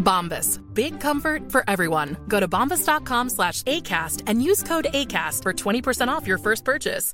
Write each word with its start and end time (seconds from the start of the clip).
Bombas. 0.00 0.60
Big 0.74 1.00
comfort 1.00 1.52
for 1.52 1.62
everyone. 1.68 2.16
Go 2.28 2.40
to 2.40 2.48
bombas.com 2.48 3.30
slash 3.30 3.62
ACAST 3.62 4.22
and 4.26 4.42
use 4.42 4.62
code 4.62 4.88
ACAST 4.92 5.42
for 5.42 5.52
20% 5.52 6.08
off 6.08 6.26
your 6.26 6.38
first 6.38 6.64
purchase. 6.64 7.12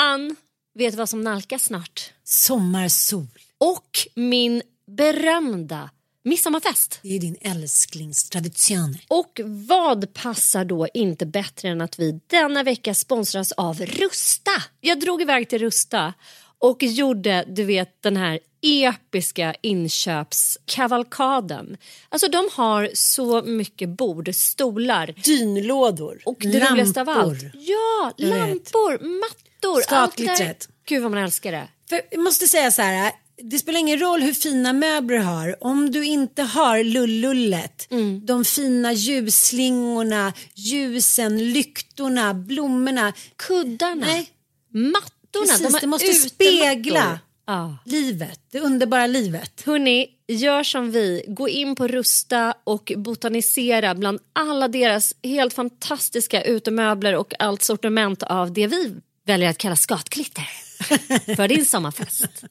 Ann, 0.00 0.36
vet 0.74 0.92
du 0.92 0.96
vad 0.96 1.08
som 1.08 1.20
nalkas 1.20 1.64
snart? 1.64 2.12
Sommarsol. 2.24 3.26
Och 3.58 3.98
min 4.14 4.62
berömda 4.86 5.90
midsommarfest. 6.24 6.98
Det 7.02 7.16
är 7.16 7.20
din 7.20 7.36
älsklingstradition. 7.40 8.98
Och 9.08 9.40
vad 9.44 10.14
passar 10.14 10.64
då 10.64 10.88
inte 10.94 11.26
bättre 11.26 11.68
än 11.68 11.80
att 11.80 11.98
vi 11.98 12.20
denna 12.26 12.62
vecka 12.62 12.94
sponsras 12.94 13.52
av 13.52 13.80
Rusta? 13.80 14.50
Jag 14.80 15.00
drog 15.00 15.22
iväg 15.22 15.48
till 15.48 15.58
Rusta 15.58 16.14
och 16.60 16.82
gjorde, 16.82 17.44
du 17.48 17.64
vet, 17.64 18.02
den 18.02 18.16
här 18.16 18.38
episka 18.62 19.54
inköpskavalkaden. 19.62 21.76
Alltså 22.08 22.28
de 22.28 22.48
har 22.52 22.90
så 22.94 23.42
mycket 23.42 23.88
bord, 23.88 24.34
stolar 24.34 25.14
Dynlådor. 25.24 26.18
och 26.24 26.36
det 26.40 26.70
roligaste 26.70 27.00
av 27.00 27.08
allt. 27.08 27.42
lampor. 27.42 27.50
Ja, 27.54 28.12
Jag 28.16 28.28
vet. 28.28 28.38
lampor, 28.38 28.90
mattor. 29.20 29.80
Skakglittret. 29.82 30.40
allt 30.40 30.48
där. 30.48 30.56
Gud 30.88 31.02
vad 31.02 31.10
man 31.10 31.22
älskar 31.24 31.52
det. 31.52 31.68
För 31.88 32.00
jag 32.10 32.20
måste 32.20 32.46
säga 32.46 32.70
så 32.70 32.82
här. 32.82 33.12
Det 33.42 33.58
spelar 33.58 33.80
ingen 33.80 33.98
roll 34.00 34.20
hur 34.22 34.32
fina 34.32 34.72
möbler 34.72 35.18
du 35.18 35.24
har. 35.24 35.64
Om 35.64 35.90
du 35.90 36.04
inte 36.04 36.42
har 36.42 36.84
lullullet, 36.84 37.86
Mm. 37.90 38.26
de 38.26 38.44
fina 38.44 38.92
ljusslingorna, 38.92 40.32
ljusen, 40.54 41.52
lyktorna, 41.52 42.34
blommorna. 42.34 43.12
Kuddarna, 43.36 44.06
Nej, 44.06 44.30
mattorna, 44.70 45.14
precis. 45.32 45.58
de 45.72 45.78
Det 45.80 45.86
måste 45.86 46.06
utemattor. 46.06 46.28
spegla 46.28 47.18
Ja. 47.46 47.76
livet, 47.84 48.40
det 48.50 48.60
underbara 48.60 49.06
livet. 49.06 49.62
Hörni, 49.66 50.06
gör 50.28 50.62
som 50.62 50.90
vi. 50.90 51.24
Gå 51.28 51.48
in 51.48 51.76
på 51.76 51.88
Rusta 51.88 52.54
och 52.64 52.92
botanisera 52.96 53.94
bland 53.94 54.18
alla 54.32 54.68
deras 54.68 55.14
helt 55.22 55.54
fantastiska 55.54 56.42
utemöbler 56.42 57.14
och 57.16 57.34
allt 57.38 57.62
sortiment 57.62 58.22
av 58.22 58.52
det 58.52 58.66
vi 58.66 58.94
väljer 59.26 59.48
att 59.50 59.58
kalla 59.58 59.76
skatklitter 59.76 60.44
för 61.36 61.48
din 61.48 61.64
sommarfest. 61.64 62.44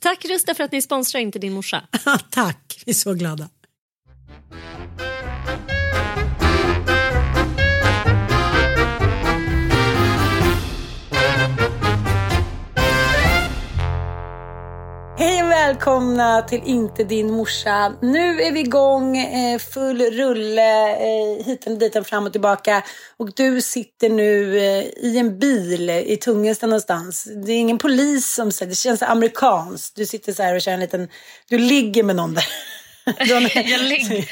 Tack 0.00 0.24
Rusta 0.24 0.54
för 0.54 0.64
att 0.64 0.72
ni 0.72 0.82
sponsrar 0.82 1.20
Inte 1.20 1.38
din 1.38 1.52
morsa. 1.52 1.82
Tack, 2.30 2.82
vi 2.86 2.90
är 2.90 2.94
så 2.94 3.14
glada. 3.14 3.48
Hej 15.16 15.42
och 15.42 15.50
välkomna 15.50 16.42
till 16.42 16.62
Inte 16.64 17.04
din 17.04 17.30
morsa. 17.30 17.94
Nu 18.02 18.42
är 18.42 18.52
vi 18.52 18.60
igång, 18.60 19.16
eh, 19.16 19.58
full 19.58 20.02
rulle, 20.02 20.90
eh, 20.90 21.44
hit 21.46 21.66
och 21.66 21.78
dit 21.78 22.06
fram 22.06 22.26
och 22.26 22.32
tillbaka. 22.32 22.82
Och 23.16 23.34
du 23.34 23.60
sitter 23.60 24.08
nu 24.08 24.58
eh, 24.58 24.84
i 25.04 25.18
en 25.18 25.38
bil 25.38 25.90
i 25.90 26.16
Tungelsta 26.16 26.66
någonstans. 26.66 27.28
Det 27.46 27.52
är 27.52 27.56
ingen 27.56 27.78
polis 27.78 28.34
som 28.34 28.52
säger, 28.52 28.70
det 28.70 28.76
känns 28.76 29.02
amerikanskt. 29.02 29.96
Du 29.96 30.06
sitter 30.06 30.32
så 30.32 30.42
här 30.42 30.54
och 30.54 30.60
kör 30.60 30.72
en 30.72 30.80
liten, 30.80 31.08
du 31.48 31.58
ligger 31.58 32.02
med 32.02 32.16
någon 32.16 32.34
där. 32.34 32.44
Jag 33.28 33.42
ligger... 33.82 34.30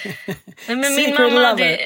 Nej, 0.67 0.77
men 0.77 0.95
min 0.95 1.15
mamma 1.15 1.47
hade, 1.47 1.79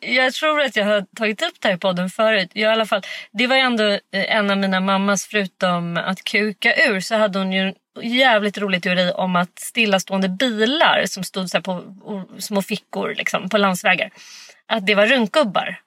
jag 0.00 0.32
tror 0.32 0.60
att 0.60 0.76
jag 0.76 0.84
har 0.84 1.06
tagit 1.16 1.42
upp 1.42 1.54
det 1.60 1.68
här 1.68 1.74
i 1.74 1.78
podden 1.78 2.10
förut. 2.10 2.50
Jag, 2.52 2.70
i 2.70 2.72
alla 2.72 2.86
fall, 2.86 3.02
det 3.32 3.46
var 3.46 3.56
ju 3.56 3.62
ändå 3.62 3.98
en 4.12 4.50
av 4.50 4.58
mina 4.58 4.80
mammas, 4.80 5.26
förutom 5.26 5.96
att 5.96 6.24
kuka 6.24 6.74
ur, 6.74 7.00
så 7.00 7.14
hade 7.14 7.38
hon 7.38 7.52
ju 7.52 7.74
jävligt 8.02 8.58
rolig 8.58 8.82
teori 8.82 9.12
om 9.14 9.36
att 9.36 9.58
stillastående 9.58 10.28
bilar 10.28 11.06
som 11.06 11.24
stod 11.24 11.50
så 11.50 11.62
på 11.62 11.84
små 12.38 12.62
fickor 12.62 13.14
liksom, 13.14 13.48
på 13.48 13.58
landsvägar, 13.58 14.10
att 14.66 14.86
det 14.86 14.94
var 14.94 15.06
runkgubbar. 15.06 15.80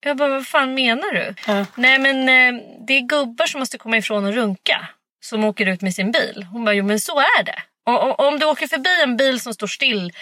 Jag 0.00 0.16
bara, 0.16 0.28
vad 0.28 0.46
fan 0.46 0.74
menar 0.74 1.12
du? 1.12 1.34
Ja. 1.46 1.66
Nej 1.74 1.98
men 1.98 2.18
eh, 2.28 2.62
det 2.86 2.92
är 2.92 3.00
gubbar 3.00 3.46
som 3.46 3.58
måste 3.60 3.78
komma 3.78 3.96
ifrån 3.96 4.26
och 4.26 4.34
runka. 4.34 4.88
Som 5.20 5.44
åker 5.44 5.66
ut 5.66 5.82
med 5.82 5.94
sin 5.94 6.12
bil. 6.12 6.46
Hon 6.52 6.64
bara, 6.64 6.74
jo 6.74 6.84
men 6.84 7.00
så 7.00 7.18
är 7.18 7.44
det. 7.44 7.62
Och, 7.86 8.20
om 8.20 8.38
du 8.38 8.46
åker 8.46 8.66
förbi 8.66 9.02
en 9.02 9.16
bil 9.16 9.40
som 9.40 9.54
står 9.54 9.66
still 9.66 10.12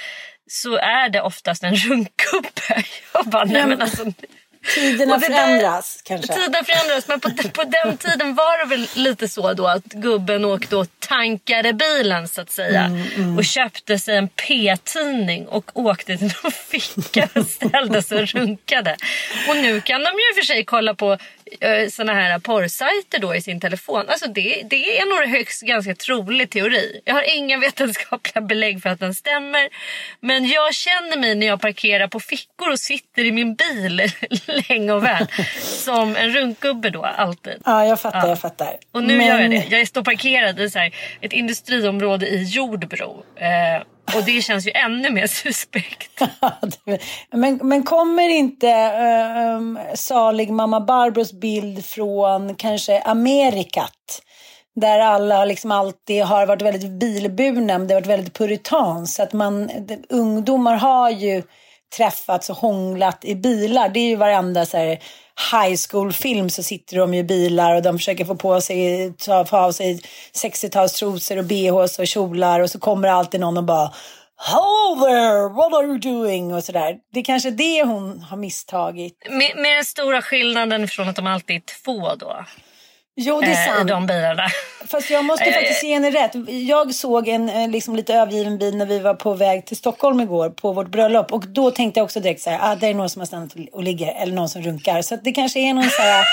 så 0.47 0.77
är 0.77 1.09
det 1.09 1.21
oftast 1.21 1.63
en 1.63 1.75
runkgubbe. 1.89 2.85
Jag 3.15 3.27
bara, 3.27 3.45
nej 3.45 3.67
men 3.67 3.83
alltså. 3.83 4.13
Tiderna 4.75 5.19
det 5.19 5.29
där- 5.29 5.35
förändras 5.37 6.01
kanske. 6.05 6.35
Tiden 6.35 6.65
förändras 6.65 7.09
men 7.09 7.21
på, 7.21 7.31
på 7.53 7.63
den 7.65 7.97
tiden 7.97 8.35
var 8.35 8.59
det 8.59 8.65
väl 8.77 8.89
lite 8.95 9.29
så 9.29 9.53
då 9.53 9.67
att 9.67 9.85
gubben 9.85 10.45
åkte 10.45 10.77
och 10.77 10.87
tankade 10.99 11.73
bilen 11.73 12.29
så 12.29 12.41
att 12.41 12.51
säga. 12.51 12.81
Mm, 12.81 13.39
Och 13.39 13.45
köpte 13.45 13.99
sig 13.99 14.17
en 14.17 14.29
p-tidning 14.29 15.47
och 15.47 15.71
åkte 15.79 16.17
till 16.17 16.33
någon 16.43 16.53
ficka 16.53 17.29
och 17.35 17.47
ställde 17.47 18.03
sig 18.03 18.23
och 18.23 18.29
runkade. 18.29 18.97
Och 19.49 19.57
nu 19.57 19.81
kan 19.81 20.01
de 20.05 20.11
ju 20.11 20.41
för 20.41 20.47
sig 20.47 20.65
kolla 20.65 20.95
på 20.95 21.19
såna 21.91 22.15
här 22.15 22.39
porrsajter 22.39 23.19
då 23.19 23.35
i 23.35 23.41
sin 23.43 23.61
telefon. 23.61 24.05
Alltså 24.09 24.27
det, 24.29 24.63
det 24.71 24.99
är 24.99 25.07
nog 25.07 25.37
högst 25.37 25.63
ganska 25.63 25.95
trolig 25.95 26.51
teori. 26.51 27.01
Jag 27.05 27.15
har 27.15 27.37
inga 27.37 27.59
vetenskapliga 27.67 28.41
belägg 28.41 28.83
för 28.83 28.91
att 28.91 29.01
den 29.01 29.15
stämmer. 29.15 29.69
Men 30.21 30.49
jag 30.49 30.75
känner 30.75 31.17
mig 31.19 31.35
när 31.35 31.47
jag 31.47 31.61
parkerar 31.61 32.09
på 32.09 32.21
fickor 32.21 32.71
och 32.71 32.79
sitter 32.81 33.25
i 33.25 33.33
min 33.33 33.55
bil 33.55 34.03
länge 34.69 34.93
och 34.93 35.05
väl 35.05 35.27
som 35.63 36.17
en 36.17 36.33
runkgubbe 36.33 36.91
då 36.91 37.03
alltid. 37.05 37.55
Ja, 37.65 37.87
jag 37.87 38.01
fattar, 38.01 38.29
jag 38.29 38.41
fattar. 38.41 38.77
Och 38.93 39.03
nu 39.03 39.17
Men- 39.19 39.27
gör 39.27 39.41
jag 39.41 39.51
det. 39.51 39.67
Jag 39.79 39.89
står 39.89 40.03
parkerad 40.03 40.61
i 40.61 40.71
så 40.71 40.79
här, 40.79 40.95
ett 41.21 41.33
industriområde 41.33 42.27
i 42.29 42.43
Jordbro. 42.45 43.25
Eh, 43.37 43.83
och 44.15 44.25
det 44.25 44.43
känns 44.43 44.67
ju 44.67 44.71
ännu 44.71 45.11
mer 45.11 45.27
suspekt. 45.27 46.23
men, 47.31 47.61
men 47.63 47.83
kommer 47.83 48.29
inte 48.29 48.67
uh, 48.67 49.57
um, 49.57 49.79
salig 49.95 50.51
mamma 50.51 50.81
Barbros 50.81 51.33
bild 51.33 51.85
från 51.85 52.55
kanske 52.55 53.01
Amerikat? 53.01 54.23
Där 54.81 54.99
alla 54.99 55.45
liksom 55.45 55.73
alltid 55.73 56.25
har 56.25 56.47
varit 56.47 56.63
väldigt 56.63 56.91
bilburna, 56.91 57.79
det 57.79 57.95
har 57.95 58.01
varit 58.01 58.07
väldigt 58.07 58.35
puritans. 58.35 59.15
Så 59.15 59.23
att 59.23 59.33
man, 59.33 59.67
det, 59.67 59.99
ungdomar 60.09 60.77
har 60.77 61.11
ju 61.11 61.43
träffats 61.97 62.51
och 62.51 62.57
hånglat 62.57 63.25
i 63.25 63.35
bilar. 63.35 63.89
Det 63.89 64.01
är 64.01 64.09
ju 64.09 64.17
varenda 64.17 64.67
så 64.67 64.77
här, 64.77 64.99
high 65.53 65.77
school-film 65.91 66.51
så 66.51 66.63
sitter 66.63 66.97
de 66.97 67.15
ju 67.15 67.21
i 67.21 67.25
bilar 67.25 67.75
och 67.75 67.83
de 67.83 67.99
försöker 67.99 68.25
få 68.25 68.35
på 68.35 68.61
sig, 68.61 69.13
ta, 69.19 69.45
få 69.45 69.57
av 69.57 69.73
sig 69.73 70.01
60-talstrosor 70.45 71.39
och 71.39 71.45
bhs 71.45 71.99
och 71.99 72.07
kjolar 72.07 72.61
och 72.61 72.71
så 72.71 72.79
kommer 72.79 73.09
alltid 73.09 73.41
någon 73.41 73.57
och 73.57 73.65
bara 73.65 73.93
Hello 74.39 75.01
there, 75.01 75.49
what 75.49 75.73
are 75.73 75.87
you 75.87 75.99
doing? 75.99 76.55
Och 76.55 76.65
sådär. 76.65 76.97
Det 77.13 77.21
är 77.21 77.25
kanske 77.25 77.51
det 77.51 77.85
hon 77.85 78.21
har 78.21 78.37
misstagit. 78.37 79.27
Med, 79.31 79.53
med 79.57 79.77
den 79.77 79.85
stora 79.85 80.23
skillnaden 80.23 80.89
från 80.89 81.09
att 81.09 81.17
de 81.17 81.27
alltid 81.27 81.57
är 81.57 81.63
två 81.85 82.15
då. 82.15 82.45
Jo, 83.19 83.41
det 83.41 83.47
är 83.47 83.69
eh, 83.69 83.77
sant. 83.77 83.89
de 83.89 84.07
bilarna. 84.07 84.43
Fast 84.87 85.11
jag 85.11 85.25
måste 85.25 85.45
Eh, 85.45 85.53
faktiskt 85.53 85.85
ge 85.85 85.95
henne 85.95 86.11
rätt. 86.11 86.33
Jag 86.49 86.95
såg 86.95 87.29
en 87.29 87.49
eh, 87.49 87.69
liksom, 87.69 87.97
lite 87.97 88.15
övergiven 88.15 88.59
bil 88.59 88.77
när 88.77 88.87
vi 88.87 88.99
var 88.99 89.15
på 89.15 89.35
väg 89.35 89.67
till 89.67 89.77
Stockholm 89.77 90.21
igår 90.21 90.51
på 90.51 90.73
vårt 90.73 90.89
bröllop. 90.89 91.33
Och 91.33 91.47
då 91.47 91.71
tänkte 91.71 92.01
jag 92.01 92.05
också 92.05 92.21
direkt 92.21 92.43
så 92.43 92.51
här, 92.51 92.59
ah, 92.63 92.75
det 92.75 92.87
är 92.87 92.95
någon 92.95 93.11
som 93.11 93.21
har 93.21 93.27
stannat 93.27 93.53
och 93.73 93.83
ligger 93.83 94.15
eller 94.23 94.35
någon 94.35 94.49
som 94.49 94.63
runkar. 94.63 95.03
Så 95.03 95.17
det 95.17 95.33
kanske 95.33 95.61
är 95.61 95.75
någon 95.75 95.91
så 95.91 96.03
här, 96.03 96.27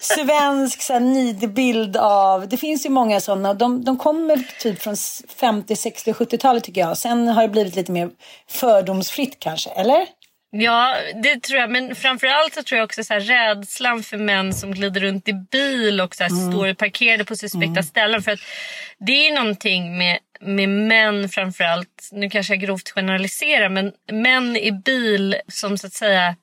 svensk 0.00 0.82
så 0.82 0.92
här, 0.92 1.00
nidbild 1.00 1.96
av, 1.96 2.48
det 2.48 2.56
finns 2.56 2.86
ju 2.86 2.90
många 2.90 3.20
sådana. 3.20 3.54
De, 3.54 3.84
de 3.84 3.98
kommer 3.98 4.44
typ 4.60 4.82
från 4.82 4.96
50, 5.40 5.76
60, 5.76 6.12
70-talet 6.12 6.64
tycker 6.64 6.80
jag. 6.80 6.96
Sen 6.96 7.28
har 7.28 7.42
det 7.42 7.48
blivit 7.48 7.76
lite 7.76 7.92
mer 7.92 8.10
fördomsfritt 8.48 9.36
kanske, 9.38 9.70
eller? 9.70 10.06
Ja, 10.54 10.96
det 11.22 11.42
tror 11.42 11.60
jag. 11.60 11.70
Men 11.70 11.94
framförallt 11.94 12.54
så 12.54 12.62
tror 12.62 12.78
jag 12.78 12.84
också 12.84 13.04
så 13.04 13.14
här, 13.14 13.20
rädslan 13.20 14.02
för 14.02 14.16
män 14.16 14.54
som 14.54 14.72
glider 14.72 15.00
runt 15.00 15.28
i 15.28 15.32
bil 15.32 16.00
och 16.00 16.14
så 16.14 16.22
här, 16.22 16.50
står 16.50 16.74
parkerade 16.74 17.24
på 17.24 17.36
suspekta 17.36 17.82
ställen. 17.82 18.22
För 18.22 18.32
att 18.32 18.40
det 18.98 19.28
är 19.28 19.34
någonting 19.34 19.98
med, 19.98 20.18
med 20.40 20.68
män 20.68 21.28
framförallt, 21.28 22.08
nu 22.12 22.30
kanske 22.30 22.52
jag 22.52 22.60
grovt 22.60 22.90
generaliserar, 22.90 23.68
men 23.68 23.92
män 24.10 24.56
i 24.56 24.72
bil 24.72 25.36
som 25.48 25.78
så 25.78 25.86
att 25.86 25.92
säga 25.92 26.36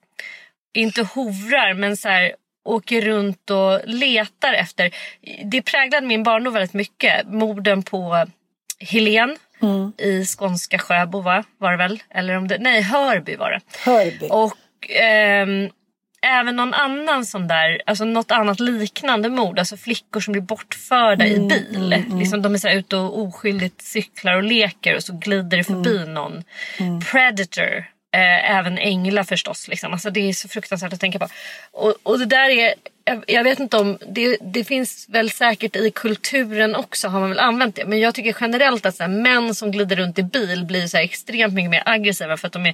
inte 0.73 1.01
hovrar 1.01 1.73
men 1.73 1.97
så 1.97 2.09
här, 2.09 2.33
åker 2.65 3.01
runt 3.01 3.49
och 3.49 3.81
letar 3.85 4.53
efter. 4.53 4.91
Det 5.45 5.61
präglade 5.61 6.07
min 6.07 6.23
barndom 6.23 6.53
väldigt 6.53 6.73
mycket. 6.73 7.27
Morden 7.27 7.83
på 7.83 8.25
Helen 8.79 9.37
i 9.97 10.25
skånska 10.25 10.79
Sjöbo 10.79 11.21
va? 11.21 11.43
var 11.57 11.71
det 11.71 11.77
väl? 11.77 12.03
Eller 12.09 12.37
om 12.37 12.47
det, 12.47 12.57
nej, 12.59 12.81
Hörby 12.81 13.35
var 13.35 13.51
det. 13.51 13.61
Hörby. 13.85 14.27
Och 14.29 14.57
ehm, 14.89 15.69
även 16.21 16.55
någon 16.55 16.73
annan 16.73 17.25
sån 17.25 17.47
där, 17.47 17.81
alltså 17.85 18.05
något 18.05 18.31
annat 18.31 18.59
liknande 18.59 19.29
mord. 19.29 19.59
Alltså 19.59 19.77
flickor 19.77 20.19
som 20.19 20.31
blir 20.31 20.41
bortförda 20.41 21.27
i 21.27 21.39
bil. 21.39 22.03
Liksom 22.19 22.41
de 22.41 22.53
är 22.53 22.57
så 22.57 22.67
här 22.67 22.75
ute 22.75 22.97
och 22.97 23.19
oskyldigt 23.19 23.81
cyklar 23.81 24.35
och 24.35 24.43
leker 24.43 24.95
och 24.95 25.03
så 25.03 25.17
glider 25.17 25.57
det 25.57 25.63
förbi 25.63 26.05
någon. 26.05 26.43
Predator. 27.11 27.85
Eh, 28.13 28.57
även 28.57 28.77
änglar 28.77 29.23
förstås. 29.23 29.67
Liksom. 29.67 29.93
Alltså, 29.93 30.09
det 30.09 30.29
är 30.29 30.33
så 30.33 30.47
fruktansvärt 30.47 30.93
att 30.93 30.99
tänka 30.99 31.19
på. 31.19 31.27
Och, 31.71 31.95
och 32.03 32.19
det 32.19 32.25
där 32.25 32.49
är, 32.49 32.73
jag, 33.09 33.23
jag 33.27 33.43
vet 33.43 33.59
inte 33.59 33.77
om, 33.77 33.97
det, 34.07 34.37
det 34.41 34.63
finns 34.63 35.09
väl 35.09 35.29
säkert 35.31 35.75
i 35.75 35.91
kulturen 35.91 36.75
också 36.75 37.07
har 37.07 37.19
man 37.19 37.29
väl 37.29 37.39
använt 37.39 37.75
det. 37.75 37.85
Men 37.85 37.99
jag 37.99 38.15
tycker 38.15 38.35
generellt 38.41 38.85
att 38.85 38.95
så 38.95 39.03
här, 39.03 39.09
män 39.09 39.55
som 39.55 39.71
glider 39.71 39.95
runt 39.95 40.19
i 40.19 40.23
bil 40.23 40.65
blir 40.65 40.87
så 40.87 40.97
här, 40.97 41.03
extremt 41.03 41.53
mycket 41.53 41.71
mer 41.71 41.83
aggressiva 41.85 42.37
för 42.37 42.47
att 42.47 42.53
de 42.53 42.65
är 42.65 42.73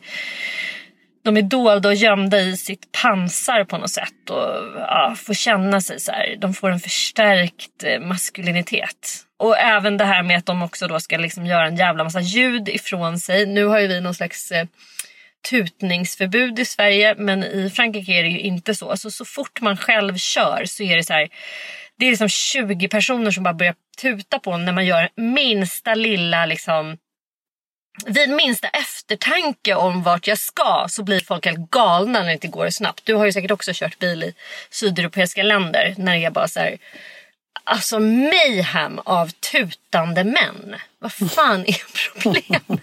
de 1.23 1.37
är 1.37 1.41
dolda 1.41 1.89
och 1.89 1.95
gömda 1.95 2.39
i 2.39 2.57
sitt 2.57 2.91
pansar 3.01 3.63
på 3.63 3.77
något 3.77 3.91
sätt 3.91 4.29
och 4.29 4.47
ja, 4.77 5.15
får 5.17 5.33
känna 5.33 5.81
sig 5.81 5.99
så 5.99 6.11
här. 6.11 6.35
De 6.39 6.53
får 6.53 6.69
en 6.69 6.79
förstärkt 6.79 7.83
eh, 7.83 7.99
maskulinitet. 7.99 9.25
Och 9.37 9.57
även 9.57 9.97
det 9.97 10.05
här 10.05 10.23
med 10.23 10.37
att 10.37 10.45
de 10.45 10.63
också 10.63 10.87
då 10.87 10.99
ska 10.99 11.17
liksom 11.17 11.45
göra 11.45 11.67
en 11.67 11.75
jävla 11.75 12.03
massa 12.03 12.19
ljud 12.19 12.69
ifrån 12.69 13.19
sig. 13.19 13.45
Nu 13.45 13.65
har 13.65 13.79
ju 13.79 13.87
vi 13.87 14.01
någon 14.01 14.15
slags 14.15 14.51
eh, 14.51 14.65
tutningsförbud 15.49 16.59
i 16.59 16.65
Sverige 16.65 17.15
men 17.17 17.43
i 17.43 17.69
Frankrike 17.69 18.11
är 18.11 18.23
det 18.23 18.29
ju 18.29 18.39
inte 18.39 18.75
så. 18.75 18.91
Alltså, 18.91 19.11
så 19.11 19.25
fort 19.25 19.61
man 19.61 19.77
själv 19.77 20.17
kör 20.17 20.65
så 20.65 20.83
är 20.83 20.95
det 20.97 21.03
så 21.03 21.13
här. 21.13 21.29
Det 21.97 22.05
är 22.05 22.09
liksom 22.09 22.29
20 22.29 22.87
personer 22.87 23.31
som 23.31 23.43
bara 23.43 23.53
börjar 23.53 23.75
tuta 24.01 24.39
på 24.39 24.57
när 24.57 24.73
man 24.73 24.85
gör 24.85 25.09
minsta 25.15 25.95
lilla 25.95 26.45
liksom 26.45 26.97
vid 28.05 28.29
minsta 28.29 28.67
eftertanke 28.67 29.75
om 29.75 30.03
vart 30.03 30.27
jag 30.27 30.39
ska 30.39 30.85
så 30.89 31.03
blir 31.03 31.19
folk 31.19 31.45
helt 31.45 31.71
galna 31.71 32.19
när 32.19 32.25
det 32.25 32.33
inte 32.33 32.47
går 32.47 32.69
snabbt. 32.69 33.05
Du 33.05 33.13
har 33.13 33.25
ju 33.25 33.33
säkert 33.33 33.51
också 33.51 33.71
kört 33.73 33.99
bil 33.99 34.23
i 34.23 34.33
sydeuropeiska 34.69 35.43
länder 35.43 35.95
när 35.97 36.15
det 36.15 36.25
är 36.25 36.31
bara 36.31 36.47
så 36.47 36.59
här, 36.59 36.77
alltså 37.63 37.99
mayhem 37.99 38.99
av 39.05 39.29
tutande 39.29 40.23
män. 40.23 40.75
Vad 40.99 41.13
fan 41.13 41.65
är 41.65 41.81
problemet? 42.21 42.81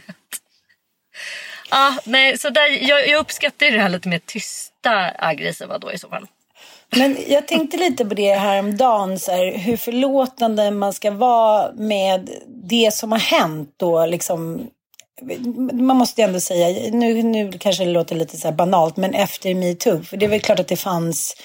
Ah, 1.73 1.93
nej, 2.05 2.39
så 2.39 2.51
där, 2.51 2.89
jag, 2.89 3.09
jag 3.09 3.21
uppskattar 3.21 3.71
det 3.71 3.81
här 3.81 3.89
lite 3.89 4.09
mer 4.09 4.21
tysta 4.27 5.13
aggressiva 5.19 5.79
då 5.79 5.93
i 5.93 5.99
så 5.99 6.09
fall. 6.09 6.27
Men 6.97 7.17
jag 7.29 7.49
tänkte 7.49 7.77
lite 7.77 8.05
på 8.05 8.15
det 8.15 8.35
här 8.35 8.59
om 8.59 8.77
dagen, 8.77 9.19
så 9.19 9.33
här, 9.33 9.59
hur 9.59 9.77
förlåtande 9.77 10.71
man 10.71 10.93
ska 10.93 11.11
vara 11.11 11.73
med 11.73 12.31
det 12.47 12.95
som 12.95 13.13
har 13.13 13.19
hänt 13.19 13.75
då. 13.77 14.07
Liksom, 14.07 14.71
man 15.73 15.97
måste 15.97 16.21
ju 16.21 16.27
ändå 16.27 16.41
säga, 16.41 16.91
nu, 16.93 17.23
nu 17.23 17.53
kanske 17.53 17.85
det 17.85 17.91
låter 17.91 18.17
lite 18.17 18.37
så 18.37 18.49
här 18.49 18.55
banalt, 18.55 18.97
men 18.97 19.15
efter 19.15 19.55
metoo, 19.55 20.03
för 20.03 20.17
det 20.17 20.27
är 20.27 20.31
väl 20.31 20.41
klart 20.41 20.61
att 20.61 20.69
det 20.69 20.77
fanns 20.77 21.37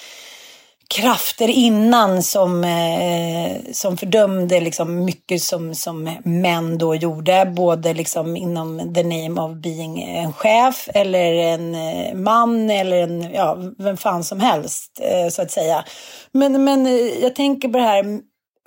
krafter 0.88 1.48
innan 1.48 2.24
som, 2.24 2.64
eh, 2.64 3.72
som 3.72 3.98
fördömde 3.98 4.60
liksom 4.60 5.06
mycket 5.06 5.42
som, 5.42 5.76
som 5.76 6.18
män 6.24 6.78
då 6.78 6.96
gjorde. 6.96 7.54
Både 7.56 7.94
liksom 7.94 8.36
inom 8.36 8.94
the 8.94 9.04
name 9.04 9.42
of 9.42 9.52
being 9.52 10.04
en 10.04 10.34
chef 10.34 10.90
eller 10.94 11.34
en 11.34 11.76
eh, 11.76 12.14
man 12.14 12.70
eller 12.70 12.98
en, 12.98 13.32
ja, 13.34 13.58
vem 13.78 13.98
fan 13.98 14.24
som 14.24 14.40
helst 14.40 15.00
eh, 15.02 15.30
så 15.30 15.42
att 15.42 15.52
säga. 15.52 15.86
Men, 16.32 16.64
men 16.64 16.88
eh, 16.88 16.94
jag 17.22 17.36
tänker 17.36 17.68
på 17.68 17.78
det 17.78 17.84
här 17.84 18.20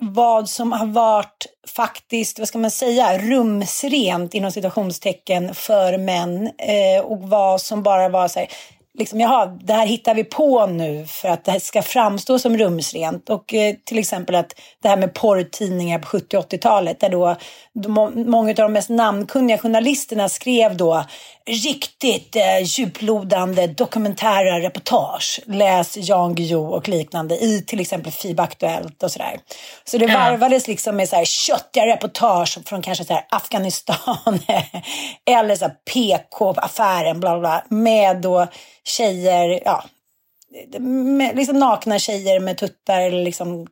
vad 0.03 0.49
som 0.49 0.71
har 0.71 0.85
varit 0.85 1.45
faktiskt, 1.67 2.39
vad 2.39 2.47
ska 2.47 2.57
man 2.57 2.71
säga, 2.71 3.17
rumsrent 3.17 4.33
inom 4.33 4.51
situationstecken 4.51 5.55
för 5.55 5.97
män 5.97 6.47
eh, 6.47 7.05
och 7.05 7.19
vad 7.21 7.61
som 7.61 7.83
bara 7.83 8.09
var 8.09 8.27
så 8.27 8.39
här, 8.39 8.47
liksom, 8.97 9.19
jaha, 9.19 9.45
det 9.45 9.73
här 9.73 9.85
hittar 9.85 10.15
vi 10.15 10.23
på 10.23 10.65
nu 10.65 11.05
för 11.07 11.29
att 11.29 11.45
det 11.45 11.59
ska 11.59 11.81
framstå 11.81 12.39
som 12.39 12.57
rumsrent. 12.57 13.29
Och 13.29 13.53
eh, 13.53 13.75
till 13.85 13.99
exempel 13.99 14.35
att 14.35 14.53
det 14.81 14.89
här 14.89 14.97
med 14.97 15.13
porrtidningar 15.13 15.99
på 15.99 16.07
70 16.07 16.37
och 16.37 16.51
80-talet 16.51 16.99
där 16.99 17.09
då 17.09 17.35
de, 17.73 17.93
många 18.27 18.49
av 18.49 18.55
de 18.55 18.73
mest 18.73 18.89
namnkunniga 18.89 19.57
journalisterna 19.57 20.29
skrev 20.29 20.77
då 20.77 21.03
riktigt 21.45 22.35
eh, 22.35 22.63
djuplodande 22.63 23.67
dokumentära 23.67 24.59
reportage. 24.59 25.39
Läs 25.45 25.97
Jan 25.97 26.35
Guillou 26.35 26.67
och 26.67 26.89
liknande 26.89 27.35
i 27.35 27.63
till 27.67 27.79
exempel 27.79 28.11
FIB 28.11 28.39
Aktuellt 28.39 29.03
och 29.03 29.11
sådär. 29.11 29.39
Så 29.83 29.97
det 29.97 30.07
varvades 30.07 30.67
liksom 30.67 30.95
med 30.95 31.09
så 31.09 31.15
här 31.15 31.25
köttiga 31.25 31.85
reportage 31.85 32.59
från 32.65 32.81
kanske 32.81 33.05
så 33.05 33.19
Afghanistan 33.29 34.39
eller 35.29 35.55
så 35.55 35.69
PK-affären 35.93 37.19
bla 37.19 37.39
bla 37.39 37.63
med 37.69 38.21
då 38.21 38.47
tjejer, 38.83 39.61
ja, 39.65 39.83
med, 40.79 41.35
liksom 41.35 41.59
nakna 41.59 41.99
tjejer 41.99 42.39
med 42.39 42.57
tuttar 42.57 43.01
eller 43.01 43.23
liksom 43.23 43.67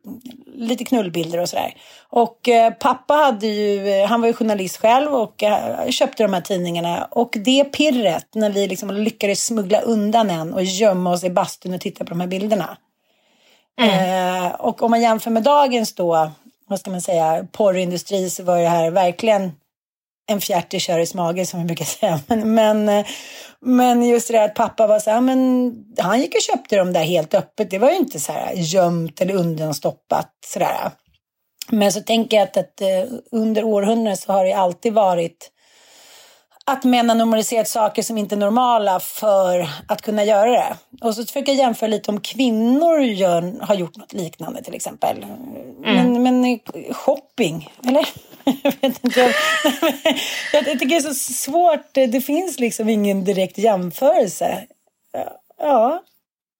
lite 0.54 0.84
knullbilder 0.84 1.38
och 1.38 1.48
sådär. 1.48 1.74
Och 2.08 2.48
eh, 2.48 2.72
pappa 2.72 3.14
hade 3.14 3.46
ju, 3.46 4.04
han 4.04 4.20
var 4.20 4.28
ju 4.28 4.34
journalist 4.34 4.76
själv 4.76 5.14
och 5.14 5.42
eh, 5.42 5.90
köpte 5.90 6.22
de 6.22 6.34
här 6.34 6.40
tidningarna. 6.40 7.08
Och 7.10 7.36
det 7.44 7.64
pirret 7.64 8.26
när 8.34 8.50
vi 8.50 8.66
liksom 8.66 8.90
lyckades 8.90 9.44
smuggla 9.44 9.80
undan 9.80 10.30
en 10.30 10.54
och 10.54 10.62
gömma 10.62 11.10
oss 11.10 11.24
i 11.24 11.30
bastun 11.30 11.74
och 11.74 11.80
titta 11.80 12.04
på 12.04 12.10
de 12.10 12.20
här 12.20 12.28
bilderna. 12.28 12.76
Eh, 13.80 14.52
och 14.54 14.82
om 14.82 14.90
man 14.90 15.00
jämför 15.00 15.30
med 15.30 15.42
dagens 15.42 15.94
då, 15.94 16.30
vad 16.66 16.80
ska 16.80 16.90
man 16.90 17.00
säga, 17.00 17.46
porrindustri 17.52 18.30
så 18.30 18.42
var 18.42 18.58
det 18.58 18.68
här 18.68 18.90
verkligen 18.90 19.52
en 20.30 20.40
fjärt 20.40 20.74
i 20.74 20.80
Köris 20.80 21.14
mage 21.14 21.46
som 21.46 21.60
vi 21.60 21.66
brukar 21.66 21.84
säga. 22.00 22.20
Men, 22.26 22.54
men, 22.54 22.88
eh, 22.88 23.06
men 23.60 24.02
just 24.02 24.28
det 24.28 24.34
där 24.34 24.44
att 24.44 24.54
pappa 24.54 24.86
var 24.86 24.98
så 24.98 25.10
här, 25.10 25.20
men 25.20 25.72
han 25.98 26.20
gick 26.20 26.34
och 26.34 26.42
köpte 26.42 26.76
dem 26.76 26.92
där 26.92 27.04
helt 27.04 27.34
öppet. 27.34 27.70
Det 27.70 27.78
var 27.78 27.90
ju 27.90 27.96
inte 27.96 28.20
så 28.20 28.32
här 28.32 28.52
gömt 28.54 29.20
eller 29.20 29.34
undanstoppat 29.34 30.30
sådär. 30.46 30.90
Men 31.70 31.92
så 31.92 32.00
tänker 32.00 32.36
jag 32.36 32.44
att, 32.44 32.56
att 32.56 32.80
eh, 32.80 33.12
under 33.32 33.64
århundraden 33.64 34.16
så 34.16 34.32
har 34.32 34.44
det 34.44 34.52
alltid 34.52 34.92
varit 34.92 35.50
att 36.64 36.84
män 36.84 37.08
har 37.08 37.16
normaliserat 37.16 37.68
saker 37.68 38.02
som 38.02 38.18
inte 38.18 38.34
är 38.34 38.36
normala 38.36 39.00
för 39.00 39.68
att 39.88 40.02
kunna 40.02 40.24
göra 40.24 40.50
det. 40.50 40.76
Och 41.00 41.14
så 41.14 41.24
försöker 41.24 41.52
jag 41.52 41.58
jämföra 41.58 41.88
lite 41.88 42.10
om 42.10 42.20
kvinnor 42.20 43.00
gör, 43.00 43.64
har 43.64 43.74
gjort 43.74 43.96
något 43.96 44.12
liknande 44.12 44.62
till 44.62 44.74
exempel. 44.74 45.26
Men, 45.80 46.22
men 46.22 46.44
eh, 46.44 46.58
shopping, 46.92 47.72
eller? 47.88 48.08
jag 48.62 48.72
vet 48.80 49.04
inte. 49.04 49.20
Jag, 49.20 49.32
jag 50.66 50.78
tycker 50.80 50.86
det 50.86 50.96
är 50.96 51.00
så 51.00 51.14
svårt. 51.14 51.94
Det 51.94 52.20
finns 52.20 52.58
liksom 52.60 52.88
ingen 52.88 53.24
direkt 53.24 53.58
jämförelse. 53.58 54.66
Ja, 55.58 56.02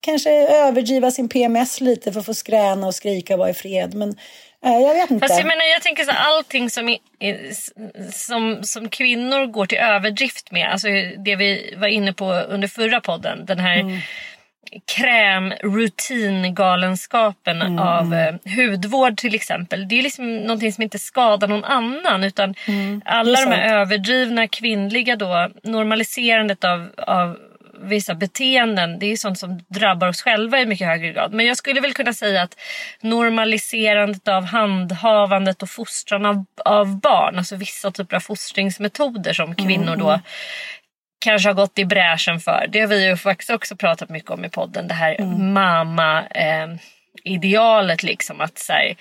kanske 0.05 0.31
överdriva 0.31 1.11
sin 1.11 1.29
PMS 1.29 1.81
lite 1.81 2.11
för 2.13 2.19
att 2.19 2.25
få 2.25 2.33
skräna 2.33 2.87
och 2.87 2.95
skrika 2.95 3.33
och 3.33 3.39
vara 3.39 3.49
i 3.49 3.53
fred. 3.53 3.93
Men 3.93 4.09
eh, 4.65 4.77
jag 4.79 4.93
vet 4.93 5.11
inte. 5.11 5.27
Fast 5.27 5.39
jag 5.39 5.47
menar, 5.47 5.65
jag 5.65 5.81
tänker 5.81 6.03
så 6.03 6.11
här, 6.11 6.35
allting 6.35 6.69
som, 6.69 6.89
i- 6.89 6.99
som, 8.13 8.63
som 8.63 8.89
kvinnor 8.89 9.45
går 9.45 9.65
till 9.65 9.77
överdrift 9.77 10.51
med. 10.51 10.71
Alltså 10.71 10.87
det 11.25 11.35
vi 11.35 11.75
var 11.77 11.87
inne 11.87 12.13
på 12.13 12.25
under 12.33 12.67
förra 12.67 13.01
podden. 13.01 13.45
Den 13.45 13.59
här 13.59 14.01
kräm 14.95 15.53
rutingalenskapen 15.63 17.61
Mm. 17.61 17.79
av 17.79 18.13
eh, 18.13 18.35
hudvård 18.55 19.17
till 19.17 19.35
exempel. 19.35 19.87
Det 19.87 19.99
är 19.99 20.03
liksom 20.03 20.37
någonting 20.37 20.73
som 20.73 20.83
inte 20.83 20.99
skadar 20.99 21.47
någon 21.47 21.63
annan 21.63 22.23
utan 22.23 22.55
alla 23.05 23.39
Mm. 23.39 23.51
är 23.51 23.55
de 23.55 23.61
här 23.61 23.79
överdrivna 23.79 24.47
kvinnliga 24.47 25.15
då 25.15 25.49
normaliserandet 25.63 26.63
av, 26.63 26.89
av 26.97 27.37
vissa 27.83 28.15
beteenden 28.15 28.99
det 28.99 29.05
är 29.05 29.17
sånt 29.17 29.39
som 29.39 29.63
drabbar 29.67 30.07
oss 30.07 30.21
själva 30.21 30.59
i 30.59 30.65
mycket 30.65 30.87
högre 30.87 31.11
grad. 31.11 31.33
Men 31.33 31.45
jag 31.45 31.57
skulle 31.57 31.81
väl 31.81 31.93
kunna 31.93 32.13
säga 32.13 32.41
att 32.41 32.55
normaliserandet 33.01 34.27
av 34.27 34.45
handhavandet 34.45 35.63
och 35.63 35.69
fostran 35.69 36.25
av, 36.25 36.45
av 36.65 36.99
barn, 36.99 37.37
alltså 37.37 37.55
vissa 37.55 37.91
typer 37.91 38.15
av 38.15 38.19
fostringsmetoder 38.19 39.33
som 39.33 39.55
kvinnor 39.55 39.95
då 39.95 40.19
kanske 41.21 41.49
har 41.49 41.53
gått 41.53 41.79
i 41.79 41.85
bräschen 41.85 42.39
för. 42.39 42.65
Det 42.69 42.79
har 42.79 42.87
vi 42.87 43.07
ju 43.07 43.17
faktiskt 43.17 43.49
också 43.49 43.75
pratat 43.75 44.09
mycket 44.09 44.29
om 44.31 44.45
i 44.45 44.49
podden. 44.49 44.87
Det 44.87 44.93
här 44.93 45.15
mamma-idealet 45.53 48.03
liksom. 48.03 48.41
Att 48.41 48.59
så 48.59 48.73
här, 48.73 48.95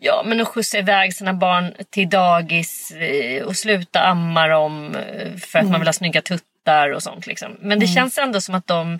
ja 0.00 0.22
men 0.26 0.40
att 0.40 0.48
skjutsa 0.48 0.78
iväg 0.78 1.14
sina 1.14 1.32
barn 1.32 1.74
till 1.90 2.10
dagis 2.10 2.90
eh, 2.90 3.42
och 3.42 3.56
sluta 3.56 4.00
amma 4.00 4.48
dem 4.48 4.96
eh, 4.96 5.36
för 5.36 5.58
att 5.58 5.70
man 5.70 5.80
vill 5.80 5.88
ha 5.88 5.92
snygga 5.92 6.22
tuttar 6.22 6.90
och 6.90 7.02
sånt. 7.02 7.26
Liksom. 7.26 7.56
Men 7.60 7.80
det 7.80 7.86
känns 7.86 8.18
ändå 8.18 8.40
som 8.40 8.54
att 8.54 8.66
de 8.66 8.98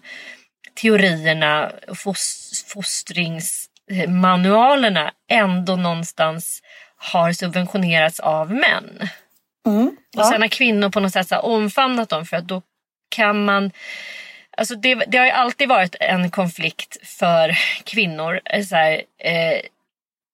teorierna 0.75 1.71
och 1.88 1.97
fos- 1.97 2.64
fostringsmanualerna 2.69 5.11
ändå 5.31 5.76
någonstans 5.76 6.62
har 6.97 7.33
subventionerats 7.33 8.21
av 8.21 8.52
män. 8.52 9.09
Och 10.17 10.26
sen 10.26 10.40
har 10.43 10.49
kvinnor 10.49 10.88
på 10.90 11.00
något 11.00 11.12
sätt 11.12 11.29
så 11.29 11.38
omfamnat 11.38 12.09
dem 12.09 12.26
för 12.26 12.37
att 12.37 12.49
då 12.49 12.62
kan 13.17 13.45
man... 13.45 13.71
Alltså 14.57 14.75
det, 14.75 14.95
det 14.95 15.19
har 15.19 15.25
ju 15.25 15.31
alltid 15.33 15.69
varit 15.69 15.97
en 16.00 16.31
konflikt 16.31 16.97
för 17.09 17.59
kvinnor. 17.85 18.40
eh, 18.45 18.62
Så 18.62 18.76
här, 18.76 18.93
eh, 19.19 19.61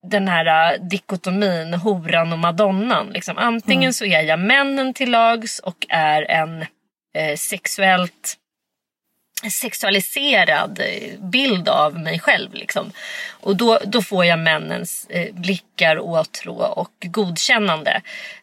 den 0.06 0.28
här 0.28 0.72
eh, 0.72 0.80
dikotomin, 0.80 1.74
horan 1.74 2.32
och 2.32 2.38
madonnan. 2.38 3.06
Liksom. 3.06 3.38
Antingen 3.38 3.94
så 3.94 4.04
är 4.04 4.22
jag 4.22 4.38
männen 4.38 4.94
till 4.94 5.10
lags 5.10 5.58
och 5.58 5.86
är 5.88 6.22
en 6.22 6.62
eh, 7.16 7.36
sexuellt 7.36 8.34
sexualiserad 9.50 10.80
eh, 10.80 11.20
bild 11.20 11.68
av 11.68 11.98
mig 11.98 12.18
själv. 12.18 12.54
Liksom. 12.54 12.92
Och 13.30 13.56
då, 13.56 13.78
då 13.84 14.02
får 14.02 14.24
jag 14.24 14.38
männens 14.38 15.06
eh, 15.10 15.34
blickar, 15.34 15.98
åtrå 15.98 16.54
och 16.54 16.92
godkännande. 17.00 18.02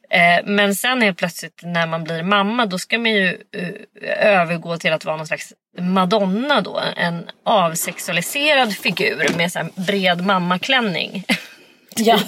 Eh, 0.10 0.46
men 0.46 0.76
sen 0.76 1.02
helt 1.02 1.18
plötsligt 1.18 1.62
när 1.64 1.88
man 1.88 2.04
blir 2.04 2.24
mamma 2.24 2.66
då 2.66 2.80
ska 2.80 2.98
man 2.98 3.12
ju 3.12 3.28
eh, 3.28 4.40
övergå 4.42 4.78
till 4.78 4.94
att 4.94 5.06
vara 5.06 5.18
någon 5.18 5.28
slags 5.28 5.54
madonna 5.80 6.62
då. 6.62 6.82
En 6.96 7.30
avsexualiserad 7.44 8.74
figur 8.74 9.38
med 9.38 9.52
så 9.52 9.60
här 9.60 9.70
bred 9.76 10.26
mammaklänning. 10.26 11.24
Ja. 11.96 12.20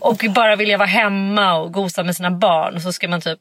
och 0.00 0.24
bara 0.34 0.56
vilja 0.56 0.78
vara 0.78 0.88
hemma 0.88 1.54
och 1.54 1.72
gosa 1.72 2.02
med 2.02 2.16
sina 2.16 2.30
barn. 2.30 2.80
Så 2.80 2.92
ska 2.92 3.08
man 3.08 3.20
typ 3.20 3.40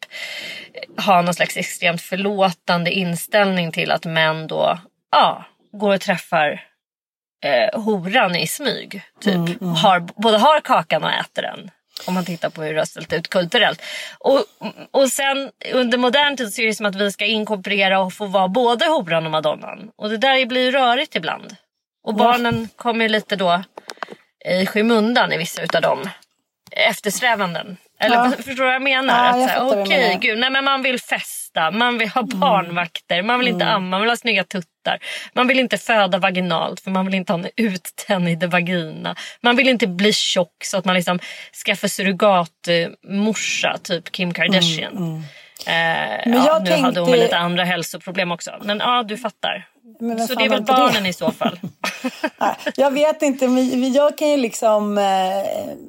ha 1.05 1.21
någon 1.21 1.33
slags 1.33 1.57
extremt 1.57 2.01
förlåtande 2.01 2.91
inställning 2.91 3.71
till 3.71 3.91
att 3.91 4.05
män 4.05 4.47
då 4.47 4.79
ja, 5.11 5.45
går 5.71 5.93
och 5.93 6.01
träffar 6.01 6.63
eh, 7.45 7.81
horan 7.81 8.35
i 8.35 8.47
smyg. 8.47 9.01
Typ. 9.21 9.61
Har, 9.61 9.99
både 9.99 10.37
har 10.37 10.61
kakan 10.61 11.03
och 11.03 11.11
äter 11.11 11.41
den. 11.41 11.71
Om 12.07 12.13
man 12.13 12.25
tittar 12.25 12.49
på 12.49 12.63
hur 12.63 12.73
det 12.73 12.79
har 12.79 12.85
ställt 12.85 13.13
ut 13.13 13.27
kulturellt. 13.27 13.81
Och, 14.19 14.45
och 14.91 15.09
sen 15.09 15.51
under 15.73 15.97
modern 15.97 16.37
tid 16.37 16.53
så 16.53 16.61
är 16.61 16.65
det 16.65 16.73
som 16.73 16.85
att 16.85 16.95
vi 16.95 17.11
ska 17.11 17.25
inkorporera 17.25 17.99
och 17.99 18.13
få 18.13 18.25
vara 18.25 18.47
både 18.47 18.85
horan 18.85 19.25
och 19.25 19.31
madonnan. 19.31 19.91
Och 19.95 20.09
det 20.09 20.17
där 20.17 20.45
blir 20.45 20.71
rörigt 20.71 21.15
ibland. 21.15 21.55
Och 22.03 22.13
barnen 22.13 22.69
kommer 22.75 23.09
lite 23.09 23.35
då 23.35 23.63
i 24.45 24.65
skymundan 24.65 25.33
i 25.33 25.37
vissa 25.37 25.61
utav 25.61 25.81
dem 25.81 26.09
eftersträvanden. 26.71 27.77
Eller 27.99 28.15
Ja. 28.15 28.31
förstår 28.37 28.53
du 28.53 28.63
vad 28.63 28.73
jag 28.73 28.81
menar? 28.81 29.37
Ja, 29.37 29.45
att 29.45 29.51
jag 29.55 29.77
du 29.77 29.81
Okej, 29.81 29.99
menar. 30.07 30.21
gud, 30.21 30.39
nej, 30.39 30.49
men 30.49 30.63
man 30.63 30.81
vill 30.81 30.99
festa, 30.99 31.71
man 31.71 31.97
vill 31.97 32.09
ha 32.09 32.21
barnvakter, 32.23 33.21
man 33.21 33.39
vill 33.39 33.47
inte 33.47 33.65
amma, 33.65 33.89
man 33.89 34.01
vill 34.01 34.09
ha 34.09 34.17
snygga 34.17 34.43
tuttar. 34.43 34.99
Man 35.33 35.47
vill 35.47 35.59
inte 35.59 35.77
föda 35.77 36.17
vaginalt 36.17 36.81
för 36.81 36.91
man 36.91 37.05
vill 37.05 37.15
inte 37.15 37.33
ha 37.33 37.39
en 37.39 37.49
uttänd 37.57 38.43
vagina. 38.43 39.15
Man 39.41 39.55
vill 39.55 39.69
inte 39.69 39.87
bli 39.87 40.13
tjock 40.13 40.63
så 40.63 40.77
att 40.77 40.85
man 40.85 40.95
liksom 40.95 41.19
skaffar 41.65 41.87
surrogatmorsa, 41.87 43.77
typ 43.83 44.11
Kim 44.11 44.33
Kardashian. 44.33 45.23
Eh, 45.65 45.73
Men 45.73 46.33
ja, 46.33 46.45
jag 46.45 46.63
nu 46.63 46.69
hade 46.69 46.75
hon 46.75 46.93
tänkte- 46.93 47.11
väl 47.11 47.19
lite 47.19 47.37
andra 47.37 47.63
hälsoproblem 47.63 48.31
också. 48.31 48.51
Men 48.61 48.79
ja, 48.79 49.03
du 49.03 49.17
fattar. 49.17 49.67
Så 50.27 50.35
det 50.35 50.45
är 50.45 50.49
väl 50.49 50.59
inte 50.59 50.71
det? 50.71 50.77
barnen 50.77 51.05
i 51.05 51.13
så 51.13 51.31
fall. 51.31 51.59
Jag 52.75 52.91
vet 52.91 53.21
inte, 53.21 53.47
men 53.47 53.93
jag 53.93 54.17
kan 54.17 54.29
ju 54.29 54.37
liksom... 54.37 54.97
Eh, 54.97 55.05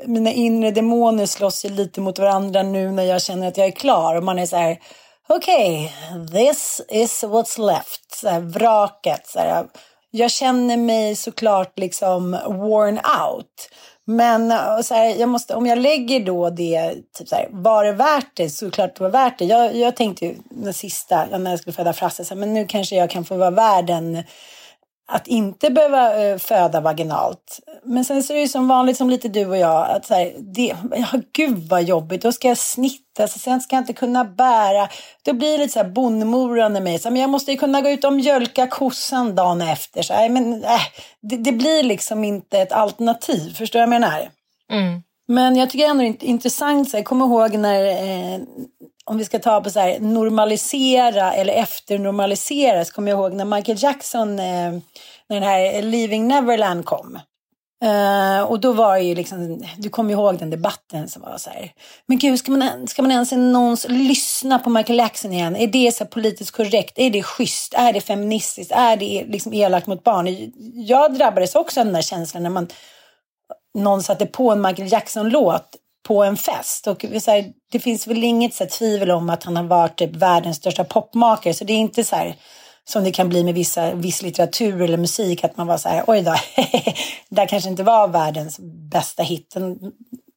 mina 0.06 0.32
inre 0.32 0.70
demoner 0.70 1.26
slåss 1.26 1.64
ju 1.64 1.68
lite 1.68 2.00
mot 2.00 2.18
varandra 2.18 2.62
nu 2.62 2.90
när 2.90 3.02
jag 3.02 3.22
känner 3.22 3.48
att 3.48 3.56
jag 3.56 3.66
är 3.66 3.70
klar. 3.70 4.14
Och 4.16 4.22
man 4.24 4.38
är 4.38 4.46
så 4.46 4.56
här, 4.56 4.78
okej, 5.28 5.92
this 6.32 6.80
is 6.88 7.24
what's 7.24 7.66
left. 7.66 8.14
Så 8.14 8.28
här, 8.28 8.40
vraket. 8.40 9.26
Så 9.26 9.38
här, 9.38 9.64
jag 10.10 10.30
känner 10.30 10.76
mig 10.76 11.16
såklart 11.16 11.78
liksom 11.78 12.30
worn 12.46 12.98
out. 12.98 13.68
Men 14.12 14.50
eh, 14.50 14.80
så 14.80 14.94
här, 14.94 15.20
jag 15.20 15.28
måste, 15.28 15.54
om 15.54 15.66
jag 15.66 15.78
lägger 15.78 16.20
då 16.20 16.50
det, 16.50 16.94
typ 17.18 17.28
så 17.28 17.34
här, 17.36 17.48
var 17.50 17.84
det 17.84 17.92
värt 17.92 18.30
det? 18.34 18.50
Såklart 18.50 18.96
det 18.96 19.02
var 19.04 19.10
värt 19.10 19.38
det. 19.38 19.44
Jag, 19.44 19.76
jag 19.76 19.96
tänkte 19.96 20.26
ju 20.26 20.34
den 20.50 20.74
sista, 20.74 21.26
när 21.38 21.50
jag 21.50 21.60
skulle 21.60 21.74
föda 21.74 21.92
Frasse, 21.92 22.24
så 22.24 22.34
här, 22.34 22.40
men 22.40 22.54
nu 22.54 22.66
kanske 22.66 22.96
jag 22.96 23.10
kan 23.10 23.24
få 23.24 23.36
vara 23.36 23.50
värd 23.50 23.90
en 23.90 24.22
att 25.14 25.26
inte 25.26 25.70
behöva 25.70 26.24
eh, 26.24 26.38
föda 26.38 26.80
vaginalt. 26.80 27.60
Men 27.84 28.04
sen 28.04 28.22
så 28.22 28.32
är 28.32 28.34
det 28.34 28.40
ju 28.40 28.48
som 28.48 28.68
vanligt 28.68 28.96
som 28.96 29.10
lite 29.10 29.28
du 29.28 29.46
och 29.46 29.56
jag. 29.56 29.90
Att 29.90 30.06
så 30.06 30.14
här, 30.14 30.32
det, 30.38 30.76
ja, 30.90 31.20
gud 31.32 31.68
vad 31.68 31.82
jobbigt. 31.82 32.22
Då 32.22 32.32
ska 32.32 32.48
jag 32.48 32.58
snitta. 32.58 33.28
Så 33.28 33.38
sen 33.38 33.60
ska 33.60 33.76
jag 33.76 33.82
inte 33.82 33.92
kunna 33.92 34.24
bära. 34.24 34.88
Då 35.24 35.32
blir 35.32 35.52
det 35.52 35.58
lite 35.58 35.72
så 35.72 35.78
här 35.78 35.88
bondmoran 35.88 36.76
i 36.76 36.80
mig. 36.80 36.98
Så, 36.98 37.08
här, 37.08 37.12
men 37.12 37.20
jag 37.20 37.30
måste 37.30 37.50
ju 37.50 37.58
kunna 37.58 37.80
gå 37.80 37.90
ut 37.90 38.04
och 38.04 38.12
mjölka 38.12 38.66
kossan 38.66 39.34
dagen 39.34 39.60
efter. 39.60 40.02
Så, 40.02 40.14
här, 40.14 40.28
men, 40.28 40.64
äh, 40.64 40.80
det, 41.22 41.36
det 41.36 41.52
blir 41.52 41.82
liksom 41.82 42.24
inte 42.24 42.58
ett 42.58 42.72
alternativ. 42.72 43.54
Förstår 43.54 43.80
du 43.80 43.86
vad 43.86 43.94
jag 43.94 44.00
menar? 44.00 44.28
Mm. 44.72 45.02
Men 45.28 45.56
jag 45.56 45.70
tycker 45.70 45.86
ändå 45.88 46.02
det 46.02 46.08
är 46.08 46.24
intressant, 46.24 46.90
så 46.90 46.96
här, 46.96 47.04
kom 47.04 47.22
ihåg 47.22 47.54
när, 47.54 47.84
eh, 47.84 48.40
om 49.04 49.18
vi 49.18 49.24
ska 49.24 49.38
ta 49.38 49.60
på 49.60 49.70
så 49.70 49.80
här, 49.80 50.00
normalisera 50.00 51.32
eller 51.32 51.52
efternormalisera, 51.52 52.84
så 52.84 52.92
kommer 52.92 53.10
jag 53.10 53.18
ihåg 53.18 53.32
när 53.32 53.44
Michael 53.44 53.82
Jackson, 53.82 54.38
eh, 54.38 54.72
när 55.28 55.40
den 55.40 55.42
här 55.42 55.82
Leaving 55.82 56.28
Neverland 56.28 56.84
kom. 56.84 57.18
Eh, 57.84 58.42
och 58.42 58.60
då 58.60 58.72
var 58.72 58.96
det 58.96 59.02
ju 59.02 59.14
liksom, 59.14 59.64
du 59.78 59.88
kommer 59.88 60.12
ihåg 60.12 60.38
den 60.38 60.50
debatten 60.50 61.08
som 61.08 61.22
var 61.22 61.38
så 61.38 61.50
här, 61.50 61.72
men 62.06 62.18
gud, 62.18 62.38
ska 62.38 62.52
man, 62.52 62.88
ska 62.88 63.02
man 63.02 63.10
ens 63.10 63.32
någons 63.32 63.86
lyssna 63.88 64.58
på 64.58 64.70
Michael 64.70 64.98
Jackson 64.98 65.32
igen? 65.32 65.56
Är 65.56 65.66
det 65.66 65.94
så 65.94 66.04
här 66.04 66.10
politiskt 66.10 66.50
korrekt? 66.50 66.98
Är 66.98 67.10
det 67.10 67.22
schysst? 67.22 67.74
Är 67.74 67.92
det 67.92 68.00
feministiskt? 68.00 68.72
Är 68.72 68.96
det 68.96 69.24
liksom 69.28 69.52
elakt 69.52 69.86
mot 69.86 70.04
barn? 70.04 70.52
Jag 70.74 71.14
drabbades 71.14 71.54
också 71.54 71.80
av 71.80 71.86
den 71.86 71.94
där 71.94 72.02
känslan 72.02 72.42
när 72.42 72.50
man 72.50 72.68
någon 73.78 74.02
satte 74.02 74.26
på 74.26 74.52
en 74.52 74.62
Michael 74.62 74.92
Jackson-låt 74.92 75.76
på 76.02 76.24
en 76.24 76.36
fest. 76.36 76.86
Och 76.86 77.04
så 77.22 77.30
här, 77.30 77.52
det 77.72 77.78
finns 77.78 78.06
väl 78.06 78.24
inget 78.24 78.54
så 78.54 78.64
här, 78.64 78.70
tvivel 78.70 79.10
om 79.10 79.30
att 79.30 79.44
han 79.44 79.56
har 79.56 79.64
varit 79.64 79.98
typ, 79.98 80.16
världens 80.16 80.56
största 80.56 80.84
popmakare. 80.84 81.54
Så 81.54 81.64
det 81.64 81.72
är 81.72 81.78
inte 81.78 82.04
så 82.04 82.16
här 82.16 82.36
som 82.84 83.04
det 83.04 83.12
kan 83.12 83.28
bli 83.28 83.44
med 83.44 83.54
vissa, 83.54 83.94
viss 83.94 84.22
litteratur 84.22 84.82
eller 84.82 84.96
musik. 84.96 85.44
Att 85.44 85.56
man 85.56 85.66
var 85.66 85.78
så 85.78 85.88
här, 85.88 86.04
oj 86.06 86.22
då, 86.22 86.34
det 87.28 87.36
där 87.36 87.46
kanske 87.46 87.70
inte 87.70 87.82
var 87.82 88.08
världens 88.08 88.58
bästa 88.92 89.22
hit. 89.22 89.56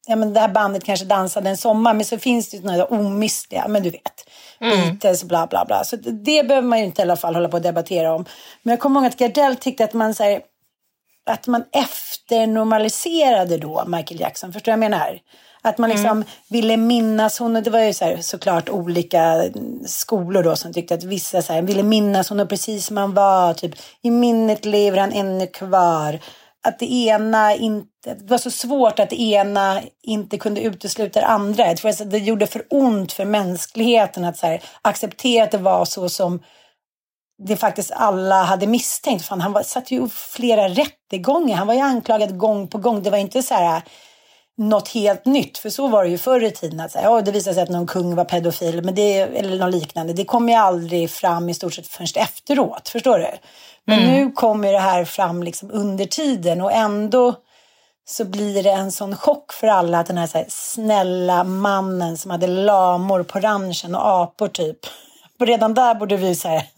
Ja, 0.06 0.16
men 0.16 0.34
det 0.34 0.40
här 0.40 0.48
bandet 0.48 0.84
kanske 0.84 1.06
dansade 1.06 1.50
en 1.50 1.56
sommar. 1.56 1.94
Men 1.94 2.04
så 2.04 2.18
finns 2.18 2.50
det 2.50 2.58
där 2.58 2.92
omistliga, 2.92 3.68
men 3.68 3.82
du 3.82 3.90
vet. 3.90 4.30
Beatles, 4.60 5.24
bla 5.24 5.46
bla 5.46 5.64
bla. 5.64 5.84
Så 5.84 5.96
det, 5.96 6.10
det 6.10 6.48
behöver 6.48 6.68
man 6.68 6.78
ju 6.78 6.84
inte 6.84 7.02
i 7.02 7.04
alla 7.04 7.16
fall 7.16 7.34
hålla 7.34 7.48
på 7.48 7.56
och 7.56 7.62
debattera 7.62 8.14
om. 8.14 8.24
Men 8.62 8.72
jag 8.72 8.80
kommer 8.80 9.00
ihåg 9.00 9.06
att 9.06 9.18
Gardell 9.18 9.56
tyckte 9.56 9.84
att 9.84 9.92
man 9.92 10.14
så 10.14 10.22
här, 10.22 10.40
att 11.26 11.46
man 11.46 11.64
efternormaliserade 11.72 13.58
då 13.58 13.84
Michael 13.86 14.20
Jackson. 14.20 14.52
Förstår 14.52 14.72
du 14.72 14.78
vad 14.78 14.84
jag 14.84 14.90
menar? 14.90 15.20
Att 15.66 15.78
man 15.78 15.90
liksom 15.90 16.24
ville 16.48 16.76
minnas 16.76 17.38
honom. 17.38 17.62
Det 17.62 17.70
var 17.70 17.80
ju 17.80 17.92
så 17.92 18.04
här, 18.04 18.16
såklart 18.20 18.68
olika 18.68 19.44
skolor 19.86 20.42
då 20.42 20.56
som 20.56 20.72
tyckte 20.72 20.94
att 20.94 21.04
vissa 21.04 21.42
så 21.42 21.52
här, 21.52 21.62
ville 21.62 21.82
minnas 21.82 22.28
honom 22.28 22.48
precis 22.48 22.86
som 22.86 22.96
han 22.96 23.14
var. 23.14 23.54
Typ, 23.54 23.74
I 24.02 24.10
minnet 24.10 24.64
lever 24.64 24.98
han 24.98 25.12
ännu 25.12 25.46
kvar. 25.46 26.18
Att 26.66 26.78
det 26.78 26.92
ena 26.92 27.54
inte, 27.54 28.14
det 28.14 28.30
var 28.30 28.38
så 28.38 28.50
svårt 28.50 28.98
att 28.98 29.10
det 29.10 29.20
ena 29.20 29.80
inte 30.02 30.38
kunde 30.38 30.60
utesluta 30.60 31.20
det 31.20 31.26
andra. 31.26 31.66
Jag 31.66 31.76
tror 31.76 31.90
att 31.90 32.10
det 32.10 32.18
gjorde 32.18 32.46
för 32.46 32.66
ont 32.70 33.12
för 33.12 33.24
mänskligheten 33.24 34.24
att 34.24 34.36
så 34.36 34.46
här, 34.46 34.62
acceptera 34.82 35.44
att 35.44 35.50
det 35.50 35.58
var 35.58 35.84
så 35.84 36.08
som 36.08 36.42
det 37.42 37.56
faktiskt 37.56 37.90
alla 37.90 38.42
hade 38.42 38.66
misstänkt. 38.66 39.24
Fan, 39.24 39.40
han 39.40 39.52
var, 39.52 39.62
satt 39.62 39.90
ju 39.90 40.08
flera 40.08 40.68
rättegångar. 40.68 41.56
Han 41.56 41.66
var 41.66 41.74
ju 41.74 41.80
anklagad 41.80 42.38
gång 42.38 42.68
på 42.68 42.78
gång. 42.78 43.02
Det 43.02 43.10
var 43.10 43.18
inte 43.18 43.42
så 43.42 43.54
här 43.54 43.82
något 44.58 44.88
helt 44.88 45.24
nytt. 45.24 45.58
För 45.58 45.70
så 45.70 45.88
var 45.88 46.04
det 46.04 46.10
ju 46.10 46.18
förr 46.18 46.44
i 46.44 46.50
tiden. 46.50 46.80
Att, 46.80 46.94
ja, 46.94 47.20
det 47.22 47.32
visade 47.32 47.54
sig 47.54 47.62
att 47.62 47.68
någon 47.68 47.86
kung 47.86 48.14
var 48.14 48.24
pedofil 48.24 48.82
men 48.82 48.94
det, 48.94 49.18
eller 49.18 49.58
något 49.58 49.74
liknande. 49.74 50.12
Det 50.12 50.24
kom 50.24 50.48
ju 50.48 50.54
aldrig 50.54 51.10
fram 51.10 51.48
i 51.48 51.54
stort 51.54 51.74
sett 51.74 51.86
först 51.88 52.16
efteråt. 52.16 52.88
Förstår 52.88 53.18
du? 53.18 53.28
Men 53.84 53.98
Mm. 53.98 54.12
nu 54.12 54.32
kommer 54.32 54.72
det 54.72 54.78
här 54.78 55.04
fram 55.04 55.42
liksom 55.42 55.70
under 55.72 56.04
tiden 56.04 56.60
och 56.60 56.72
ändå 56.72 57.34
så 58.08 58.24
blir 58.24 58.62
det 58.62 58.70
en 58.70 58.92
sån 58.92 59.16
chock 59.16 59.52
för 59.52 59.66
alla 59.66 59.98
att 59.98 60.06
den 60.06 60.18
här, 60.18 60.26
så 60.26 60.38
här 60.38 60.46
snälla 60.48 61.44
mannen 61.44 62.16
som 62.16 62.30
hade 62.30 62.46
lamor 62.46 63.22
på 63.22 63.40
ranchen 63.40 63.94
och 63.94 64.08
apor 64.22 64.48
typ. 64.48 64.78
Och 65.40 65.46
redan 65.46 65.74
där 65.74 65.94
borde 65.94 66.16
vi 66.16 66.34
så 66.34 66.48
här... 66.48 66.62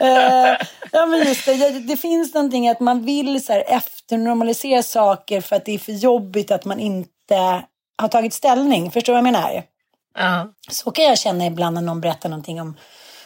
Eh, 0.00 0.56
ja 0.92 1.06
men 1.06 1.18
just 1.18 1.46
det, 1.46 1.70
det, 1.80 1.96
finns 1.96 2.34
någonting 2.34 2.68
att 2.68 2.80
man 2.80 3.04
vill 3.04 3.44
så 3.44 3.52
här 3.52 3.64
efternormalisera 3.66 4.82
saker 4.82 5.40
för 5.40 5.56
att 5.56 5.64
det 5.64 5.74
är 5.74 5.78
för 5.78 5.92
jobbigt 5.92 6.50
att 6.50 6.64
man 6.64 6.80
inte 6.80 7.62
har 7.98 8.08
tagit 8.08 8.34
ställning. 8.34 8.90
Förstår 8.90 9.12
du 9.12 9.20
vad 9.20 9.26
jag 9.26 9.32
menar? 9.32 9.62
Ja. 10.14 10.48
Så 10.70 10.90
kan 10.90 11.04
jag 11.04 11.18
känna 11.18 11.46
ibland 11.46 11.74
när 11.74 11.82
någon 11.82 12.00
berättar 12.00 12.28
någonting 12.28 12.60
om 12.60 12.76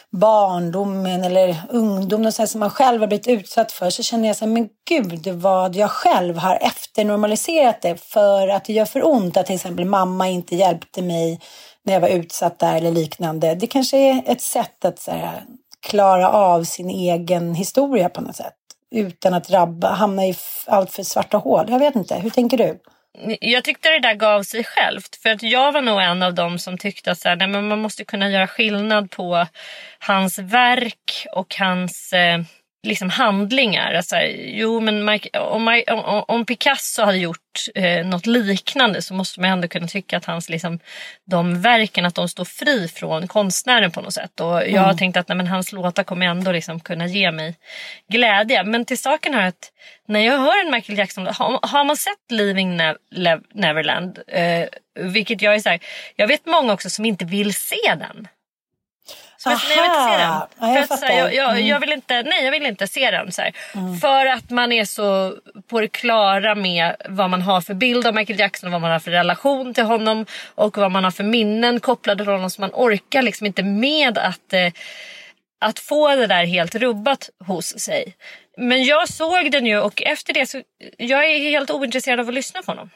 barndomen 0.09 1.23
eller 1.23 1.55
ungdom, 1.69 2.21
något 2.21 2.33
sånt 2.33 2.49
som 2.49 2.59
man 2.59 2.69
själv 2.69 3.01
har 3.01 3.07
blivit 3.07 3.27
utsatt 3.27 3.71
för, 3.71 3.89
så 3.89 4.03
känner 4.03 4.27
jag 4.27 4.37
så 4.37 4.45
här, 4.45 4.51
men 4.51 4.69
gud 4.89 5.27
vad 5.27 5.75
jag 5.75 5.91
själv 5.91 6.37
har 6.37 6.55
efternormaliserat 6.61 7.81
det 7.81 8.01
för 8.01 8.47
att 8.47 8.65
det 8.65 8.73
gör 8.73 8.85
för 8.85 9.07
ont 9.07 9.37
att 9.37 9.45
till 9.45 9.55
exempel 9.55 9.85
mamma 9.85 10.27
inte 10.29 10.55
hjälpte 10.55 11.01
mig 11.01 11.39
när 11.83 11.93
jag 11.93 12.01
var 12.01 12.09
utsatt 12.09 12.59
där 12.59 12.75
eller 12.75 12.91
liknande. 12.91 13.55
Det 13.55 13.67
kanske 13.67 13.97
är 13.97 14.23
ett 14.25 14.41
sätt 14.41 14.85
att 14.85 14.99
så 14.99 15.11
här, 15.11 15.43
klara 15.85 16.29
av 16.29 16.63
sin 16.63 16.89
egen 16.89 17.55
historia 17.55 18.09
på 18.09 18.21
något 18.21 18.35
sätt 18.35 18.53
utan 18.91 19.33
att 19.33 19.49
rabba, 19.49 19.93
hamna 19.93 20.25
i 20.25 20.35
allt 20.65 20.91
för 20.91 21.03
svarta 21.03 21.37
hål. 21.37 21.65
Jag 21.69 21.79
vet 21.79 21.95
inte, 21.95 22.15
hur 22.15 22.29
tänker 22.29 22.57
du? 22.57 22.79
Jag 23.39 23.63
tyckte 23.63 23.89
det 23.89 23.99
där 23.99 24.13
gav 24.13 24.43
sig 24.43 24.63
självt. 24.63 25.15
För 25.15 25.29
att 25.29 25.43
jag 25.43 25.71
var 25.71 25.81
nog 25.81 26.01
en 26.01 26.23
av 26.23 26.33
dem 26.33 26.59
som 26.59 26.77
tyckte 26.77 27.11
att 27.11 27.17
så 27.17 27.29
här, 27.29 27.35
nej, 27.35 27.47
men 27.47 27.67
man 27.67 27.81
måste 27.81 28.05
kunna 28.05 28.29
göra 28.29 28.47
skillnad 28.47 29.11
på 29.11 29.45
hans 29.99 30.39
verk 30.39 31.27
och 31.31 31.55
hans 31.59 32.13
eh, 32.13 32.39
liksom 32.85 33.09
handlingar. 33.09 33.93
Alltså, 33.93 34.15
jo, 34.37 34.79
men 34.79 35.09
om, 35.33 35.83
om, 35.87 36.23
om 36.27 36.45
Picasso 36.45 37.03
hade 37.03 37.17
gjort 37.17 37.39
eh, 37.75 38.05
något 38.05 38.25
liknande 38.25 39.01
så 39.01 39.13
måste 39.13 39.41
man 39.41 39.49
ändå 39.49 39.67
kunna 39.67 39.87
tycka 39.87 40.17
att 40.17 40.25
hans, 40.25 40.49
liksom, 40.49 40.79
de 41.25 41.61
verken 41.61 42.05
att 42.05 42.15
de 42.15 42.29
står 42.29 42.45
fri 42.45 42.87
från 42.87 43.27
konstnären 43.27 43.91
på 43.91 44.01
något 44.01 44.13
sätt. 44.13 44.39
Och 44.39 44.67
jag 44.67 44.81
har 44.81 44.93
tänkt 44.93 45.17
att 45.17 45.27
nej, 45.27 45.37
men 45.37 45.47
hans 45.47 45.71
låtar 45.71 46.03
kommer 46.03 46.25
ändå 46.25 46.51
liksom 46.51 46.79
kunna 46.79 47.07
ge 47.07 47.31
mig 47.31 47.55
glädje. 48.11 48.63
Men 48.63 48.85
till 48.85 48.97
saken 48.97 49.33
är 49.33 49.47
att 49.47 49.71
när 50.07 50.19
jag 50.19 50.37
hör 50.37 50.65
en 50.65 50.71
Michael 50.71 50.97
Jackson, 50.97 51.27
har, 51.27 51.67
har 51.67 51.83
man 51.83 51.97
sett 51.97 52.31
Leaving 52.31 52.77
Ne- 52.77 53.43
Neverland, 53.53 54.19
eh, 54.27 54.65
vilket 54.99 55.41
jag 55.41 55.55
är 55.55 55.59
så 55.59 55.69
här, 55.69 55.79
jag 56.15 56.27
vet 56.27 56.45
många 56.45 56.73
också 56.73 56.89
som 56.89 57.05
inte 57.05 57.25
vill 57.25 57.53
se 57.53 57.95
den. 57.99 58.27
Jag, 59.51 59.59
nej, 59.69 59.77
jag 59.77 59.81
vill 59.81 59.91
inte 59.91 60.05
se 60.05 60.17
den. 60.17 60.31
Aha. 60.31 60.47
Ja, 60.59 60.77
jag 60.77 60.87
För 60.87 60.93
att, 60.93 60.99
så 60.99 61.05
här, 61.05 61.13
fattar. 61.13 61.17
jag, 61.17 61.33
jag, 61.35 61.51
Mm. 61.51 61.67
jag, 61.67 61.79
vill 61.79 61.91
inte, 61.91 62.23
nej, 62.23 62.45
jag 62.45 62.51
vill 62.51 62.65
inte 62.65 62.87
se 62.87 63.11
den. 63.11 63.31
Så 63.31 63.41
här. 63.41 63.53
För 64.01 64.25
att 64.25 64.49
man 64.49 64.71
är 64.71 64.85
så 64.85 65.33
på 65.67 65.81
det 65.81 65.87
klara 65.87 66.55
med 66.55 66.95
vad 67.09 67.29
man 67.29 67.41
har 67.41 67.61
för 67.61 67.73
bild 67.73 68.07
av 68.07 68.15
Michael 68.15 68.39
Jackson 68.39 68.67
och 68.67 68.71
vad 68.71 68.81
man 68.81 68.91
har 68.91 68.99
för 68.99 69.11
relation 69.11 69.73
till 69.73 69.83
honom 69.83 70.25
och 70.55 70.77
vad 70.77 70.91
man 70.91 71.03
har 71.03 71.11
för 71.11 71.23
minnen 71.23 71.79
kopplade 71.79 72.23
till 72.23 72.31
honom. 72.33 72.49
Så 72.49 72.61
man 72.61 72.71
orkar 72.73 73.21
liksom 73.21 73.47
inte 73.47 73.63
med 73.63 74.17
att, 74.17 74.53
eh, 74.53 74.71
att 75.61 75.79
få 75.79 76.15
det 76.15 76.27
där 76.27 76.45
helt 76.45 76.75
rubbat 76.75 77.29
hos 77.47 77.79
sig. 77.79 78.15
Men 78.57 78.83
jag 78.83 79.09
såg 79.09 79.51
den 79.51 79.65
ju 79.65 79.79
och 79.79 80.01
efter 80.01 80.33
det 80.33 80.45
så 80.45 80.61
jag 80.97 81.25
är 81.25 81.39
helt 81.39 81.71
ointresserad 81.71 82.19
av 82.19 82.27
att 82.27 82.33
lyssna 82.33 82.61
på 82.61 82.71
honom. 82.71 82.89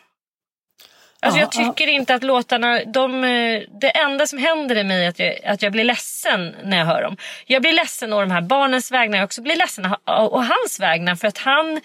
Alltså 1.21 1.39
Ja, 1.39 1.43
jag 1.43 1.51
tycker 1.51 1.87
inte 1.87 2.15
att 2.15 2.23
låtarna, 2.23 2.83
de, 2.85 3.23
eh, 3.23 3.61
det 3.81 3.89
enda 3.89 4.27
som 4.27 4.39
händer 4.39 4.75
i 4.75 4.83
mig 4.83 5.05
är 5.05 5.09
att 5.09 5.19
jag, 5.19 5.45
att 5.45 5.61
jag 5.61 5.71
blir 5.71 5.83
ledsen 5.83 6.55
när 6.63 6.77
jag 6.77 6.85
hör 6.85 7.01
dem. 7.01 7.17
Jag 7.45 7.61
blir 7.61 7.73
ledsen 7.73 8.13
å 8.13 8.19
de 8.21 8.31
här 8.31 8.41
barnens 8.41 8.91
vägnar, 8.91 9.17
jag 9.17 9.25
också 9.25 9.41
blir 9.41 9.55
ledsen 9.55 9.85
å, 10.05 10.37
hans 10.41 10.79
vägnar 10.79 11.15
för 11.15 11.27
att 11.27 11.37
han 11.37 11.81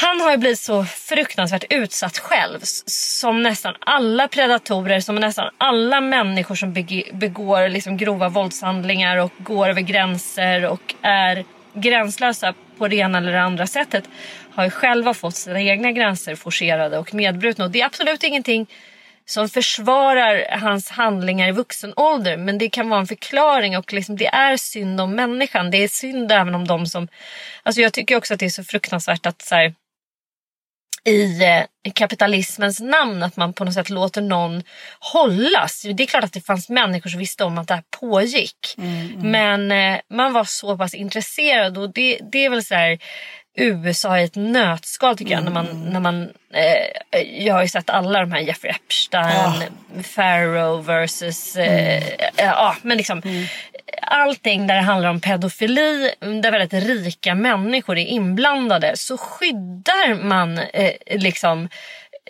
han 0.00 0.20
har 0.20 0.30
ju 0.30 0.36
blivit 0.36 0.60
så 0.60 0.84
fruktansvärt 0.84 1.64
utsatt 1.70 2.18
själv. 2.18 2.60
Som 2.86 3.42
nästan 3.42 3.74
alla 3.80 4.28
predatorer, 4.28 5.00
som 5.00 5.14
nästan 5.16 5.50
alla 5.58 6.00
människor 6.00 6.54
som 6.54 6.72
beg- 6.74 7.16
begår 7.18 7.68
liksom 7.68 7.96
grova 7.96 8.28
våldshandlingar 8.28 9.16
och 9.16 9.32
går 9.38 9.68
över 9.68 9.80
gränser 9.80 10.64
och 10.64 10.94
är 11.02 11.44
gränslösa 11.74 12.54
på 12.78 12.88
det 12.88 12.96
ena 12.96 13.18
eller 13.18 13.32
det 13.32 13.42
andra 13.42 13.66
sättet 13.66 14.04
har 14.54 14.64
ju 14.64 14.70
själva 14.70 15.14
fått 15.14 15.36
sina 15.36 15.60
egna 15.60 15.92
gränser 15.92 16.34
forcerade 16.34 16.98
och 16.98 17.14
nedbrutna. 17.14 17.64
Och 17.64 17.70
det 17.70 17.80
är 17.80 17.86
absolut 17.86 18.24
ingenting 18.24 18.66
som 19.24 19.48
försvarar 19.48 20.58
hans 20.58 20.90
handlingar 20.90 21.48
i 21.48 21.52
vuxen 21.52 21.92
ålder. 21.96 22.36
Men 22.36 22.58
det 22.58 22.68
kan 22.68 22.88
vara 22.88 23.00
en 23.00 23.06
förklaring 23.06 23.78
och 23.78 23.92
liksom, 23.92 24.16
det 24.16 24.26
är 24.26 24.56
synd 24.56 25.00
om 25.00 25.14
människan. 25.14 25.70
Det 25.70 25.78
är 25.78 25.88
synd 25.88 26.32
även 26.32 26.54
om 26.54 26.66
de 26.66 26.86
som... 26.86 27.08
Alltså 27.62 27.80
jag 27.80 27.92
tycker 27.92 28.16
också 28.16 28.34
att 28.34 28.40
det 28.40 28.46
är 28.46 28.50
så 28.50 28.64
fruktansvärt 28.64 29.26
att 29.26 29.42
så 29.42 29.54
här, 29.54 29.74
i 31.04 31.42
eh, 31.42 31.92
kapitalismens 31.92 32.80
namn 32.80 33.22
att 33.22 33.36
man 33.36 33.52
på 33.52 33.64
något 33.64 33.74
sätt 33.74 33.90
låter 33.90 34.22
någon 34.22 34.62
hållas. 35.00 35.86
Det 35.94 36.02
är 36.02 36.06
klart 36.06 36.24
att 36.24 36.32
det 36.32 36.40
fanns 36.40 36.68
människor 36.68 37.10
som 37.10 37.18
visste 37.18 37.44
om 37.44 37.58
att 37.58 37.68
det 37.68 37.74
här 37.74 37.84
pågick. 38.00 38.74
Men 39.22 39.72
eh, 39.72 40.00
man 40.10 40.32
var 40.32 40.44
så 40.44 40.78
pass 40.78 40.94
intresserad 40.94 41.78
och 41.78 41.92
det, 41.92 42.18
det 42.32 42.44
är 42.44 42.50
väl 42.50 42.64
så 42.64 42.74
här 42.74 42.98
USA 43.54 44.18
i 44.18 44.24
ett 44.24 44.36
nötskal 44.36 45.16
tycker 45.16 45.32
jag. 45.32 45.44
När 45.44 45.50
man, 45.50 45.66
när 45.92 46.00
man, 46.00 46.22
eh, 46.52 47.44
jag 47.44 47.54
har 47.54 47.62
ju 47.62 47.68
sett 47.68 47.90
alla 47.90 48.20
de 48.20 48.32
här 48.32 48.40
Jeffrey 48.40 48.72
Epstein, 48.72 49.62
Farrow 50.02 50.84
versus... 50.84 51.56
Eh, 51.56 52.02
ja, 52.36 52.76
men 52.82 52.96
liksom, 52.96 53.22
allting 54.02 54.66
där 54.66 54.74
det 54.74 54.80
handlar 54.80 55.10
om 55.10 55.20
pedofili, 55.20 56.10
där 56.20 56.52
väldigt 56.52 56.72
rika 56.72 57.34
människor 57.34 57.98
är 57.98 58.06
inblandade, 58.06 58.92
så 58.96 59.18
skyddar 59.18 60.24
man 60.24 60.58
eh, 60.58 60.92
liksom 61.10 61.68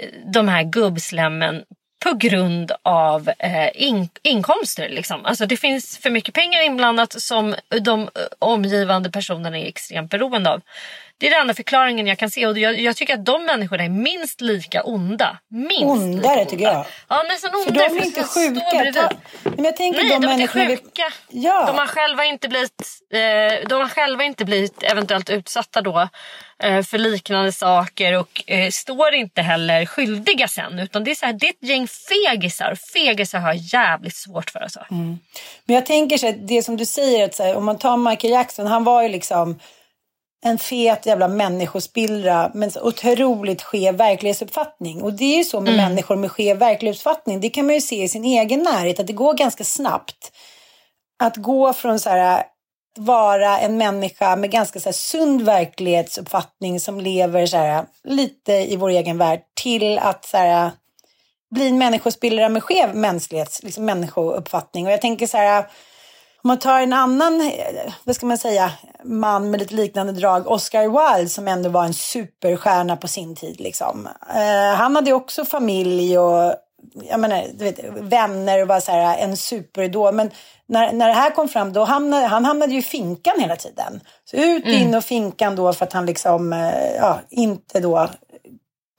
eh, 0.00 0.08
de 0.32 0.48
här 0.48 0.62
gubbslemmen 0.62 1.64
på 2.02 2.14
grund 2.14 2.72
av 2.82 3.30
eh, 3.38 3.68
in, 3.74 4.08
inkomster. 4.22 4.88
Liksom. 4.88 5.24
Alltså 5.24 5.46
det 5.46 5.56
finns 5.56 5.98
för 5.98 6.10
mycket 6.10 6.34
pengar 6.34 6.62
inblandat 6.62 7.22
som 7.22 7.54
de 7.80 8.00
eh, 8.00 8.08
omgivande 8.38 9.10
personerna 9.10 9.58
är 9.58 9.66
extremt 9.66 10.10
beroende 10.10 10.50
av. 10.50 10.60
Det 11.22 11.28
är 11.28 11.30
den 11.30 11.40
enda 11.40 11.54
förklaringen 11.54 12.06
jag 12.06 12.18
kan 12.18 12.30
se 12.30 12.46
och 12.46 12.58
jag, 12.58 12.80
jag 12.80 12.96
tycker 12.96 13.14
att 13.14 13.24
de 13.24 13.44
människorna 13.44 13.84
är 13.84 13.88
minst 13.88 14.40
lika 14.40 14.82
onda. 14.82 15.38
Minst 15.48 15.82
Ondare, 15.82 16.36
lika 16.36 16.50
tycker 16.50 16.64
jag. 16.64 16.86
Ja, 17.08 17.22
nästan 17.28 17.50
För 17.50 17.58
ondare. 17.58 17.88
de 17.88 17.96
är 17.96 18.00
för 18.00 18.06
inte 18.06 18.24
sjuka. 18.24 18.92
Ta, 18.92 19.10
men 19.56 19.64
jag 19.64 19.76
tänker 19.76 20.02
Nej, 20.02 20.08
de 20.08 20.22
de 20.22 20.28
är 20.28 20.40
inte 20.40 20.52
sjuka. 20.52 21.02
Ja. 21.28 21.66
De 21.66 21.78
har 21.78 21.86
själva 21.86 22.24
inte 22.24 22.48
blivit, 22.48 22.82
eh, 23.12 23.68
de 23.68 23.74
har 23.74 23.88
själva 23.88 24.24
inte 24.24 24.44
blivit 24.44 24.82
eventuellt 24.82 25.30
utsatta 25.30 25.80
då 25.80 26.08
eh, 26.62 26.82
för 26.82 26.98
liknande 26.98 27.52
saker 27.52 28.18
och 28.18 28.42
eh, 28.46 28.70
står 28.70 29.14
inte 29.14 29.42
heller 29.42 29.86
skyldiga 29.86 30.48
sen. 30.48 30.78
Utan 30.78 31.04
det 31.04 31.10
är, 31.10 31.14
så 31.14 31.26
här, 31.26 31.32
det 31.32 31.46
är 31.46 31.50
ett 31.50 31.68
gäng 31.68 31.88
fegisar. 31.88 32.74
Fegisar 32.92 33.38
har 33.38 33.48
jag 33.48 33.56
jävligt 33.56 34.16
svårt 34.16 34.50
för. 34.50 34.60
Alltså. 34.60 34.80
Men 34.88 35.18
jag 35.64 35.86
tänker 35.86 36.18
så 36.18 36.26
här, 36.26 36.34
det 36.38 36.62
som 36.62 36.76
du 36.76 36.86
säger, 36.86 37.24
att 37.24 37.34
så 37.34 37.42
här, 37.42 37.56
om 37.56 37.64
man 37.64 37.78
tar 37.78 37.96
Michael 37.96 38.32
Jackson, 38.32 38.66
han 38.66 38.84
var 38.84 39.02
ju 39.02 39.08
liksom 39.08 39.58
en 40.44 40.58
fet 40.58 41.06
jävla 41.06 41.28
människospillra 41.28 42.50
men 42.54 42.70
så 42.70 42.80
otroligt 42.80 43.62
skev 43.62 43.96
verklighetsuppfattning. 43.96 45.02
Och 45.02 45.12
det 45.12 45.24
är 45.24 45.38
ju 45.38 45.44
så 45.44 45.60
med 45.60 45.76
människor 45.76 46.16
med 46.16 46.30
skev 46.30 46.58
verklighetsuppfattning. 46.58 47.40
Det 47.40 47.50
kan 47.50 47.66
man 47.66 47.74
ju 47.74 47.80
se 47.80 48.02
i 48.02 48.08
sin 48.08 48.24
egen 48.24 48.62
närhet, 48.62 49.00
att 49.00 49.06
det 49.06 49.12
går 49.12 49.34
ganska 49.34 49.64
snabbt. 49.64 50.32
Att 51.22 51.36
gå 51.36 51.72
från 51.72 52.00
så 52.00 52.10
här 52.10 52.44
vara 52.98 53.58
en 53.58 53.76
människa 53.76 54.36
med 54.36 54.50
ganska 54.50 54.80
så 54.80 54.88
här 54.88 54.92
sund 54.92 55.42
verklighetsuppfattning 55.42 56.80
som 56.80 57.00
lever 57.00 57.46
så 57.46 57.56
här 57.56 57.84
lite 58.04 58.52
i 58.52 58.76
vår 58.76 58.88
egen 58.88 59.18
värld 59.18 59.40
till 59.62 59.98
att 59.98 60.24
så 60.24 60.36
här 60.36 60.70
bli 61.54 61.68
en 61.68 61.78
människospillra 61.78 62.48
med 62.48 62.62
skev 62.62 62.96
mänsklighets, 62.96 63.62
liksom 63.62 63.84
människouppfattning. 63.84 64.86
Och 64.86 64.92
jag 64.92 65.00
tänker 65.00 65.26
så 65.26 65.36
här, 65.36 65.66
om 66.44 66.48
man 66.48 66.58
tar 66.58 66.80
en 66.80 66.92
annan, 66.92 67.40
eh, 67.40 67.92
vad 68.04 68.16
ska 68.16 68.26
man 68.26 68.38
säga, 68.38 68.72
man 69.04 69.50
med 69.50 69.60
lite 69.60 69.74
liknande 69.74 70.12
drag, 70.12 70.46
Oscar 70.46 71.16
Wilde 71.16 71.28
som 71.28 71.48
ändå 71.48 71.68
var 71.68 71.84
en 71.84 71.94
superstjärna 71.94 72.96
på 72.96 73.08
sin 73.08 73.36
tid. 73.36 73.60
Liksom. 73.60 74.08
Eh, 74.34 74.76
han 74.76 74.96
hade 74.96 75.12
också 75.12 75.44
familj 75.44 76.18
och 76.18 76.54
jag 77.02 77.20
menar, 77.20 77.44
du 77.54 77.64
vet, 77.64 77.78
vänner 78.00 78.62
och 78.62 78.68
var 78.68 78.80
så 78.80 78.92
här, 78.92 79.18
en 79.18 79.36
superidol. 79.36 80.14
Men 80.14 80.30
när, 80.66 80.92
när 80.92 81.08
det 81.08 81.14
här 81.14 81.30
kom 81.30 81.48
fram, 81.48 81.72
då 81.72 81.84
hamnade 81.84 82.26
han 82.26 82.44
hamnade 82.44 82.72
ju 82.72 82.78
i 82.78 82.82
finkan 82.82 83.40
hela 83.40 83.56
tiden. 83.56 84.00
Så 84.24 84.36
ut 84.36 84.66
in 84.66 84.94
och 84.94 85.04
finkan 85.04 85.56
då 85.56 85.72
för 85.72 85.84
att 85.84 85.92
han 85.92 86.06
liksom, 86.06 86.52
eh, 86.52 86.94
ja, 86.96 87.20
inte 87.30 87.80
då 87.80 88.08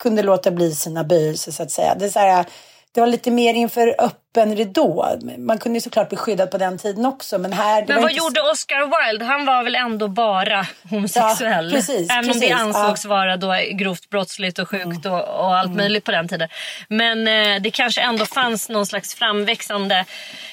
kunde 0.03 0.23
låta 0.23 0.51
bli 0.51 0.75
sina 0.75 1.03
böjelser 1.03 1.51
så 1.51 1.63
att 1.63 1.71
säga. 1.71 1.95
Det 1.95 2.05
är 2.05 2.09
så 2.09 2.19
här, 2.19 2.45
det 2.93 3.01
var 3.01 3.07
lite 3.07 3.31
mer 3.31 3.53
inför 3.53 3.95
öppen 3.99 4.55
ridå. 4.55 5.19
Man 5.37 5.57
kunde 5.57 5.77
ju 5.77 5.81
såklart 5.81 6.09
bli 6.09 6.17
skyddad 6.17 6.51
på 6.51 6.57
den 6.57 6.77
tiden 6.77 7.05
också. 7.05 7.37
Men, 7.37 7.53
här, 7.53 7.85
Men 7.87 8.01
vad 8.01 8.11
inte... 8.11 8.23
gjorde 8.23 8.41
Oscar 8.41 9.09
Wilde? 9.09 9.25
Han 9.25 9.45
var 9.45 9.63
väl 9.63 9.75
ändå 9.75 10.07
bara 10.07 10.67
homosexuell? 10.89 11.65
Ja, 11.65 11.75
precis, 11.75 12.09
Även 12.11 12.29
om 12.29 12.39
det 12.39 12.47
precis, 12.47 12.55
ansågs 12.55 13.03
ja. 13.03 13.09
vara 13.09 13.37
då 13.37 13.55
grovt 13.71 14.09
brottsligt 14.09 14.59
och 14.59 14.69
sjukt 14.69 15.05
och, 15.05 15.19
och 15.19 15.57
allt 15.57 15.75
möjligt 15.75 16.03
på 16.03 16.11
den 16.11 16.27
tiden. 16.27 16.49
Men 16.87 17.27
eh, 17.27 17.61
det 17.61 17.71
kanske 17.71 18.01
ändå 18.01 18.25
fanns 18.25 18.69
någon 18.69 18.85
slags 18.85 19.15
framväxande 19.15 20.05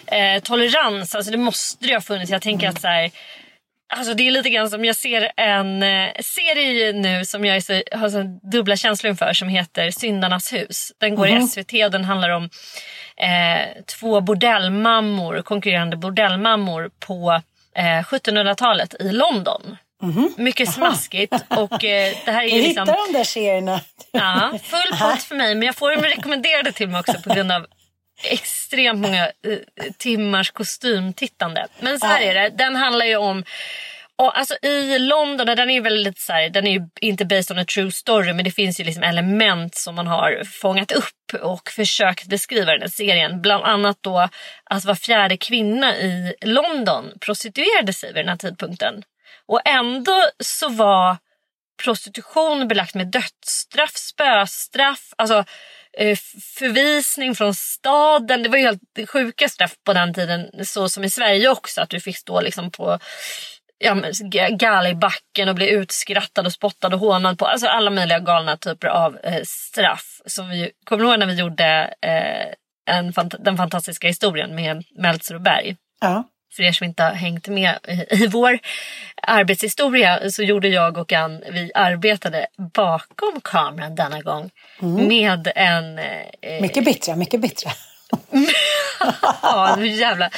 eh, 0.06 0.42
tolerans. 0.42 1.14
Alltså 1.14 1.30
det 1.30 1.38
måste 1.38 1.86
det 1.86 1.94
ha 1.94 2.00
funnits. 2.00 2.30
Jag 2.30 2.42
tänker 2.42 2.68
att 2.68 2.80
så 2.80 2.88
här, 2.88 3.10
Alltså 3.92 4.14
det 4.14 4.26
är 4.26 4.30
lite 4.30 4.50
grann 4.50 4.70
som 4.70 4.84
jag 4.84 4.96
ser 4.96 5.32
en 5.36 5.82
eh, 5.82 6.10
serie 6.20 6.92
nu 6.92 7.24
som 7.24 7.44
jag 7.44 7.62
så, 7.62 7.82
har 7.92 8.08
så 8.08 8.38
dubbla 8.52 8.76
känslor 8.76 9.10
inför 9.10 9.32
som 9.32 9.48
heter 9.48 9.90
Syndarnas 9.90 10.52
hus. 10.52 10.92
Den 10.98 11.14
går 11.14 11.28
i 11.28 11.42
SVT 11.42 11.72
och 11.84 11.90
den 11.90 12.04
handlar 12.04 12.28
om 12.30 12.50
eh, 13.16 13.82
två 13.86 14.20
bordellmammor, 14.20 15.42
konkurrerande 15.42 15.96
bordellmammor 15.96 16.90
på 16.98 17.40
eh, 17.76 17.82
1700-talet 17.82 18.94
i 19.00 19.12
London. 19.12 19.76
Mycket 20.36 20.72
smaskigt 20.72 21.34
och 21.48 21.84
eh, 21.84 22.14
det 22.24 22.30
här 22.32 22.44
är 22.44 22.48
ju 22.48 22.62
liksom... 22.62 22.88
hittar 22.88 23.06
de 23.12 23.18
där 23.18 23.24
serierna. 23.24 23.80
Ja, 24.12 24.58
full 24.62 24.98
pott 24.98 25.22
för 25.22 25.34
mig. 25.34 25.54
Men 25.54 25.66
jag 25.66 25.76
får 25.76 25.90
dem 25.90 26.02
rekommenderade 26.02 26.72
till 26.72 26.88
mig 26.88 27.00
också 27.00 27.20
på 27.24 27.34
grund 27.34 27.52
av 27.52 27.66
extremt 28.22 28.98
många 28.98 29.24
eh, 29.24 29.92
timmars 29.98 30.50
kostymtittande. 30.50 31.66
Men 31.80 32.00
så 32.00 32.06
här 32.06 32.22
är 32.22 32.34
det. 32.34 32.48
Den 32.56 32.76
handlar 32.76 33.06
ju 33.06 33.16
om 33.16 33.44
och 34.20 34.38
alltså 34.38 34.54
I 34.62 34.98
London, 34.98 35.46
den 35.46 35.70
är 35.70 35.74
ju 35.74 35.80
väldigt 35.80 36.18
så 36.18 36.32
här, 36.32 36.48
den 36.48 36.66
är 36.66 36.70
ju 36.70 36.88
inte 37.00 37.24
based 37.24 37.56
on 37.56 37.62
a 37.62 37.64
true 37.74 37.90
story 37.90 38.32
men 38.32 38.44
det 38.44 38.50
finns 38.50 38.80
ju 38.80 38.84
liksom 38.84 39.02
element 39.02 39.74
som 39.74 39.94
man 39.94 40.06
har 40.06 40.44
fångat 40.44 40.92
upp 40.92 41.42
och 41.42 41.70
försökt 41.70 42.26
beskriva 42.26 42.72
den 42.72 42.80
här 42.80 42.88
serien. 42.88 43.40
Bland 43.40 43.64
annat 43.64 43.98
då 44.00 44.28
att 44.64 44.84
var 44.84 44.94
fjärde 44.94 45.36
kvinna 45.36 45.96
i 45.96 46.34
London 46.40 47.12
prostituerade 47.20 47.92
sig 47.92 48.12
vid 48.12 48.24
den 48.24 48.28
här 48.28 48.36
tidpunkten. 48.36 49.02
Och 49.46 49.60
ändå 49.64 50.22
så 50.38 50.68
var 50.68 51.16
prostitution 51.84 52.68
belagt 52.68 52.94
med 52.94 53.06
dödsstraff, 53.06 53.96
spöstraff, 53.96 55.14
alltså 55.16 55.38
eh, 55.38 55.44
Eh, 55.98 56.16
förvisning 56.58 57.34
från 57.34 57.54
staden. 57.54 58.42
Det 58.42 58.48
var 58.48 58.58
ju 58.58 58.64
helt 58.64 58.82
sjuka 59.08 59.48
straff 59.48 59.74
på 59.86 59.92
den 59.92 60.14
tiden, 60.14 60.66
så 60.66 60.88
som 60.88 61.04
i 61.04 61.10
Sverige 61.10 61.48
också. 61.48 61.80
Att 61.80 61.90
du 61.90 62.00
fick 62.00 62.16
stå 62.16 62.40
liksom 62.40 62.70
på 62.70 62.98
ja, 63.78 63.94
galgbacken 64.50 65.48
och 65.48 65.54
bli 65.54 65.70
utskrattad 65.70 66.46
och 66.46 66.52
spottad 66.52 66.94
och 66.94 67.00
hånad 67.00 67.38
på. 67.38 67.46
Alltså 67.46 67.66
alla 67.66 67.90
möjliga 67.90 68.18
galna 68.18 68.56
typer 68.56 68.88
av 68.88 69.18
eh, 69.22 69.42
straff. 69.44 70.20
Som 70.26 70.48
vi, 70.48 70.70
kommer 70.84 71.04
du 71.04 71.10
ihåg 71.10 71.18
när 71.18 71.26
vi 71.26 71.34
gjorde 71.34 71.94
eh, 72.02 72.94
en, 72.94 73.12
den 73.38 73.56
fantastiska 73.56 74.08
historien 74.08 74.54
med 74.54 74.84
Meltzer 74.98 75.34
och 75.34 75.40
Berg? 75.40 75.76
Ja 76.00 76.24
för 76.52 76.62
er 76.62 76.72
som 76.72 76.84
inte 76.84 77.02
har 77.02 77.12
hängt 77.12 77.48
med 77.48 77.78
i 78.10 78.26
vår 78.26 78.58
arbetshistoria 79.22 80.30
så 80.30 80.42
gjorde 80.42 80.68
jag 80.68 80.98
och 80.98 81.12
Ann, 81.12 81.42
vi 81.50 81.70
arbetade 81.74 82.46
bakom 82.74 83.40
kameran 83.44 83.94
denna 83.94 84.20
gång 84.20 84.50
med 84.80 85.52
en... 85.54 85.98
Eh, 85.98 86.62
Mycket 86.62 86.84
bittra, 86.84 87.16
mycket 87.16 87.40
bittra. 87.40 87.70
Ja, 89.42 89.76
det 89.78 89.86
jävla... 89.86 90.30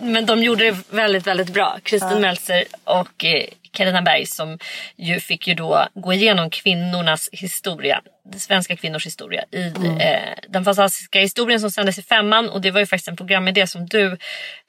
Men 0.00 0.26
de 0.26 0.42
gjorde 0.42 0.64
det 0.64 0.76
väldigt, 0.90 1.26
väldigt 1.26 1.48
bra. 1.48 1.78
Kristin 1.82 2.20
Meltzer 2.20 2.64
och 2.84 3.24
eh, 3.24 3.44
Carina 3.72 4.02
Berg 4.02 4.26
som 4.26 4.58
ju 4.96 5.20
fick 5.20 5.48
ju 5.48 5.54
då 5.54 5.88
gå 5.94 6.12
igenom 6.12 6.50
kvinnornas 6.50 7.28
historia. 7.32 8.00
Svenska 8.36 8.76
kvinnors 8.76 9.06
historia 9.06 9.44
i 9.52 9.66
eh, 10.00 10.34
den 10.48 10.64
fantastiska 10.64 11.20
historien 11.20 11.60
som 11.60 11.70
sändes 11.70 11.98
i 11.98 12.02
femman. 12.02 12.48
Och 12.48 12.60
det 12.60 12.70
var 12.70 12.80
ju 12.80 12.86
faktiskt 12.86 13.08
en 13.08 13.16
programidé 13.16 13.66
som 13.66 13.86
du, 13.86 14.06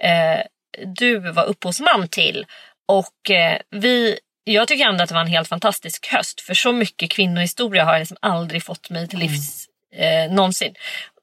eh, 0.04 0.42
du 0.86 1.20
var 1.20 1.46
upphovsman 1.46 2.08
till. 2.08 2.46
Och 2.88 3.32
eh, 3.32 3.60
vi 3.70 4.20
jag 4.44 4.68
tycker 4.68 4.86
ändå 4.86 5.04
att 5.04 5.10
det 5.10 5.16
var 5.16 5.22
en 5.22 5.28
helt 5.28 5.48
fantastisk 5.48 6.08
höst. 6.08 6.42
För 6.42 6.54
så 6.54 6.72
mycket 6.72 7.12
kvinnohistoria 7.12 7.86
har 7.86 7.92
jag 7.92 8.00
liksom 8.00 8.18
aldrig 8.22 8.64
fått 8.64 8.90
mig 8.90 9.08
till 9.08 9.20
livs 9.20 9.67
eh, 9.96 10.32
någonsin. 10.32 10.74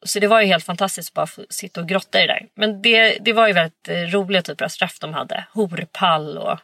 Så 0.06 0.18
det 0.20 0.26
var 0.26 0.40
ju 0.40 0.46
helt 0.46 0.64
fantastiskt 0.64 1.10
att 1.10 1.14
bara 1.14 1.26
få 1.26 1.44
sitta 1.50 1.80
och 1.80 1.88
grotta 1.88 2.18
i 2.22 2.26
det 2.26 2.32
där. 2.32 2.42
Men 2.56 2.82
det, 2.82 3.18
det 3.20 3.32
var 3.32 3.46
ju 3.46 3.52
väldigt 3.52 3.88
eh, 3.88 3.94
roliga 3.96 4.42
typer 4.42 4.64
av 4.64 4.68
straff 4.68 4.98
de 4.98 5.14
hade. 5.14 5.44
Horpall 5.52 6.38
och... 6.38 6.58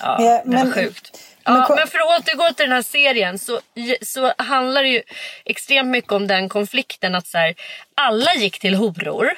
Ja, 0.00 0.16
Men- 0.18 0.50
det 0.50 0.56
men- 0.56 0.66
var 0.66 0.72
sjukt. 0.74 1.10
men 1.46 1.54
Ja, 1.56 1.74
men 1.78 1.86
för 1.88 1.98
att 1.98 2.20
återgå 2.20 2.52
till 2.54 2.64
den 2.66 2.72
här 2.72 2.82
serien 2.82 3.38
så, 3.38 3.60
så 4.02 4.32
handlar 4.38 4.82
det 4.82 4.88
ju 4.88 5.02
extremt 5.44 5.88
mycket 5.88 6.12
om 6.12 6.26
den 6.26 6.48
konflikten 6.48 7.14
att 7.14 7.26
så 7.26 7.38
här, 7.38 7.54
alla 7.94 8.34
gick 8.34 8.58
till 8.58 8.74
horor. 8.74 9.30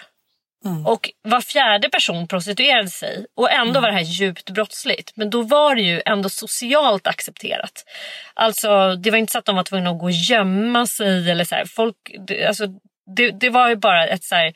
Mm. 0.64 0.86
Och 0.86 1.10
var 1.22 1.40
fjärde 1.40 1.88
person 1.88 2.28
prostituerade 2.28 2.88
sig. 2.88 3.26
Och 3.36 3.52
ändå 3.52 3.80
var 3.80 3.88
det 3.88 3.94
här 3.94 4.00
djupt 4.00 4.50
brottsligt. 4.50 5.12
Men 5.14 5.30
då 5.30 5.42
var 5.42 5.74
det 5.74 5.82
ju 5.82 6.02
ändå 6.06 6.28
socialt 6.28 7.06
accepterat. 7.06 7.84
Alltså 8.34 8.96
det 8.96 9.10
var 9.10 9.18
inte 9.18 9.32
så 9.32 9.38
att 9.38 9.44
de 9.44 9.56
var 9.56 9.62
tvungna 9.62 9.90
att 9.90 9.98
gå 9.98 10.04
och 10.04 10.10
gömma 10.10 10.86
sig. 10.86 11.30
Eller 11.30 11.44
så 11.44 11.54
här. 11.54 11.64
Folk, 11.64 11.96
det, 12.26 12.46
alltså, 12.46 12.66
det, 13.16 13.30
det 13.30 13.50
var 13.50 13.68
ju 13.68 13.76
bara 13.76 14.06
ett 14.06 14.24
så 14.24 14.34
här, 14.34 14.52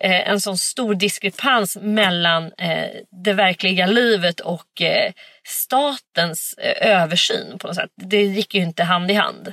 eh, 0.00 0.28
en 0.28 0.40
sån 0.40 0.58
stor 0.58 0.94
diskrepans 0.94 1.76
mellan 1.80 2.52
eh, 2.58 2.86
det 3.24 3.32
verkliga 3.32 3.86
livet 3.86 4.40
och 4.40 4.82
eh, 4.82 5.12
statens 5.46 6.54
eh, 6.58 7.00
översyn 7.02 7.58
på 7.58 7.66
något 7.66 7.76
sätt. 7.76 7.90
Det 7.96 8.22
gick 8.22 8.54
ju 8.54 8.62
inte 8.62 8.84
hand 8.84 9.10
i 9.10 9.14
hand. 9.14 9.52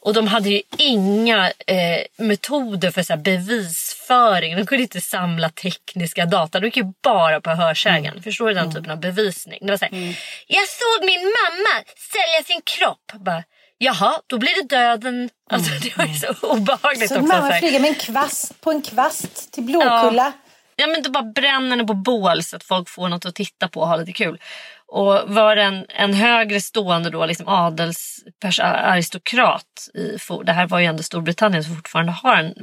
Och 0.00 0.14
de 0.14 0.28
hade 0.28 0.48
ju 0.48 0.62
inga 0.78 1.52
eh, 1.66 2.02
metoder 2.16 2.90
för 2.90 3.02
så 3.02 3.12
här, 3.12 3.20
bevisföring. 3.20 4.56
De 4.56 4.66
kunde 4.66 4.82
inte 4.82 5.00
samla 5.00 5.48
tekniska 5.48 6.26
data. 6.26 6.60
De 6.60 6.66
gick 6.66 6.76
ju 6.76 6.92
bara 7.02 7.40
på 7.40 7.50
hörsägen. 7.50 8.22
Förstår 8.22 8.48
du 8.48 8.54
den 8.54 8.74
typen 8.74 8.90
av 8.90 9.00
bevisning? 9.00 9.58
Det 9.60 9.70
var 9.70 9.76
så 9.76 9.84
här, 9.84 10.14
Jag 10.46 10.68
såg 10.68 11.06
min 11.06 11.20
mamma 11.20 11.84
sälja 12.12 12.42
sin 12.46 12.60
kropp. 12.64 13.12
Bara, 13.24 13.44
Jaha, 13.82 14.20
då 14.26 14.38
blir 14.38 14.62
det 14.62 14.68
döden. 14.76 15.30
Alltså, 15.50 15.72
det 15.82 15.96
var 15.96 16.04
ju 16.04 16.14
så 16.14 16.34
obehagligt 16.42 17.08
Så 17.08 17.14
också. 17.14 17.26
mamma 17.26 17.52
så 17.52 17.58
flyger 17.58 17.80
med 17.80 17.88
en 17.88 17.94
kvast 17.94 18.60
på 18.60 18.70
en 18.70 18.82
kvast 18.82 19.52
till 19.52 19.62
Blåkulla. 19.62 20.32
Ja 20.76 20.86
men 20.86 21.02
då 21.02 21.10
bara 21.10 21.24
bränner 21.24 21.76
den 21.76 21.86
på 21.86 21.94
bål 21.94 22.42
så 22.42 22.56
att 22.56 22.64
folk 22.64 22.88
får 22.88 23.08
något 23.08 23.26
att 23.26 23.34
titta 23.34 23.68
på 23.68 23.80
och 23.80 23.88
ha 23.88 23.96
lite 23.96 24.12
kul. 24.12 24.40
Och 24.86 25.22
var 25.26 25.56
en, 25.56 25.86
en 25.88 26.14
högre 26.14 26.60
stående 26.60 27.10
då, 27.10 27.26
liksom 27.26 27.48
adelsaristokrat, 27.48 29.88
i, 29.94 30.16
det 30.44 30.52
här 30.52 30.66
var 30.66 30.78
ju 30.78 30.86
ändå 30.86 31.02
Storbritannien 31.02 31.64
som 31.64 31.76
fortfarande 31.76 32.12
har 32.12 32.36
en 32.36 32.54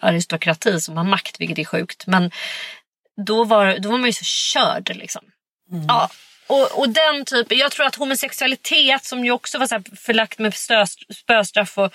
aristokrati 0.00 0.80
som 0.80 0.96
har 0.96 1.04
makt 1.04 1.40
vilket 1.40 1.58
är 1.58 1.64
sjukt. 1.64 2.06
Men 2.06 2.30
då 3.26 3.44
var, 3.44 3.78
då 3.78 3.90
var 3.90 3.98
man 3.98 4.08
ju 4.08 4.12
så 4.12 4.24
körd 4.24 4.96
liksom. 4.96 5.22
Ja. 5.88 6.10
Och, 6.52 6.78
och 6.78 6.88
den 6.88 7.24
typen, 7.24 7.58
jag 7.58 7.70
tror 7.72 7.86
att 7.86 7.94
homosexualitet 7.94 9.04
som 9.04 9.24
ju 9.24 9.30
också 9.30 9.58
var 9.58 9.66
så 9.66 9.74
här 9.74 9.96
förlagt 9.96 10.38
med 10.38 10.54
stö, 10.54 10.84
spöstraff 11.14 11.78
och, 11.78 11.92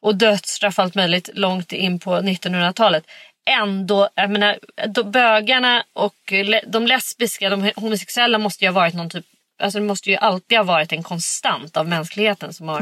och 0.00 0.14
dödsstraff 0.14 0.78
och 0.78 0.84
allt 0.84 0.94
möjligt 0.94 1.30
långt 1.34 1.72
in 1.72 1.98
på 1.98 2.10
1900-talet. 2.10 3.04
Ändå, 3.50 4.08
jag 4.14 4.30
menar, 4.30 4.58
då, 4.86 5.04
bögarna 5.04 5.84
och 5.92 6.32
de 6.66 6.86
lesbiska, 6.86 7.48
de 7.50 7.72
homosexuella 7.76 8.38
måste 8.38 8.64
ju 8.64 8.70
ha 8.70 8.74
varit 8.74 8.94
någon 8.94 9.10
typ, 9.10 9.24
alltså 9.62 9.78
det 9.78 9.84
måste 9.84 10.10
ju 10.10 10.16
alltid 10.16 10.58
ha 10.58 10.64
varit 10.64 10.92
en 10.92 11.02
konstant 11.02 11.76
av 11.76 11.88
mänskligheten 11.88 12.52
som 12.52 12.68
har 12.68 12.80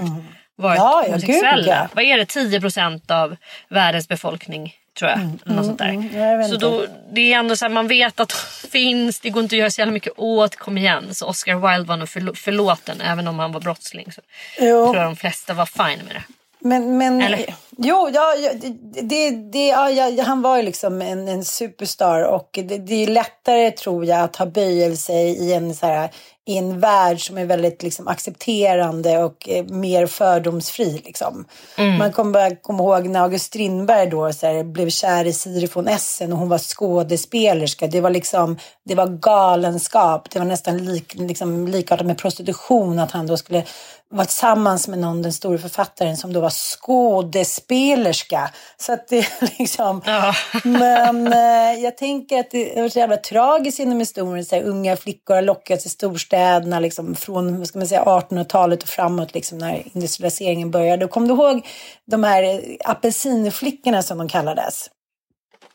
varit 0.57 0.79
Ja, 0.79 1.03
ja, 1.03 1.07
homosexuella. 1.07 1.57
gud, 1.57 1.67
ja. 1.67 1.89
Vad 1.93 2.05
är 2.05 2.19
det, 2.19 2.27
10 2.27 2.61
procent 2.61 3.11
av 3.11 3.37
världens 3.69 4.09
befolkning 4.09 4.75
tror 4.99 5.11
jag. 5.11 5.21
eller 5.21 5.55
något 5.57 5.67
sånt 5.67 5.79
där. 5.79 5.89
mm, 5.89 6.19
jag 6.19 6.39
vet 6.39 6.49
så 6.51 6.57
då, 6.57 6.87
det 7.13 7.33
är 7.33 7.39
ändå 7.39 7.57
så 7.57 7.65
här, 7.65 7.73
man 7.73 7.89
vet 7.89 8.21
att 8.21 8.29
de 8.63 8.69
finns, 8.69 9.21
det 9.21 9.31
går 9.31 9.43
inte 9.43 9.55
att 9.57 9.59
göra 9.59 9.71
så 9.71 9.81
jävla 9.81 9.93
mycket 9.93 10.13
åt, 10.17 10.57
kom 10.57 10.79
igen. 10.79 11.15
Så 11.15 11.27
Oscar 11.27 11.55
Wilde 11.55 11.89
var 11.89 11.97
nog 11.97 12.09
förlo- 12.09 12.35
förlåten 12.35 13.01
även 13.01 13.29
om 13.29 13.39
han 13.39 13.53
var 13.53 13.61
brottsling. 13.61 14.13
Så 14.13 14.21
Jo. 14.59 14.85
tror 14.85 14.97
jag 14.97 15.05
de 15.07 15.17
flesta 15.17 15.55
var 15.55 15.67
fine 15.67 16.05
med 16.07 16.15
det. 16.15 16.23
Men, 16.59 16.99
men 16.99 17.23
Eller? 17.23 17.55
Jo, 17.79 18.11
ja, 18.13 18.35
det, 19.03 19.31
det, 19.31 19.67
ja, 19.67 19.91
ja, 19.91 20.23
han 20.23 20.43
var 20.43 20.57
ju 20.57 20.63
liksom 20.63 21.03
en, 21.03 21.29
en 21.29 21.45
superstar 21.45 22.23
och 22.23 22.49
det, 22.53 22.79
det 22.79 22.95
är 22.95 23.07
lättare 23.07 23.71
tror 23.71 24.05
jag 24.05 24.21
att 24.21 24.37
ha 24.37 24.47
böjelse 24.47 25.13
i 25.13 25.53
en, 25.53 25.75
så 25.75 25.87
här, 25.87 26.11
i 26.47 26.59
en 26.59 26.81
värld 26.81 27.27
som 27.27 27.39
är 27.39 27.45
väldigt 27.45 27.83
liksom, 27.83 28.09
accepterande 28.09 29.19
och 29.19 29.49
eh, 29.49 29.65
mer 29.65 30.07
fördomsfri. 30.07 31.03
Liksom. 31.05 31.45
Man 31.99 32.13
kommer 32.13 32.33
bara 32.33 32.57
komma 32.57 32.83
ihåg 32.83 33.09
när 33.09 33.21
August 33.21 33.45
Strindberg 33.45 34.11
då, 34.11 34.33
så 34.33 34.47
här, 34.47 34.65
blev 34.65 34.91
kär 34.91 35.25
i 35.25 35.33
Siri 35.33 35.69
von 35.75 35.89
Essen 35.89 36.33
och 36.33 36.39
hon 36.39 36.49
var 36.49 36.59
skådespelerska. 36.59 37.87
Det 37.87 38.01
var, 38.01 38.11
liksom, 38.11 38.59
det 38.85 38.95
var 38.95 39.07
galenskap. 39.07 40.31
Det 40.31 40.39
var 40.39 40.47
nästan 40.47 40.79
lik, 40.79 41.15
liksom, 41.15 41.69
likartat 41.69 42.07
med 42.07 42.19
prostitution 42.19 42.99
att 42.99 43.11
han 43.11 43.27
då 43.27 43.37
skulle 43.37 43.65
vara 44.09 44.27
tillsammans 44.27 44.89
med 44.89 44.99
någon, 44.99 45.23
den 45.23 45.33
stora 45.33 45.59
författaren 45.59 46.17
som 46.17 46.33
då 46.33 46.41
var 46.41 46.51
skådespelerska. 47.65 48.51
Så 48.77 48.93
att 48.93 49.09
det 49.09 49.27
liksom... 49.59 50.03
Men 50.65 51.33
eh, 51.33 51.83
jag 51.83 51.97
tänker 51.97 52.41
att 52.41 52.51
det 52.51 52.79
är 52.79 52.89
så 52.89 52.99
jävla 52.99 53.17
tragiskt 53.17 53.79
inom 53.79 53.99
historien. 53.99 54.45
Så 54.45 54.57
här, 54.57 54.63
unga 54.63 54.97
flickor 54.97 55.35
har 55.35 55.43
lockats 55.43 55.83
till 55.83 55.91
storstäderna 55.91 56.81
liksom, 56.81 57.15
från 57.15 57.59
vad 57.59 57.67
ska 57.67 57.79
man 57.79 57.89
säga, 57.89 58.05
1800-talet 58.05 58.83
och 58.83 58.89
framåt 58.89 59.35
liksom, 59.35 59.59
när 59.59 59.83
industrialiseringen 59.95 60.71
började. 60.71 61.05
Och 61.05 61.11
kom 61.11 61.29
du 61.29 61.35
ihåg 61.35 61.67
de 62.07 62.25
här 62.25 62.61
apelsinflickorna 62.85 64.03
som 64.03 64.19
de 64.19 64.29
kallades? 64.29 64.91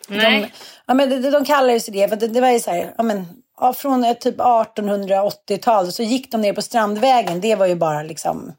Nej. 0.07 0.41
De, 0.41 0.47
ja, 0.85 0.93
men 0.93 1.09
de, 1.09 1.31
de 1.31 1.45
kallades 1.45 1.85
det, 1.85 2.09
för 2.09 2.15
det, 2.15 2.27
det 2.27 2.41
var 2.41 2.49
ju 2.49 2.59
så 2.59 2.71
här, 2.71 2.93
ja, 2.97 3.03
men, 3.03 3.27
ja, 3.59 3.73
från 3.73 4.15
typ 4.15 4.37
1880-tal 4.37 5.91
så 5.91 6.03
gick 6.03 6.31
de 6.31 6.41
ner 6.41 6.53
på 6.53 6.61
Strandvägen. 6.61 7.41
Det 7.41 7.55
var 7.55 7.65
ju 7.65 7.75
bara 7.75 8.03
liksom 8.03 8.53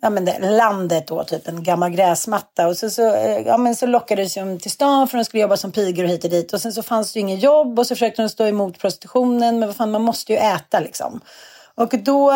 ja, 0.00 0.10
men 0.10 0.24
det, 0.24 0.38
landet 0.50 1.06
då, 1.06 1.24
typ 1.24 1.48
en 1.48 1.62
gammal 1.62 1.90
gräsmatta. 1.90 2.68
Och 2.68 2.76
så, 2.76 2.90
så, 2.90 3.14
eh, 3.14 3.38
ja, 3.46 3.56
men 3.56 3.76
så 3.76 3.86
lockades 3.86 4.34
de 4.34 4.58
till 4.58 4.70
stan 4.70 5.08
för 5.08 5.18
de 5.18 5.24
skulle 5.24 5.40
jobba 5.40 5.56
som 5.56 5.72
pigor 5.72 6.04
och 6.04 6.10
hit 6.10 6.24
och 6.24 6.30
dit. 6.30 6.52
Och 6.52 6.60
sen 6.60 6.72
så 6.72 6.82
fanns 6.82 7.12
det 7.12 7.18
ju 7.18 7.20
inget 7.20 7.42
jobb 7.42 7.78
och 7.78 7.86
så 7.86 7.94
försökte 7.94 8.22
de 8.22 8.28
stå 8.28 8.46
emot 8.46 8.78
prostitutionen. 8.78 9.58
Men 9.58 9.68
vad 9.68 9.76
fan, 9.76 9.90
man 9.90 10.02
måste 10.02 10.32
ju 10.32 10.38
äta 10.38 10.80
liksom. 10.80 11.20
Och 11.74 11.94
då 11.98 12.32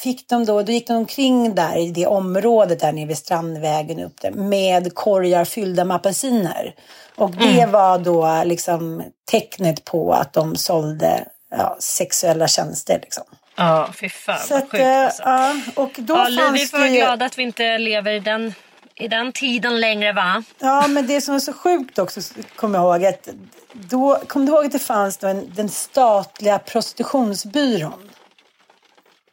fick 0.00 0.28
de 0.28 0.44
då, 0.44 0.62
då 0.62 0.72
gick 0.72 0.88
de 0.88 0.96
omkring 0.96 1.54
där 1.54 1.76
i 1.78 1.90
det 1.90 2.06
området 2.06 2.80
där 2.80 2.92
nere 2.92 3.06
vid 3.06 3.18
Strandvägen 3.18 4.00
upp 4.00 4.20
där, 4.22 4.30
med 4.30 4.94
korgar 4.94 5.44
fyllda 5.44 5.84
med 5.84 5.94
apelsiner. 5.94 6.74
Och 7.16 7.30
det 7.30 7.44
Mm. 7.60 7.70
var 7.70 7.98
då 7.98 8.42
liksom 8.44 9.02
tecknet 9.30 9.84
på 9.84 10.12
att 10.12 10.32
de 10.32 10.56
sålde 10.56 11.24
ja, 11.50 11.76
sexuella 11.80 12.48
tjänster. 12.48 12.98
Liksom. 13.02 13.24
Ja, 13.56 13.88
fy 14.00 14.08
fan 14.08 14.38
Så 14.38 14.54
vad 14.54 14.62
sjukt 14.70 14.74
eh, 14.84 15.04
alltså. 15.04 15.22
ja, 15.22 15.54
och 15.74 15.90
då 15.96 16.14
Ja, 16.14 16.24
fanns 16.44 16.60
vi 16.62 16.66
får 16.66 16.78
vara 16.78 16.88
ju... 16.88 16.96
glada 16.96 17.24
att 17.26 17.38
vi 17.38 17.42
inte 17.42 17.78
lever 17.78 18.12
i 18.12 18.20
den, 18.20 18.54
i 18.94 19.08
den 19.08 19.32
tiden 19.32 19.80
längre 19.80 20.12
va? 20.12 20.42
Ja, 20.58 20.86
men 20.88 21.06
det 21.06 21.20
som 21.20 21.34
är 21.34 21.38
så 21.38 21.52
sjukt 21.52 21.98
också, 21.98 22.20
kommer 22.56 22.78
jag 22.78 22.84
ihåg, 23.02 23.06
att 23.06 23.28
då, 23.72 24.18
kom 24.26 24.46
du 24.46 24.52
ihåg 24.52 24.66
att 24.66 24.72
det 24.72 24.78
fanns 24.78 25.16
då 25.16 25.26
en, 25.26 25.52
den 25.54 25.68
statliga 25.68 26.58
prostitutionsbyrån? 26.58 28.10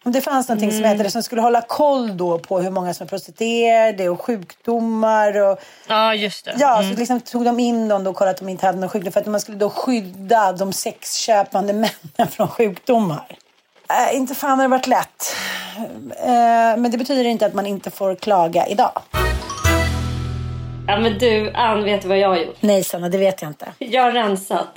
Om 0.05 0.11
det 0.11 0.21
fanns 0.21 0.47
någonting 0.49 0.71
som 0.71 0.83
hette 0.83 1.03
det 1.03 1.11
som 1.11 1.23
skulle 1.23 1.41
hålla 1.41 1.61
koll 1.61 2.17
då 2.17 2.39
på 2.39 2.59
hur 2.59 2.71
många 2.71 2.93
som 2.93 3.05
är 3.05 3.09
prostituerade 3.09 4.09
och 4.09 4.21
sjukdomar 4.21 5.41
och 5.41 5.59
Ja, 5.87 6.15
just 6.15 6.45
det. 6.45 6.55
Ja, 6.57 6.83
så 6.91 6.99
liksom 6.99 7.21
tog 7.21 7.45
de 7.45 7.59
in 7.59 7.87
dem 7.87 8.03
då 8.03 8.09
och 8.09 8.15
kollade 8.15 8.31
att 8.31 8.37
de 8.39 8.49
inte 8.49 8.65
hade 8.65 8.79
någon 8.79 8.89
sjukdom 8.89 9.11
för 9.13 9.19
att 9.19 9.25
man 9.27 9.41
skulle 9.41 9.57
då 9.57 9.69
skydda 9.69 10.51
de 10.51 10.73
sexköpande 10.73 11.73
männen 11.73 12.31
från 12.31 12.47
sjukdomar. 12.47 13.25
Äh, 13.93 14.17
inte 14.17 14.35
fan 14.35 14.59
har 14.59 14.65
det 14.65 14.69
varit 14.69 14.87
lätt. 14.87 15.35
Äh, 16.25 16.81
men 16.81 16.91
det 16.91 16.97
betyder 16.97 17.25
inte 17.25 17.45
att 17.45 17.53
man 17.53 17.65
inte 17.65 17.91
får 17.91 18.15
klaga 18.15 18.67
idag. 18.67 19.01
Ja 20.87 20.99
men 20.99 21.17
du 21.17 21.51
Ann, 21.51 21.83
vet 21.83 22.01
du 22.01 22.07
vad 22.07 22.17
jag 22.19 22.29
har 22.29 22.37
gjort? 22.37 22.57
Nej 22.59 22.83
Sanna, 22.83 23.09
det 23.09 23.17
vet 23.17 23.41
jag 23.41 23.51
inte. 23.51 23.67
Jag 23.79 24.01
har 24.01 24.11
rensat 24.11 24.67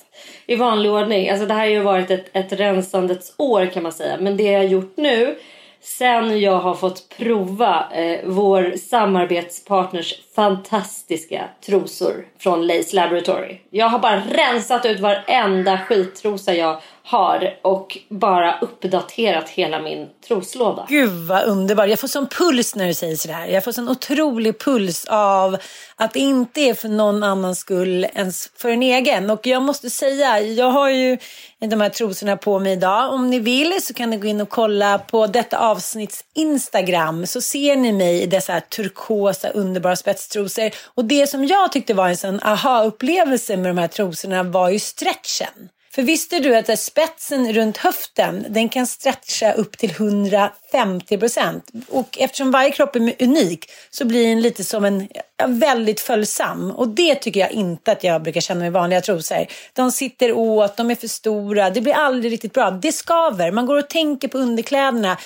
i 0.46 0.56
vanlig 0.56 0.92
ordning. 0.92 1.30
Alltså 1.30 1.46
det 1.46 1.54
här 1.54 1.60
har 1.60 1.66
ju 1.66 1.80
varit 1.80 2.10
ett, 2.10 2.26
ett 2.32 2.52
rensandets 2.52 3.34
år 3.36 3.66
kan 3.66 3.82
man 3.82 3.92
säga. 3.92 4.16
Men 4.20 4.36
det 4.36 4.42
jag 4.42 4.58
har 4.58 4.64
gjort 4.64 4.96
nu 4.96 5.38
sen 5.80 6.40
jag 6.40 6.58
har 6.58 6.74
fått 6.74 7.08
prova 7.16 7.88
eh, 7.92 8.20
vår 8.24 8.74
samarbetspartners 8.90 10.14
fantastiska 10.36 11.48
trosor 11.66 12.26
från 12.38 12.66
Lace 12.66 12.96
Laboratory. 12.96 13.60
Jag 13.70 13.88
har 13.88 13.98
bara 13.98 14.20
rensat 14.20 14.86
ut 14.86 15.00
varenda 15.00 15.78
skittrosa 15.78 16.54
jag 16.54 16.80
har 17.02 17.58
och 17.62 17.98
bara 18.08 18.58
uppdaterat 18.58 19.48
hela 19.48 19.80
min 19.80 20.08
troslåda. 20.28 20.86
Gud 20.88 21.10
vad 21.28 21.44
underbart. 21.44 21.88
Jag 21.88 21.98
får 21.98 22.08
sån 22.08 22.28
puls 22.28 22.74
när 22.74 22.86
du 22.86 22.94
säger 22.94 23.16
sådär. 23.16 23.46
Jag 23.46 23.64
får 23.64 23.72
sån 23.72 23.88
otrolig 23.88 24.58
puls 24.58 25.04
av 25.08 25.56
att 25.96 26.12
det 26.12 26.20
inte 26.20 26.60
är 26.60 26.74
för 26.74 26.88
någon 26.88 27.22
annans 27.22 27.58
skull 27.58 28.06
än 28.12 28.32
för 28.56 28.68
en 28.68 28.82
egen. 28.82 29.30
Och 29.30 29.46
jag 29.46 29.62
måste 29.62 29.90
säga, 29.90 30.40
jag 30.40 30.70
har 30.70 30.90
ju 30.90 31.18
de 31.58 31.80
här 31.80 31.88
trosorna 31.88 32.36
på 32.36 32.58
mig 32.58 32.72
idag. 32.72 33.12
Om 33.12 33.30
ni 33.30 33.38
vill 33.38 33.82
så 33.82 33.94
kan 33.94 34.10
ni 34.10 34.16
gå 34.16 34.26
in 34.26 34.40
och 34.40 34.48
kolla 34.48 34.98
på 34.98 35.26
detta 35.26 35.58
avsnitts 35.58 36.24
Instagram 36.34 37.26
så 37.26 37.40
ser 37.40 37.76
ni 37.76 37.92
mig 37.92 38.22
i 38.22 38.26
dessa 38.26 38.60
turkosa 38.60 39.48
underbara 39.48 39.96
spetstrosor. 40.26 40.70
Och 40.94 41.04
det 41.04 41.26
som 41.26 41.46
jag 41.46 41.72
tyckte 41.72 41.94
var 41.94 42.08
en 42.08 42.16
sån 42.16 42.40
aha-upplevelse 42.42 43.56
med 43.56 43.70
de 43.70 43.78
här 43.78 43.88
trosorna 43.88 44.42
var 44.42 44.70
ju 44.70 44.78
stretchen. 44.78 45.68
För 45.94 46.02
visste 46.02 46.38
du 46.38 46.56
att 46.56 46.78
spetsen 46.78 47.52
runt 47.52 47.76
höften 47.76 48.46
den 48.48 48.68
kan 48.68 48.86
stretcha 48.86 49.52
upp 49.52 49.78
till 49.78 49.90
150 49.90 51.18
procent. 51.18 51.70
Och 51.88 52.18
eftersom 52.18 52.50
varje 52.50 52.70
kropp 52.70 52.96
är 52.96 53.22
unik 53.22 53.70
så 53.90 54.04
blir 54.04 54.28
den 54.28 54.40
lite 54.40 54.64
som 54.64 54.84
en 54.84 55.08
väldigt 55.46 56.00
följsam. 56.00 56.70
Och 56.70 56.88
det 56.88 57.14
tycker 57.14 57.40
jag 57.40 57.50
inte 57.50 57.92
att 57.92 58.04
jag 58.04 58.22
brukar 58.22 58.40
känna 58.40 58.60
med 58.60 58.72
vanliga 58.72 59.00
trosor. 59.00 59.46
De 59.72 59.92
sitter 59.92 60.32
åt, 60.32 60.76
de 60.76 60.90
är 60.90 60.94
för 60.94 61.08
stora, 61.08 61.70
det 61.70 61.80
blir 61.80 61.94
aldrig 61.94 62.32
riktigt 62.32 62.52
bra. 62.52 62.70
Det 62.70 62.92
skaver, 62.92 63.50
man 63.50 63.66
går 63.66 63.78
och 63.78 63.88
tänker 63.88 64.28
på 64.28 64.38
underkläderna. 64.38 65.16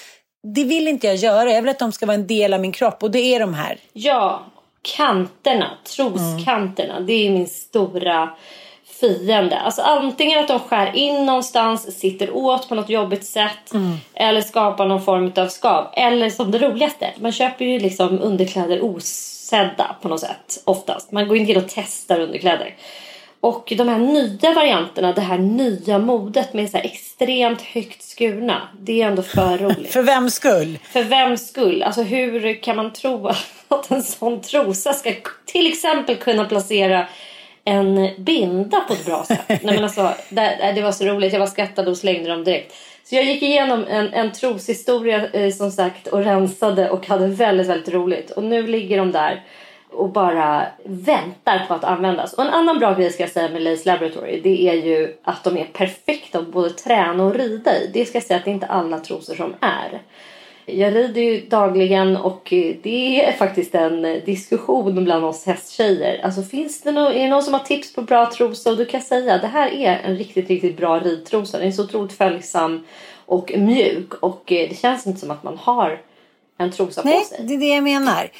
Det 0.55 0.65
vill 0.65 0.89
inte 0.89 1.07
jag 1.07 1.17
göra, 1.17 1.53
jag 1.53 1.63
vill 1.63 1.71
att 1.71 1.79
de 1.79 1.93
ska 1.93 2.07
vara 2.07 2.15
en 2.15 2.27
del 2.27 2.55
av 2.55 2.61
min 2.61 2.73
kropp 2.73 3.03
och 3.03 3.11
det 3.11 3.35
är 3.35 3.41
de 3.41 3.55
här. 3.55 3.79
Ja, 3.93 4.50
kanterna, 4.83 5.71
troskanterna, 5.97 7.01
det 7.01 7.13
är 7.13 7.31
min 7.31 7.49
stora 7.49 8.31
fiende. 9.01 9.59
Alltså 9.59 9.83
antingen 9.83 10.39
att 10.41 10.49
de 10.49 10.59
skär 10.59 10.97
in 10.97 11.27
någonstans, 11.27 11.99
sitter 11.99 12.37
åt 12.37 12.69
på 12.69 12.75
något 12.75 12.89
jobbigt 12.89 13.25
sätt 13.25 13.73
eller 14.15 14.41
skapar 14.41 14.87
någon 14.87 15.03
form 15.03 15.33
av 15.37 15.49
skav. 15.49 15.87
Eller 15.93 16.31
som 16.31 16.51
det 16.51 16.59
roligaste, 16.59 17.11
man 17.21 17.33
köper 17.33 17.65
ju 17.65 17.79
liksom 17.79 18.19
underkläder 18.23 18.85
osedda 18.85 19.97
på 20.03 20.09
något 20.09 20.21
sätt 20.21 20.63
oftast. 20.65 21.13
Man 21.13 21.29
går 21.29 21.37
inte 21.37 21.53
in 21.53 21.59
och 21.59 21.69
testar 21.69 22.21
underkläder. 22.21 22.75
Och 23.41 23.73
de 23.77 23.89
här 23.89 23.99
nya 23.99 24.55
varianterna, 24.55 25.13
det 25.13 25.21
här 25.21 25.39
nya 25.39 25.99
modet 25.99 26.55
med 26.55 26.71
så 26.71 26.79
extremt 26.79 27.63
högt 27.63 28.03
skurna. 28.03 28.69
Det 28.81 29.03
är 29.03 29.07
ändå 29.07 29.23
för 29.23 29.59
roligt. 29.63 29.93
För 29.93 30.03
vems 30.03 30.35
skull? 30.35 30.79
För 30.83 31.03
vems 31.03 31.49
skull? 31.49 31.83
Alltså 31.83 32.03
hur 32.03 32.63
kan 32.63 32.77
man 32.77 32.93
tro 32.93 33.29
att 33.69 33.91
en 33.91 34.03
sån 34.03 34.41
trosa 34.41 34.93
ska 34.93 35.13
till 35.45 35.67
exempel 35.67 36.17
kunna 36.17 36.45
placera 36.45 37.07
en 37.65 38.11
binda 38.19 38.81
på 38.81 38.93
ett 38.93 39.07
bra 39.07 39.25
sätt? 39.25 39.49
Nej, 39.49 39.61
men 39.63 39.85
alltså, 39.85 40.15
det, 40.29 40.73
det 40.75 40.83
var 40.83 40.93
så 40.93 41.05
roligt. 41.05 41.33
Jag 41.33 41.41
var 41.41 41.47
skrattade 41.47 41.91
och 41.91 41.97
slängde 41.97 42.31
dem 42.31 42.45
direkt. 42.45 42.75
Så 43.05 43.15
jag 43.15 43.25
gick 43.25 43.43
igenom 43.43 43.85
en, 43.89 44.13
en 44.13 44.33
troshistoria 44.33 45.29
eh, 45.29 45.53
som 45.53 45.71
sagt 45.71 46.07
och 46.07 46.25
rensade 46.25 46.91
och 46.91 47.07
hade 47.07 47.27
väldigt, 47.27 47.67
väldigt 47.67 47.95
roligt. 47.95 48.31
Och 48.31 48.45
nu 48.45 48.67
ligger 48.67 48.99
de 48.99 49.13
där 49.13 49.43
och 49.93 50.09
bara 50.09 50.67
väntar 50.85 51.65
på 51.69 51.75
att 51.75 51.85
användas. 51.85 52.33
Och 52.33 52.45
en 52.45 52.51
annan 52.51 52.79
bra 52.79 52.95
grej 52.95 53.11
ska 53.11 53.23
jag 53.23 53.31
säga 53.31 53.49
med 53.49 53.63
Lace 53.63 53.93
Laboratory 53.93 54.41
det 54.41 54.69
är 54.69 54.75
ju 54.75 55.17
att 55.23 55.45
de 55.45 55.57
är 55.57 55.65
perfekta 55.65 56.39
att 56.39 56.53
både 56.53 56.71
träna 56.71 57.25
och 57.25 57.35
rida 57.35 57.77
i. 57.77 57.91
Det 57.93 58.05
ska 58.05 58.17
jag 58.17 58.25
säga 58.25 58.39
att 58.39 58.45
det 58.45 58.51
är 58.51 58.55
inte 58.55 58.67
alla 58.67 58.99
trosor 58.99 59.35
som 59.35 59.55
är. 59.61 60.03
Jag 60.67 60.97
rider 60.97 61.23
ju 61.23 61.41
dagligen 61.41 62.17
och 62.17 62.49
det 62.83 63.25
är 63.25 63.33
faktiskt 63.33 63.75
en 63.75 64.03
diskussion 64.03 65.05
bland 65.05 65.25
oss 65.25 65.47
hästtjejer. 65.47 66.21
Alltså 66.25 66.43
finns 66.43 66.83
det 66.83 66.93
någon, 66.93 67.13
är 67.13 67.23
det 67.23 67.29
någon 67.29 67.43
som 67.43 67.55
har 67.55 67.61
tips 67.61 67.95
på 67.95 68.03
bra 68.03 68.31
trosor? 68.31 68.77
Du 68.77 68.85
kan 68.85 69.01
säga 69.01 69.39
det 69.39 69.47
här 69.47 69.73
är 69.73 70.01
en 70.05 70.17
riktigt, 70.17 70.49
riktigt 70.49 70.77
bra 70.77 70.99
ridtrosa. 70.99 71.59
Den 71.59 71.69
är 71.69 71.73
så 71.73 71.85
otroligt 71.85 72.13
följsam 72.13 72.85
och 73.27 73.53
mjuk 73.57 74.15
och 74.15 74.43
det 74.47 74.79
känns 74.79 75.07
inte 75.07 75.21
som 75.21 75.31
att 75.31 75.43
man 75.43 75.59
har 75.59 76.01
en 76.59 76.71
trosa 76.71 77.03
på 77.03 77.09
Nej, 77.09 77.25
sig. 77.25 77.39
det 77.45 77.55
är 77.55 77.59
det 77.59 77.75
jag 77.75 77.85
menar. 77.85 78.31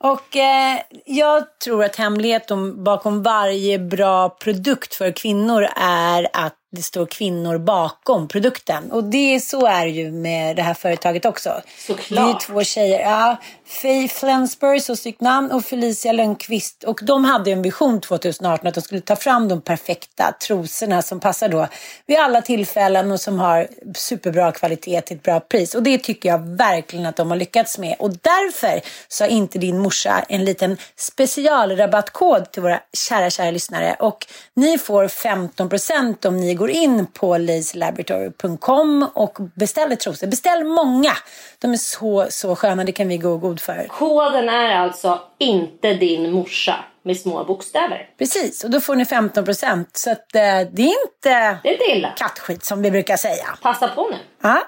Och 0.00 0.36
eh, 0.36 0.80
jag 1.04 1.58
tror 1.58 1.84
att 1.84 1.96
hemligheten 1.96 2.84
bakom 2.84 3.22
varje 3.22 3.78
bra 3.78 4.28
produkt 4.28 4.94
för 4.94 5.12
kvinnor 5.12 5.66
är 5.76 6.28
att 6.32 6.57
det 6.70 6.82
står 6.82 7.06
kvinnor 7.06 7.58
bakom 7.58 8.28
produkten. 8.28 8.92
Och 8.92 9.04
det 9.04 9.40
så 9.40 9.66
är 9.66 9.84
det 9.84 9.90
ju 9.90 10.12
med 10.12 10.56
det 10.56 10.62
här 10.62 10.74
företaget 10.74 11.24
också. 11.24 11.62
Såklart. 11.78 12.08
Det 12.08 12.30
är 12.30 12.46
två 12.46 12.64
tjejer. 12.64 13.00
Ja, 13.00 13.36
Faye 13.66 14.08
Flensburg, 14.08 14.82
så 14.82 14.96
snyggt 14.96 15.20
namn, 15.20 15.50
och 15.50 15.64
Felicia 15.64 16.12
Lönnqvist. 16.12 16.84
Och 16.84 17.00
de 17.02 17.24
hade 17.24 17.50
en 17.50 17.62
vision 17.62 18.00
2018 18.00 18.66
att 18.66 18.74
de 18.74 18.80
skulle 18.80 19.00
ta 19.00 19.16
fram 19.16 19.48
de 19.48 19.60
perfekta 19.60 20.32
trosorna 20.42 21.02
som 21.02 21.20
passar 21.20 21.48
då 21.48 21.68
vid 22.06 22.18
alla 22.18 22.42
tillfällen 22.42 23.10
och 23.10 23.20
som 23.20 23.38
har 23.38 23.68
superbra 23.94 24.52
kvalitet 24.52 25.00
till 25.00 25.16
ett 25.16 25.22
bra 25.22 25.40
pris. 25.40 25.74
Och 25.74 25.82
det 25.82 25.98
tycker 25.98 26.28
jag 26.28 26.38
verkligen 26.56 27.06
att 27.06 27.16
de 27.16 27.30
har 27.30 27.36
lyckats 27.36 27.78
med. 27.78 27.96
Och 27.98 28.10
därför 28.10 28.80
så 29.08 29.24
har 29.24 29.28
inte 29.28 29.58
din 29.58 29.78
morsa 29.78 30.24
en 30.28 30.44
liten 30.44 30.76
specialrabattkod 30.96 32.52
till 32.52 32.62
våra 32.62 32.80
kära, 33.08 33.30
kära 33.30 33.50
lyssnare. 33.50 33.96
Och 33.98 34.26
ni 34.54 34.78
får 34.78 35.08
15% 35.08 36.26
om 36.26 36.36
ni 36.36 36.57
går 36.58 36.70
in 36.70 37.06
på 37.06 37.38
lazelaboratory.com 37.38 39.10
och 39.14 39.38
beställer 39.54 39.96
trosor. 39.96 40.26
Beställ 40.26 40.64
många. 40.64 41.12
De 41.58 41.72
är 41.72 41.76
så, 41.76 42.26
så 42.30 42.56
sköna. 42.56 42.84
Det 42.84 42.92
kan 42.92 43.08
vi 43.08 43.18
gå 43.18 43.36
god 43.36 43.60
för. 43.60 43.86
Koden 43.88 44.48
är 44.48 44.76
alltså 44.76 45.20
inte 45.38 45.94
din 45.94 46.32
morsa 46.32 46.84
med 47.02 47.16
små 47.16 47.44
bokstäver. 47.44 48.08
Precis, 48.18 48.64
och 48.64 48.70
då 48.70 48.80
får 48.80 48.94
ni 48.96 49.04
15%. 49.04 49.84
Så 49.92 50.10
att, 50.10 50.34
eh, 50.34 50.40
det 50.72 50.82
är 50.82 51.04
inte 51.06 51.58
Det 51.62 51.68
är 51.68 51.72
inte 51.72 51.84
illa. 51.96 52.10
kattskit 52.16 52.64
som 52.64 52.82
vi 52.82 52.90
brukar 52.90 53.16
säga. 53.16 53.46
Passa 53.62 53.88
på 53.88 54.08
nu. 54.10 54.16
Ja. 54.42 54.62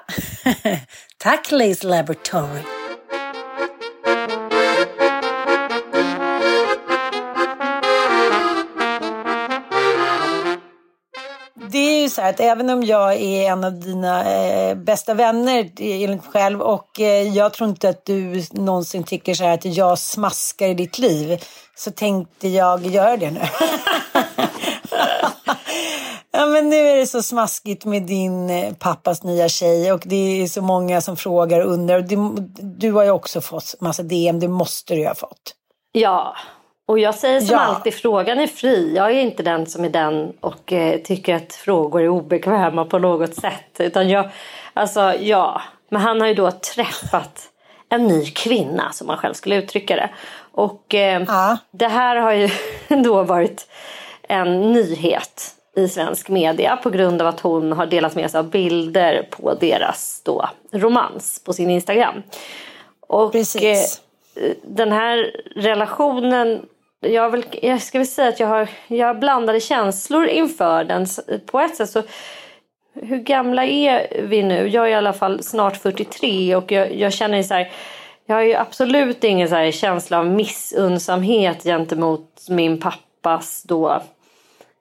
Tack 1.17 1.51
Lace 1.51 1.87
Laboratory. 1.87 2.61
Det 11.71 11.77
är 11.77 12.01
ju 12.01 12.09
så 12.09 12.21
här 12.21 12.29
att 12.29 12.39
även 12.39 12.69
om 12.69 12.83
jag 12.83 13.13
är 13.13 13.51
en 13.51 13.63
av 13.63 13.79
dina 13.79 14.33
eh, 14.33 14.75
bästa 14.75 15.13
vänner 15.13 15.59
eh, 15.59 16.01
enligt 16.03 16.25
själv 16.25 16.61
och 16.61 16.99
eh, 16.99 17.27
jag 17.27 17.53
tror 17.53 17.69
inte 17.69 17.89
att 17.89 18.05
du 18.05 18.43
någonsin 18.51 19.03
tycker 19.03 19.33
så 19.33 19.43
här 19.43 19.53
att 19.53 19.65
jag 19.65 19.99
smaskar 19.99 20.67
i 20.67 20.73
ditt 20.73 20.99
liv 20.99 21.43
så 21.75 21.91
tänkte 21.91 22.47
jag 22.47 22.85
göra 22.85 23.17
det 23.17 23.31
nu. 23.31 23.41
Ja, 26.33 26.45
men 26.45 26.69
nu 26.69 26.75
är 26.75 26.97
det 26.97 27.07
så 27.07 27.23
smaskigt 27.23 27.85
med 27.85 28.03
din 28.03 28.49
eh, 28.49 28.73
pappas 28.73 29.23
nya 29.23 29.49
tjej 29.49 29.91
och 29.91 30.01
det 30.05 30.41
är 30.41 30.47
så 30.47 30.61
många 30.61 31.01
som 31.01 31.17
frågar 31.17 31.59
och 31.59 31.71
undrar. 31.71 32.01
Du, 32.01 32.17
du 32.63 32.91
har 32.91 33.03
ju 33.03 33.11
också 33.11 33.41
fått 33.41 33.75
massa 33.79 34.03
DM, 34.03 34.39
det 34.39 34.47
måste 34.47 34.93
du 34.93 34.99
ju 34.99 35.07
ha 35.07 35.15
fått. 35.15 35.55
Ja, 35.91 36.35
och 36.87 36.99
jag 36.99 37.15
säger 37.15 37.41
som 37.41 37.53
Ja. 37.55 37.59
alltid, 37.61 37.93
frågan 37.93 38.39
är 38.39 38.47
fri. 38.47 38.93
Jag 38.95 39.05
är 39.11 39.19
inte 39.21 39.43
den 39.43 39.65
som 39.65 39.85
är 39.85 39.89
den 39.89 40.33
och 40.39 40.73
eh, 40.73 41.01
tycker 41.01 41.35
att 41.35 41.53
frågor 41.53 42.01
är 42.01 42.07
obekväma 42.07 42.85
på 42.85 42.99
något 42.99 43.35
sätt. 43.35 43.79
Utan 43.79 44.09
jag, 44.09 44.29
alltså 44.73 45.13
ja. 45.19 45.61
Men 45.89 46.01
han 46.01 46.21
har 46.21 46.27
ju 46.27 46.33
då 46.33 46.51
träffat 46.51 47.47
en 47.89 48.07
ny 48.07 48.25
kvinna 48.25 48.91
som 48.91 49.07
man 49.07 49.17
själv 49.17 49.33
skulle 49.33 49.55
uttrycka 49.55 49.95
det. 49.95 50.09
Och 50.51 50.95
eh, 50.95 51.23
Ja. 51.27 51.57
det 51.71 51.87
här 51.87 52.15
har 52.15 52.31
ju 52.31 52.49
då 53.03 53.23
varit 53.23 53.67
en 54.27 54.73
nyhet 54.73 55.55
i 55.75 55.87
svensk 55.87 56.29
media 56.29 56.77
på 56.83 56.89
grund 56.89 57.21
av 57.21 57.27
att 57.27 57.39
hon 57.39 57.71
har 57.71 57.85
delat 57.85 58.15
med 58.15 58.31
sig 58.31 58.39
av 58.39 58.49
bilder 58.49 59.27
på 59.29 59.53
deras 59.53 60.21
då 60.25 60.49
romans 60.71 61.43
på 61.45 61.53
sin 61.53 61.69
Instagram. 61.69 62.23
Och 63.07 63.31
Precis. 63.31 63.63
eh, 63.63 64.01
den 64.63 64.91
här 64.91 65.41
relationen 65.55 66.65
jag, 66.99 67.29
vill, 67.29 67.45
jag 67.61 67.81
ska 67.81 67.97
väl 67.97 68.07
säga 68.07 68.29
att 68.29 68.39
jag 68.39 68.47
har, 68.47 68.69
jag 68.87 69.07
har 69.07 69.13
blandade 69.13 69.59
känslor 69.59 70.25
inför 70.25 70.83
den. 70.83 71.05
På 71.45 71.59
ett 71.59 71.75
sätt 71.75 71.89
så 71.89 72.03
hur 72.93 73.17
gamla 73.17 73.65
är 73.65 74.23
vi 74.23 74.43
nu? 74.43 74.67
Jag 74.67 74.85
är 74.85 74.89
i 74.89 74.93
alla 74.93 75.13
fall 75.13 75.43
snart 75.43 75.77
43 75.77 76.55
och 76.55 76.71
jag, 76.71 76.95
jag 76.95 77.13
känner 77.13 77.43
så 77.43 77.53
här, 77.53 77.71
jag 78.25 78.35
har 78.35 78.41
ju 78.41 78.55
absolut 78.55 79.23
ingen 79.23 79.49
så 79.49 79.55
här 79.55 79.71
känsla 79.71 80.19
av 80.19 80.25
missunnsamhet 80.25 81.63
gentemot 81.63 82.45
min 82.49 82.79
pappas 82.79 83.63
då 83.63 84.01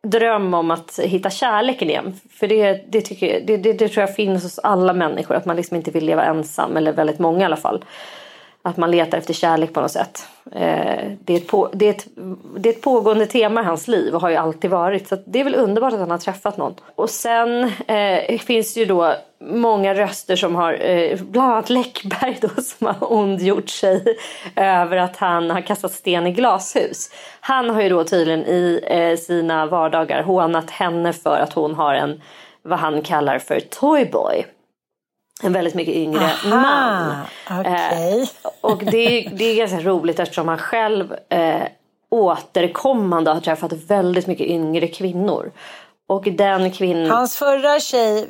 dröm 0.02 0.54
om 0.54 0.70
att 0.70 0.98
hitta 0.98 1.30
kärleken 1.30 1.90
igen. 1.90 2.20
För 2.30 2.46
det, 2.46 2.84
det, 2.88 3.00
tycker 3.00 3.34
jag, 3.34 3.46
det, 3.46 3.56
det, 3.56 3.72
det 3.72 3.88
tror 3.88 4.00
jag 4.00 4.14
finns 4.14 4.42
hos 4.42 4.58
alla 4.58 4.92
människor, 4.92 5.34
att 5.34 5.44
man 5.44 5.56
liksom 5.56 5.76
inte 5.76 5.90
vill 5.90 6.04
leva 6.04 6.24
ensam, 6.24 6.76
eller 6.76 6.92
väldigt 6.92 7.18
många 7.18 7.40
i 7.40 7.44
alla 7.44 7.56
fall. 7.56 7.84
Att 8.62 8.76
man 8.76 8.90
letar 8.90 9.18
efter 9.18 9.34
kärlek 9.34 9.72
på 9.72 9.80
något 9.80 9.90
sätt. 9.90 10.26
Eh, 10.52 11.12
det, 11.20 11.32
är 11.32 11.36
ett 11.36 11.46
på, 11.46 11.70
det, 11.72 11.86
är 11.86 11.90
ett, 11.90 12.06
det 12.56 12.68
är 12.68 12.72
ett 12.72 12.82
pågående 12.82 13.26
tema 13.26 13.60
i 13.60 13.64
hans 13.64 13.88
liv 13.88 14.14
och 14.14 14.20
har 14.20 14.30
ju 14.30 14.36
alltid 14.36 14.70
varit. 14.70 15.08
Så 15.08 15.18
det 15.26 15.40
är 15.40 15.44
väl 15.44 15.54
underbart 15.54 15.92
att 15.92 16.00
han 16.00 16.10
har 16.10 16.18
träffat 16.18 16.56
någon. 16.56 16.74
Och 16.94 17.10
sen 17.10 17.72
eh, 17.86 18.38
finns 18.38 18.74
det 18.74 18.80
ju 18.80 18.86
då 18.86 19.14
många 19.40 19.94
röster 19.94 20.36
som 20.36 20.54
har, 20.54 20.72
eh, 20.72 21.18
bland 21.20 21.52
annat 21.52 21.70
Läckberg 21.70 22.38
då 22.40 22.48
som 22.62 22.86
har 22.86 23.12
ondgjort 23.12 23.68
sig 23.68 24.16
över 24.56 24.96
att 24.96 25.16
han 25.16 25.50
har 25.50 25.60
kastat 25.60 25.92
sten 25.92 26.26
i 26.26 26.32
glashus. 26.32 27.10
Han 27.40 27.70
har 27.70 27.82
ju 27.82 27.88
då 27.88 28.04
tydligen 28.04 28.46
i 28.46 28.80
eh, 28.86 29.16
sina 29.16 29.66
vardagar 29.66 30.22
hånat 30.22 30.70
henne 30.70 31.12
för 31.12 31.36
att 31.40 31.52
hon 31.52 31.74
har 31.74 31.94
en, 31.94 32.22
vad 32.62 32.78
han 32.78 33.02
kallar 33.02 33.38
för 33.38 33.60
toyboy. 33.60 34.46
En 35.42 35.52
väldigt 35.52 35.74
mycket 35.74 35.94
yngre 35.94 36.30
man. 36.50 37.14
okej. 37.50 38.22
Eh, 38.22 38.50
och 38.60 38.84
det 38.84 39.26
är, 39.26 39.30
det 39.30 39.44
är 39.44 39.56
ganska 39.56 39.80
roligt 39.80 40.20
eftersom 40.20 40.48
han 40.48 40.58
själv 40.58 41.14
eh, 41.28 41.62
återkommande 42.10 43.30
har 43.30 43.40
träffat 43.40 43.72
väldigt 43.72 44.26
mycket 44.26 44.46
yngre 44.46 44.88
kvinnor. 44.88 45.52
Och 46.08 46.24
den 46.24 46.72
kvinnan... 46.72 47.10
Hans 47.10 47.36
förra 47.36 47.80
tjej, 47.80 48.28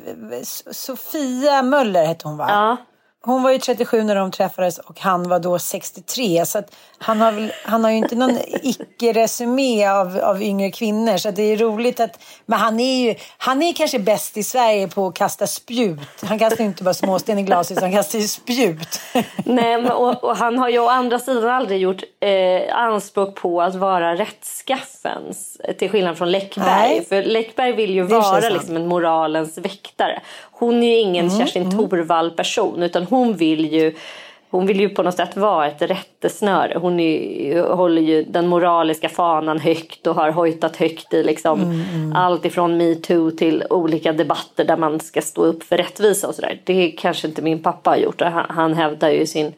Sofia 0.71 1.61
Möller 1.61 2.05
hette 2.05 2.27
hon 2.27 2.37
va? 2.37 2.45
Ja, 2.49 2.77
Hon 3.23 3.43
var 3.43 3.51
ju 3.51 3.57
37 3.57 4.03
när 4.03 4.15
de 4.15 4.31
träffades 4.31 4.77
och 4.77 4.99
han 4.99 5.29
var 5.29 5.39
då 5.39 5.59
63. 5.59 6.45
Så 6.45 6.63
han, 6.97 7.21
har 7.21 7.31
väl, 7.31 7.53
han 7.65 7.83
har 7.83 7.91
ju 7.91 7.97
inte 7.97 8.15
någon 8.15 8.37
icke-resumé 8.63 9.87
av, 9.87 10.17
av 10.17 10.41
yngre 10.41 10.71
kvinnor. 10.71 11.17
Så 11.17 11.31
det 11.31 11.43
är 11.43 11.57
roligt 11.57 11.99
att... 11.99 12.23
Men 12.45 12.59
han 12.59 12.79
är 12.79 13.05
ju 13.05 13.15
han 13.37 13.63
är 13.63 13.73
kanske 13.73 13.99
bäst 13.99 14.37
i 14.37 14.43
Sverige 14.43 14.87
på 14.87 15.07
att 15.07 15.13
kasta 15.13 15.47
spjut. 15.47 15.99
Han 16.25 16.39
kastar 16.39 16.59
ju 16.59 16.65
inte 16.65 16.83
bara 16.83 16.93
småsten 16.93 17.39
i 17.39 17.43
glaset 17.43 17.77
utan 17.77 17.83
han 17.83 17.97
kastar 17.97 18.19
ju 18.19 18.27
spjut. 18.27 19.01
nej, 19.45 19.81
men, 19.81 19.91
och, 19.91 20.23
och 20.23 20.37
han 20.37 20.57
har 20.57 20.69
ju 20.69 20.79
å 20.79 20.87
andra 20.87 21.19
sidan 21.19 21.49
aldrig 21.49 21.81
gjort 21.81 22.03
eh, 22.19 22.77
anspråk 22.77 23.35
på 23.35 23.61
att 23.61 23.75
vara 23.75 24.15
rättskaffens. 24.15 25.61
Till 25.79 25.89
skillnad 25.89 26.17
från 26.17 26.31
Läckberg. 26.31 26.65
Nej. 26.65 27.05
För 27.05 27.23
Läckberg 27.23 27.71
vill 27.71 27.91
ju 27.91 28.03
vara 28.03 28.49
liksom 28.49 28.75
en 28.75 28.87
moralens 28.87 29.57
väktare. 29.57 30.21
Hon 30.61 30.83
är 30.83 30.87
ju 30.87 30.97
ingen 30.97 31.25
Mm, 31.25 31.39
Kerstin 31.39 31.71
Thorvall 31.71 32.31
person 32.31 32.83
utan 32.83 33.03
hon 33.03 33.33
vill 33.33 33.73
ju 33.73 33.93
hon 34.49 34.65
vill 34.65 34.79
ju 34.79 34.89
på 34.89 35.03
något 35.03 35.15
sätt 35.15 35.37
vara 35.37 35.67
ett 35.67 35.81
rättesnöre. 35.81 36.77
Hon 36.81 36.99
är, 36.99 37.63
håller 37.63 38.01
ju 38.01 38.23
den 38.23 38.47
moraliska 38.47 39.09
fanan 39.09 39.59
högt 39.59 40.07
och 40.07 40.15
har 40.15 40.31
hojtat 40.31 40.75
högt 40.75 41.13
i 41.13 41.23
liksom 41.23 41.61
Mm, 41.61 42.13
allt 42.15 42.45
ifrån 42.45 42.77
metoo 42.77 43.31
till 43.31 43.63
olika 43.69 44.13
debatter 44.13 44.65
där 44.65 44.77
man 44.77 44.99
ska 44.99 45.21
stå 45.21 45.43
upp 45.43 45.63
för 45.63 45.77
rättvisa 45.77 46.27
och 46.27 46.35
sådär. 46.35 46.61
Det 46.63 46.91
kanske 46.91 47.27
inte 47.27 47.41
min 47.41 47.63
pappa 47.63 47.89
har 47.89 47.97
gjort. 47.97 48.21
Han, 48.21 48.45
han 48.49 48.73
hävdar 48.73 49.09
ju 49.09 49.25
sin 49.25 49.53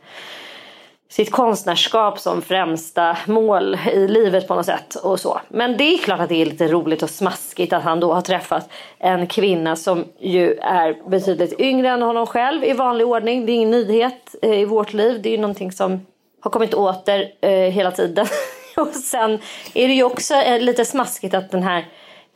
sitt 1.14 1.32
konstnärskap 1.32 2.20
som 2.20 2.42
främsta 2.42 3.18
mål 3.26 3.78
i 3.94 4.08
livet 4.08 4.48
på 4.48 4.56
något 4.56 4.66
sätt. 4.66 4.96
och 4.96 5.20
så. 5.20 5.42
Men 5.48 5.78
det 5.78 5.84
är 5.84 5.98
klart 5.98 6.20
att 6.20 6.30
det 6.30 6.42
är 6.42 6.46
lite 6.46 6.68
roligt 6.68 7.04
och 7.04 7.10
smaskigt 7.10 7.74
att 7.74 7.84
han 7.84 8.00
då 8.00 8.14
har 8.14 8.22
träffat 8.22 8.70
en 9.00 9.28
kvinna 9.28 9.76
som 9.76 10.06
ju 10.20 10.54
är 10.54 11.10
betydligt 11.10 11.60
yngre 11.60 11.90
än 11.90 12.02
honom 12.02 12.28
själv 12.28 12.64
i 12.64 12.74
vanlig 12.74 13.08
ordning. 13.08 13.46
Det 13.46 13.52
är 13.52 13.54
ingen 13.54 13.72
nyhet 13.72 14.36
eh, 14.42 14.60
i 14.60 14.66
vårt 14.66 14.94
liv. 14.94 15.22
Det 15.22 15.30
är 15.30 15.32
ju 15.32 15.38
någonting 15.38 15.72
som 15.72 16.06
har 16.40 16.52
kommit 16.52 16.74
åter 16.74 17.32
eh, 17.42 17.50
hela 17.50 17.92
tiden. 17.92 18.26
och 18.78 18.88
sen 18.88 19.40
är 19.74 19.88
det 19.88 19.94
ju 19.94 20.04
också 20.04 20.34
eh, 20.34 20.62
lite 20.62 20.86
smaskigt 20.86 21.34
att 21.34 21.52
den 21.52 21.64
här 21.64 21.86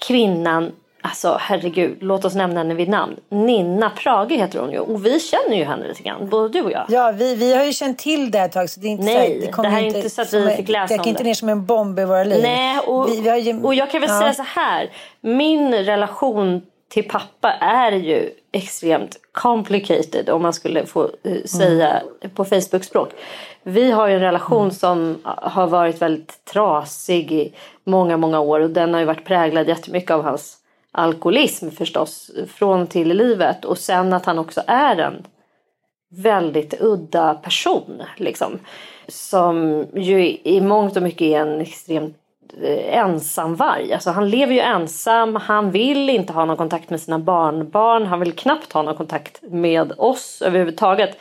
kvinnan 0.07 0.71
Alltså 1.09 1.37
herregud, 1.41 1.97
låt 2.01 2.25
oss 2.25 2.35
nämna 2.35 2.59
henne 2.59 2.73
vid 2.73 2.89
namn. 2.89 3.15
Ninna 3.29 3.89
Prage 3.89 4.31
heter 4.31 4.59
hon 4.59 4.71
ju. 4.71 4.79
Och 4.79 5.05
vi 5.05 5.19
känner 5.19 5.57
ju 5.57 5.63
henne 5.63 5.87
lite 5.87 6.03
grann, 6.03 6.29
både 6.29 6.49
du 6.49 6.61
och 6.61 6.71
jag. 6.71 6.85
Ja, 6.89 7.11
vi, 7.15 7.35
vi 7.35 7.53
har 7.55 7.63
ju 7.63 7.73
känt 7.73 7.97
till 7.99 8.31
det 8.31 8.39
ett 8.39 8.51
tag. 8.51 8.69
Så 8.69 8.79
det 8.79 8.87
är 8.87 8.91
inte 8.91 9.03
Nej, 9.03 9.41
så, 9.45 9.51
kommer 9.51 9.69
det 9.69 9.75
här 9.75 9.81
är 9.83 9.85
inte, 9.97 10.09
så 10.09 10.21
att 10.21 10.33
vi 10.33 10.49
fick 10.55 10.69
läsa 10.69 10.87
Det 10.93 10.97
gick 10.97 11.07
inte 11.07 11.23
det. 11.23 11.27
ner 11.27 11.33
som 11.33 11.49
en 11.49 11.65
bomb 11.65 11.99
i 11.99 12.05
våra 12.05 12.23
liv. 12.23 12.39
Nej, 12.43 12.79
och, 12.79 13.09
Vi- 13.09 13.21
vi 13.21 13.39
ju- 13.39 13.63
och 13.63 13.73
jag 13.75 13.91
kan 13.91 14.01
väl 14.01 14.09
Ja. 14.09 14.19
säga 14.19 14.33
så 14.33 14.43
här. 14.43 14.89
Min 15.21 15.73
relation 15.73 16.61
till 16.89 17.07
pappa 17.09 17.51
är 17.61 17.91
ju 17.91 18.29
extremt 18.51 19.17
complicated 19.31 20.29
om 20.29 20.41
man 20.41 20.53
skulle 20.53 20.85
få 20.85 21.03
eh, 21.23 21.43
säga 21.45 22.01
på 22.35 22.45
Facebook-språk. 22.45 23.09
Vi 23.63 23.91
har 23.91 24.07
ju 24.07 24.13
en 24.13 24.19
relation 24.21 24.71
som 24.71 25.17
har 25.25 25.67
varit 25.67 26.01
väldigt 26.01 26.45
trasig 26.45 27.31
i 27.31 27.53
många, 27.83 28.17
många 28.17 28.39
år 28.39 28.59
och 28.59 28.69
den 28.69 28.93
har 28.93 28.99
ju 29.01 29.05
varit 29.05 29.25
präglad 29.25 29.67
jättemycket 29.67 30.11
av 30.11 30.23
hans 30.23 30.57
alkoholism 30.91 31.69
förstås 31.69 32.31
från 32.47 32.87
till 32.87 33.11
i 33.11 33.13
livet 33.13 33.65
och 33.65 33.77
sen 33.77 34.13
att 34.13 34.25
han 34.25 34.39
också 34.39 34.61
är 34.67 34.97
en 34.97 35.25
väldigt 36.09 36.81
udda 36.81 37.33
person 37.33 38.03
liksom. 38.17 38.59
Som 39.07 39.85
ju 39.93 40.37
i 40.43 40.61
mångt 40.61 40.97
och 40.97 41.03
mycket 41.03 41.21
är 41.21 41.39
en 41.39 41.61
extremt 41.61 42.17
eh, 42.61 42.97
ensamvarg. 42.97 43.93
Alltså 43.93 44.09
han 44.09 44.29
lever 44.29 44.53
ju 44.53 44.59
ensam, 44.59 45.35
han 45.35 45.71
vill 45.71 46.09
inte 46.09 46.33
ha 46.33 46.45
någon 46.45 46.57
kontakt 46.57 46.89
med 46.89 47.01
sina 47.01 47.19
barnbarn, 47.19 48.05
han 48.05 48.19
vill 48.19 48.33
knappt 48.33 48.73
ha 48.73 48.81
någon 48.81 48.95
kontakt 48.95 49.41
med 49.41 49.93
oss 49.97 50.41
överhuvudtaget. 50.41 51.17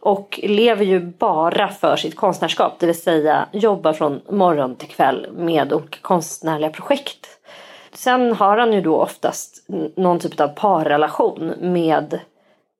Och 0.00 0.40
lever 0.42 0.84
ju 0.84 1.00
bara 1.00 1.68
för 1.68 1.96
sitt 1.96 2.16
konstnärskap, 2.16 2.78
det 2.78 2.86
vill 2.86 3.02
säga 3.02 3.48
jobbar 3.52 3.92
från 3.92 4.20
morgon 4.30 4.76
till 4.76 4.88
kväll 4.88 5.26
med 5.32 5.72
olika 5.72 5.98
konstnärliga 6.00 6.70
projekt. 6.70 7.37
Sen 7.98 8.32
har 8.32 8.58
han 8.58 8.72
ju 8.72 8.80
då 8.80 9.02
oftast 9.02 9.64
någon 9.96 10.18
typ 10.18 10.40
av 10.40 10.48
parrelation 10.48 11.52
med 11.60 12.20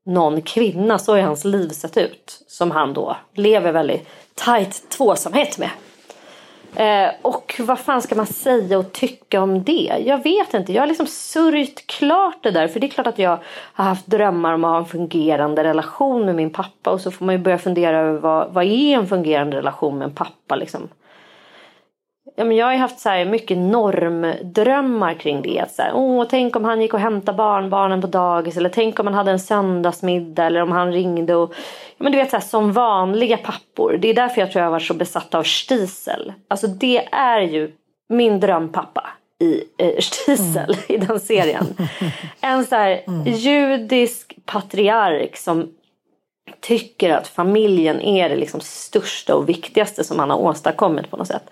någon 0.06 0.42
kvinna, 0.42 0.98
så 0.98 1.12
har 1.12 1.20
hans 1.20 1.44
liv 1.44 1.68
sett 1.68 1.96
ut. 1.96 2.44
Som 2.46 2.70
han 2.70 2.94
då 2.94 3.16
lever 3.34 3.72
väldigt 3.72 4.08
tajt 4.34 4.90
tvåsamhet 4.90 5.58
med. 5.58 5.70
Eh, 6.76 7.14
och 7.22 7.60
vad 7.64 7.78
fan 7.78 8.02
ska 8.02 8.14
man 8.14 8.26
säga 8.26 8.78
och 8.78 8.92
tycka 8.92 9.42
om 9.42 9.62
det? 9.64 10.02
Jag 10.06 10.22
vet 10.22 10.54
inte. 10.54 10.72
Jag 10.72 10.82
har 10.82 10.86
liksom 10.86 11.06
sörjt 11.06 11.86
klart 11.86 12.42
det 12.42 12.50
där. 12.50 12.68
För 12.68 12.80
det 12.80 12.86
är 12.86 12.90
klart 12.90 13.06
att 13.06 13.18
jag 13.18 13.38
har 13.72 13.84
haft 13.84 14.06
drömmar 14.06 14.54
om 14.54 14.64
att 14.64 14.70
ha 14.70 14.78
en 14.78 14.86
fungerande 14.86 15.64
relation 15.64 16.24
med 16.24 16.34
min 16.34 16.50
pappa. 16.50 16.90
Och 16.90 17.00
så 17.00 17.10
får 17.10 17.24
man 17.24 17.34
ju 17.34 17.40
börja 17.40 17.58
fundera 17.58 17.98
över 17.98 18.20
vad, 18.20 18.52
vad 18.52 18.64
är 18.64 18.94
en 18.94 19.06
fungerande 19.06 19.56
relation 19.56 19.98
med 19.98 20.04
en 20.04 20.14
pappa 20.14 20.56
liksom. 20.56 20.88
Ja, 22.38 22.44
men 22.44 22.56
jag 22.56 22.66
har 22.66 22.72
ju 22.72 22.78
haft 22.78 23.00
så 23.00 23.08
här 23.08 23.24
mycket 23.24 23.58
normdrömmar 23.58 25.14
kring 25.14 25.42
det. 25.42 25.64
Så 25.70 25.82
här, 25.82 25.92
Åh, 25.94 26.26
tänk 26.30 26.56
om 26.56 26.64
han 26.64 26.82
gick 26.82 26.94
och 26.94 27.00
hämtade 27.00 27.36
barnbarnen 27.36 28.00
på 28.00 28.06
dagis. 28.06 28.56
Eller 28.56 28.68
tänk 28.68 29.00
om 29.00 29.06
han 29.06 29.14
hade 29.14 29.30
en 29.30 29.40
söndagsmiddag. 29.40 30.46
Eller 30.46 30.62
om 30.62 30.72
han 30.72 30.92
ringde 30.92 31.34
och... 31.34 31.54
Ja, 31.96 32.02
men 32.04 32.12
du 32.12 32.18
vet 32.18 32.30
så 32.30 32.36
här, 32.36 32.44
som 32.44 32.72
vanliga 32.72 33.36
pappor. 33.36 33.98
Det 34.00 34.08
är 34.08 34.14
därför 34.14 34.40
jag 34.40 34.52
tror 34.52 34.60
jag 34.60 34.66
har 34.66 34.72
varit 34.72 34.86
så 34.86 34.94
besatt 34.94 35.34
av 35.34 35.42
Stisel. 35.42 36.32
Alltså 36.48 36.66
det 36.66 37.08
är 37.12 37.40
ju 37.40 37.72
min 38.08 38.40
drömpappa. 38.40 39.06
i 39.40 39.64
eh, 39.78 40.00
Stiesel 40.00 40.76
i 40.88 40.96
den 40.96 41.20
serien. 41.20 41.66
En 42.40 42.64
så 42.64 42.74
här 42.74 43.00
judisk 43.26 44.36
patriark 44.44 45.36
som 45.36 45.68
tycker 46.60 47.10
att 47.10 47.28
familjen 47.28 48.00
är 48.00 48.28
det 48.28 48.36
liksom 48.36 48.60
största 48.60 49.34
och 49.34 49.48
viktigaste 49.48 50.04
som 50.04 50.18
han 50.18 50.30
har 50.30 50.38
åstadkommit 50.38 51.10
på 51.10 51.16
något 51.16 51.28
sätt. 51.28 51.50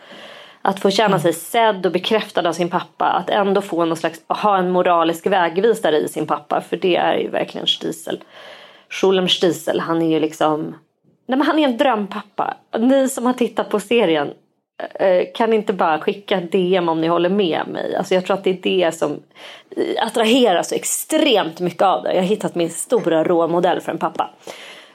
Att 0.66 0.80
få 0.80 0.90
känna 0.90 1.20
sig 1.20 1.32
sedd 1.32 1.86
och 1.86 1.92
bekräftad 1.92 2.48
av 2.48 2.52
sin 2.52 2.68
pappa. 2.68 3.04
Att 3.04 3.30
ändå 3.30 3.62
få 3.62 3.84
någon 3.84 3.96
slags, 3.96 4.20
ha 4.28 4.58
en 4.58 4.70
moralisk 4.70 5.26
vägvisare 5.26 5.96
i 5.96 6.08
sin 6.08 6.26
pappa. 6.26 6.60
För 6.60 6.76
det 6.76 6.96
är 6.96 7.16
ju 7.16 7.28
verkligen 7.28 7.66
Stiesel. 7.66 8.20
Schulem 8.88 9.28
Stiesel, 9.28 9.80
han 9.80 10.02
är 10.02 10.10
ju 10.10 10.20
liksom... 10.20 10.74
Nej 11.26 11.38
men 11.38 11.46
han 11.46 11.58
är 11.58 11.64
en 11.64 11.76
drömpappa. 11.76 12.54
Ni 12.78 13.08
som 13.08 13.26
har 13.26 13.32
tittat 13.32 13.70
på 13.70 13.80
serien 13.80 14.30
eh, 14.94 15.22
kan 15.34 15.52
inte 15.52 15.72
bara 15.72 15.98
skicka 15.98 16.40
DM 16.40 16.88
om 16.88 17.00
ni 17.00 17.06
håller 17.06 17.30
med 17.30 17.68
mig. 17.68 17.96
Alltså 17.96 18.14
jag 18.14 18.26
tror 18.26 18.36
att 18.36 18.44
det 18.44 18.50
är 18.50 18.62
det 18.62 18.94
som 18.94 19.22
attraherar 19.98 20.62
så 20.62 20.74
extremt 20.74 21.60
mycket 21.60 21.82
av 21.82 22.02
det. 22.02 22.14
Jag 22.14 22.22
har 22.22 22.28
hittat 22.28 22.54
min 22.54 22.70
stora 22.70 23.24
råmodell 23.24 23.80
för 23.80 23.92
en 23.92 23.98
pappa. 23.98 24.30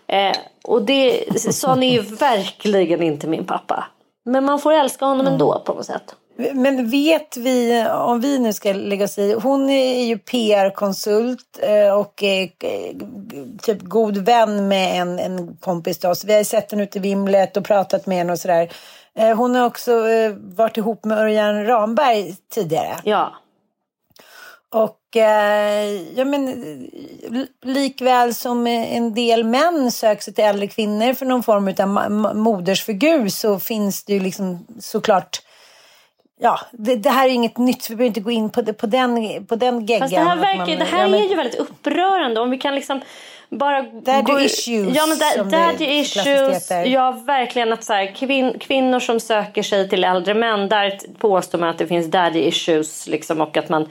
Eh, 0.07 0.36
och 0.63 0.82
det, 0.82 1.24
sån 1.53 1.84
är 1.84 1.93
ju 1.93 2.01
verkligen 2.01 3.03
inte 3.03 3.28
min 3.28 3.45
pappa. 3.45 3.88
Men 4.24 4.45
man 4.45 4.59
får 4.59 4.74
älska 4.74 5.05
honom 5.05 5.28
ändå 5.28 5.63
på 5.65 5.74
något 5.74 5.86
sätt. 5.86 6.15
Men 6.53 6.89
vet 6.89 7.38
vi, 7.38 7.86
om 7.89 8.19
vi 8.19 8.39
nu 8.39 8.53
ska 8.53 8.74
lägga 8.74 9.05
oss 9.05 9.17
i, 9.17 9.34
hon 9.34 9.69
är 9.69 10.03
ju 10.03 10.17
PR-konsult 10.17 11.59
eh, 11.61 11.99
och 11.99 12.24
eh, 12.24 12.49
typ 13.61 13.82
god 13.82 14.17
vän 14.17 14.67
med 14.67 15.01
en, 15.01 15.19
en 15.19 15.57
kompis 15.57 15.99
till 15.99 16.09
oss. 16.09 16.26
Vi 16.26 16.36
har 16.36 16.43
sett 16.43 16.72
henne 16.72 16.84
ute 16.84 16.97
i 16.97 17.01
vimlet 17.01 17.57
och 17.57 17.65
pratat 17.65 18.05
med 18.05 18.17
henne 18.17 18.32
och 18.32 18.39
sådär. 18.39 18.72
Eh, 19.15 19.38
hon 19.38 19.55
har 19.55 19.65
också 19.65 19.91
varit 20.38 20.78
ihop 20.78 21.05
med 21.05 21.17
Örjan 21.17 21.65
Ramberg 21.65 22.36
tidigare. 22.53 22.95
Ja. 23.03 23.34
Och 24.74 25.17
eh, 25.17 25.86
ja, 26.15 26.26
men, 26.26 26.63
likväl 27.61 28.34
som 28.34 28.67
en 28.67 29.13
del 29.13 29.43
män 29.43 29.91
söker 29.91 30.22
sig 30.22 30.34
till 30.34 30.43
äldre 30.43 30.67
kvinnor 30.67 31.13
för 31.13 31.26
någon 31.26 31.43
form 31.43 31.76
av 31.80 32.36
modersfigur 32.36 33.28
så 33.28 33.59
finns 33.59 34.03
det 34.03 34.13
ju 34.13 34.19
liksom 34.19 34.65
såklart 34.80 35.41
Ja, 36.43 36.59
det, 36.72 36.95
det, 36.95 37.09
här 37.09 37.28
är 37.28 37.32
inget 37.32 37.57
nytt, 37.57 37.89
vi 37.89 37.95
behöver 37.95 38.07
inte 38.07 38.19
gå 38.19 38.32
in 38.32 38.49
på, 38.49 38.61
det, 38.61 38.74
på 38.74 38.86
den, 38.86 39.45
på 39.45 39.55
den 39.55 39.86
geggan. 39.86 39.99
Fast 39.99 40.15
det 40.15 40.22
här, 40.22 40.36
verkar, 40.36 40.57
man, 40.57 40.80
det 40.80 40.86
här 40.86 41.01
ja, 41.01 41.07
men, 41.07 41.22
är 41.22 41.30
ju 41.30 41.36
väldigt 41.36 41.59
upprörande. 41.59 42.41
Om 42.41 42.49
vi 42.49 42.57
kan 42.57 42.76
liksom 42.76 43.01
bara... 43.49 43.82
Daddy 43.82 44.32
gå, 44.32 44.39
issues. 44.39 44.95
Ja, 44.95 45.05
men 45.05 45.17
da, 45.17 45.57
daddy 45.57 45.86
issues. 45.86 46.72
Ja, 46.86 47.11
verkligen. 47.11 47.74
Att 47.74 47.84
så 47.84 47.93
här, 47.93 48.15
kvin, 48.15 48.59
kvinnor 48.59 48.99
som 48.99 49.19
söker 49.19 49.63
sig 49.63 49.89
till 49.89 50.03
äldre 50.03 50.34
män, 50.34 50.69
där 50.69 50.99
påstår 51.17 51.59
man 51.59 51.69
att 51.69 51.78
det 51.78 51.88
finns 51.88 52.11
daddy 52.11 52.39
issues. 52.39 53.07
Liksom, 53.07 53.41
och 53.41 53.57
att 53.57 53.69
man 53.69 53.89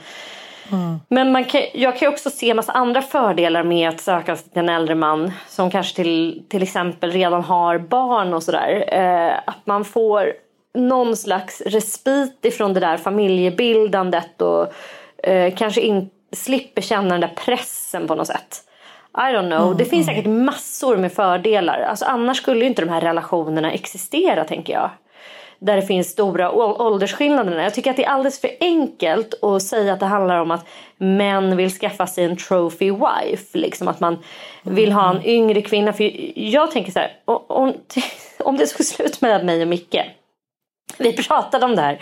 men 1.07 1.31
man 1.31 1.45
kan, 1.45 1.61
jag 1.73 1.97
kan 1.97 2.09
också 2.13 2.29
se 2.29 2.49
en 2.49 2.55
massa 2.55 2.71
andra 2.71 3.01
fördelar 3.01 3.63
med 3.63 3.89
att 3.89 4.01
söka 4.01 4.35
sig 4.35 4.49
till 4.49 4.59
en 4.59 4.69
äldre 4.69 4.95
man 4.95 5.31
som 5.47 5.71
kanske 5.71 5.95
till, 5.95 6.43
till 6.49 6.63
exempel 6.63 7.11
redan 7.11 7.43
har 7.43 7.77
barn 7.77 8.33
och 8.33 8.43
sådär. 8.43 8.83
Eh, 8.87 9.39
att 9.45 9.65
man 9.65 9.85
får 9.85 10.33
någon 10.73 11.17
slags 11.17 11.61
respit 11.61 12.45
ifrån 12.45 12.73
det 12.73 12.79
där 12.79 12.97
familjebildandet 12.97 14.41
och 14.41 14.73
eh, 15.27 15.53
kanske 15.55 15.81
in, 15.81 16.09
slipper 16.31 16.81
känna 16.81 17.09
den 17.09 17.21
där 17.21 17.33
pressen 17.45 18.07
på 18.07 18.15
något 18.15 18.27
sätt. 18.27 18.63
I 19.17 19.35
don't 19.35 19.49
know. 19.49 19.65
Mm, 19.65 19.77
det 19.77 19.85
finns 19.85 20.07
mm. 20.07 20.15
säkert 20.15 20.31
massor 20.31 20.97
med 20.97 21.13
fördelar. 21.13 21.79
Alltså, 21.79 22.05
annars 22.05 22.37
skulle 22.37 22.59
ju 22.59 22.67
inte 22.67 22.81
de 22.81 22.89
här 22.89 23.01
relationerna 23.01 23.71
existera 23.71 24.43
tänker 24.43 24.73
jag 24.73 24.89
där 25.61 25.75
det 25.75 25.81
finns 25.81 26.07
stora 26.07 26.51
åldersskillnader. 26.81 27.63
Jag 27.63 27.73
tycker 27.73 27.91
att 27.91 27.97
det 27.97 28.05
är 28.05 28.09
alldeles 28.09 28.41
för 28.41 28.49
enkelt 28.59 29.43
att 29.43 29.63
säga 29.63 29.93
att 29.93 29.99
det 29.99 30.05
handlar 30.05 30.41
om 30.41 30.51
att 30.51 30.67
män 30.97 31.57
vill 31.57 31.71
skaffa 31.71 32.07
sig 32.07 32.23
en 32.23 32.37
trophy 32.37 32.91
wife. 32.91 33.57
Liksom 33.57 33.87
att 33.87 33.99
man 33.99 34.17
vill 34.63 34.91
ha 34.91 35.09
en 35.09 35.25
yngre 35.25 35.61
kvinna. 35.61 35.93
För 35.93 36.11
jag 36.39 36.71
tänker 36.71 36.91
så 36.91 36.99
här, 36.99 37.11
om, 37.25 37.73
om 38.39 38.57
det 38.57 38.65
tog 38.65 38.85
slut 38.85 39.21
med 39.21 39.45
mig 39.45 39.61
och 39.61 39.67
Micke. 39.67 40.01
Vi 40.97 41.13
pratade 41.13 41.65
om 41.65 41.75
det 41.75 41.81
här 41.81 41.99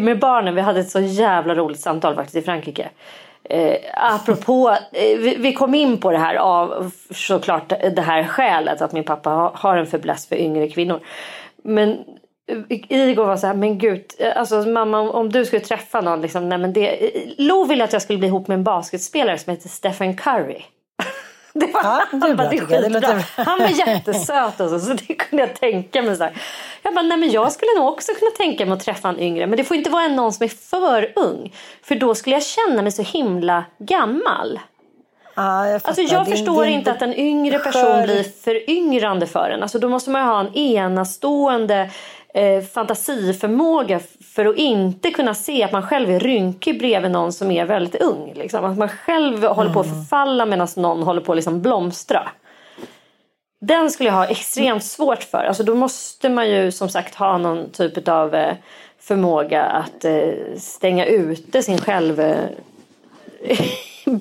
med 0.00 0.18
barnen. 0.18 0.54
Vi 0.54 0.60
hade 0.60 0.80
ett 0.80 0.90
så 0.90 1.00
jävla 1.00 1.54
roligt 1.54 1.80
samtal 1.80 2.14
faktiskt 2.14 2.36
i 2.36 2.42
Frankrike. 2.42 2.88
Eh, 3.44 3.76
apropå, 3.94 4.76
eh, 4.92 5.18
vi, 5.18 5.36
vi, 5.38 5.52
kom 5.52 5.74
in 5.74 5.98
på 5.98 6.10
det 6.10 6.18
här 6.18 6.34
av 6.34 6.90
såklart 7.10 7.68
det 7.68 8.02
här 8.02 8.24
skälet 8.24 8.82
att 8.82 8.92
min 8.92 9.04
pappa 9.04 9.30
har, 9.30 9.50
har 9.54 9.76
en 9.76 9.86
fäbless 9.86 10.28
för 10.28 10.36
yngre 10.36 10.68
kvinnor. 10.68 11.00
Men 11.62 12.04
Igor 12.88 13.26
var 13.26 13.36
så 13.36 13.46
här, 13.46 13.54
men 13.54 13.78
gud, 13.78 14.04
alltså 14.36 14.62
mamma 14.62 15.00
om 15.00 15.32
du 15.32 15.44
skulle 15.44 15.62
träffa 15.62 16.00
någon, 16.00 16.20
liksom, 16.20 16.48
nej 16.48 16.58
men 16.58 16.72
det, 16.72 17.10
Lo 17.38 17.64
ville 17.64 17.84
att 17.84 17.92
jag 17.92 18.02
skulle 18.02 18.18
bli 18.18 18.28
ihop 18.28 18.48
med 18.48 18.54
en 18.54 18.64
basketspelare 18.64 19.38
som 19.38 19.50
heter 19.50 19.68
Stephen 19.68 20.16
Curry. 20.16 20.62
Det 21.52 21.66
var, 21.66 21.82
ja, 21.82 22.02
det 22.12 22.26
han 22.26 22.36
bara, 22.36 22.48
det 22.48 22.56
är 22.56 22.60
skitbra. 22.60 23.22
Han 23.36 23.58
var 23.58 23.68
jättesöt 23.88 24.60
och 24.60 24.70
så, 24.70 24.80
så 24.80 24.92
det 24.92 25.14
kunde 25.14 25.42
jag 25.42 25.60
tänka 25.60 26.02
mig. 26.02 26.16
Så 26.16 26.24
här. 26.24 26.32
Jag 26.82 26.94
bara, 26.94 27.02
nej 27.02 27.18
men 27.18 27.30
jag 27.30 27.52
skulle 27.52 27.70
nog 27.76 27.88
också 27.88 28.12
kunna 28.12 28.30
tänka 28.30 28.66
mig 28.66 28.72
att 28.72 28.84
träffa 28.84 29.08
en 29.08 29.20
yngre. 29.20 29.46
Men 29.46 29.56
det 29.56 29.64
får 29.64 29.76
inte 29.76 29.90
vara 29.90 30.08
någon 30.08 30.32
som 30.32 30.44
är 30.44 30.48
för 30.48 31.12
ung. 31.16 31.54
För 31.82 31.94
då 31.94 32.14
skulle 32.14 32.36
jag 32.36 32.42
känna 32.42 32.82
mig 32.82 32.92
så 32.92 33.02
himla 33.02 33.64
gammal. 33.78 34.60
Ja, 35.38 35.66
jag 35.66 35.80
alltså 35.84 36.02
jag 36.02 36.24
din, 36.24 36.36
förstår 36.36 36.64
din, 36.64 36.74
inte 36.74 36.92
att 36.92 37.02
en 37.02 37.14
yngre 37.14 37.58
person 37.58 37.82
skör... 37.82 38.04
blir 38.04 38.22
föryngrande 38.22 39.26
för 39.26 39.50
en. 39.50 39.62
Alltså 39.62 39.78
då 39.78 39.88
måste 39.88 40.10
man 40.10 40.28
ha 40.28 40.40
en 40.40 40.54
enastående 40.54 41.90
eh, 42.34 42.62
fantasiförmåga 42.62 44.00
för 44.34 44.46
att 44.46 44.56
inte 44.56 45.10
kunna 45.10 45.34
se 45.34 45.62
att 45.62 45.72
man 45.72 45.82
själv 45.82 46.10
är 46.10 46.20
rynkig 46.20 46.78
bredvid 46.78 47.10
någon 47.10 47.32
som 47.32 47.50
är 47.50 47.64
väldigt 47.64 48.02
ung. 48.02 48.32
Liksom. 48.34 48.64
Att 48.64 48.78
man 48.78 48.88
själv 48.88 49.36
mm. 49.36 49.56
håller 49.56 49.72
på 49.72 49.80
att 49.80 49.86
mm. 49.86 49.98
förfalla 49.98 50.46
medan 50.46 50.68
någon 50.76 51.02
håller 51.02 51.20
på 51.20 51.32
att 51.32 51.36
liksom 51.36 51.62
blomstra. 51.62 52.28
Den 53.60 53.90
skulle 53.90 54.08
jag 54.08 54.14
ha 54.14 54.26
extremt 54.26 54.84
svårt 54.84 55.22
för. 55.22 55.44
Alltså 55.44 55.62
då 55.62 55.74
måste 55.74 56.28
man 56.28 56.50
ju 56.50 56.72
som 56.72 56.88
sagt 56.88 57.14
ha 57.14 57.38
någon 57.38 57.70
typ 57.70 58.08
av 58.08 58.34
eh, 58.34 58.54
förmåga 58.98 59.64
att 59.64 60.04
eh, 60.04 60.30
stänga 60.56 61.06
ute 61.06 61.62
sin 61.62 61.78
själv... 61.78 62.22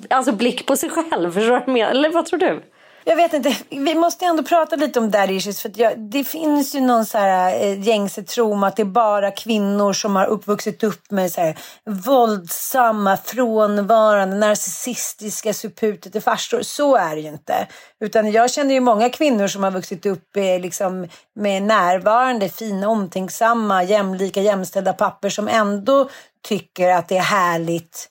Alltså 0.09 0.31
blick 0.31 0.65
på 0.65 0.75
sig 0.75 0.89
själv. 0.89 1.31
Förstår 1.31 1.63
du? 1.65 1.79
Eller 1.79 2.09
vad 2.09 2.25
tror 2.25 2.39
du? 2.39 2.61
Jag 3.09 3.15
vet 3.15 3.33
inte, 3.33 3.57
vi 3.69 3.95
måste 3.95 4.25
ändå 4.25 4.43
prata 4.43 4.75
lite 4.75 4.99
om 4.99 5.11
daddy 5.11 5.33
issues. 5.33 5.61
För 5.61 5.71
jag, 5.75 5.99
det 5.99 6.23
finns 6.23 6.75
ju 6.75 6.81
någon 6.81 7.05
så 7.05 7.17
här 7.17 7.63
eh, 7.63 7.79
gängse 7.79 8.23
tro 8.23 8.53
om 8.53 8.63
att 8.63 8.75
det 8.75 8.81
är 8.81 8.85
bara 8.85 9.31
kvinnor 9.31 9.93
som 9.93 10.15
har 10.15 10.25
uppvuxit 10.25 10.83
upp 10.83 11.11
med 11.11 11.31
så 11.31 11.41
här 11.41 11.57
våldsamma, 11.85 13.17
frånvarande, 13.17 14.35
narcissistiska 14.35 15.53
suputete 15.53 16.21
farsor. 16.21 16.61
Så 16.61 16.95
är 16.95 17.15
det 17.15 17.21
ju 17.21 17.27
inte. 17.27 17.67
Utan 17.99 18.31
jag 18.31 18.51
känner 18.51 18.73
ju 18.73 18.79
många 18.79 19.09
kvinnor 19.09 19.47
som 19.47 19.63
har 19.63 19.71
vuxit 19.71 20.05
upp 20.05 20.37
eh, 20.37 20.59
liksom, 20.59 21.07
med 21.35 21.63
närvarande, 21.63 22.49
fina, 22.49 22.89
omtänksamma, 22.89 23.83
jämlika, 23.83 24.41
jämställda 24.41 24.93
papper 24.93 25.29
som 25.29 25.47
ändå 25.47 26.09
tycker 26.47 26.89
att 26.89 27.07
det 27.07 27.17
är 27.17 27.21
härligt 27.21 28.09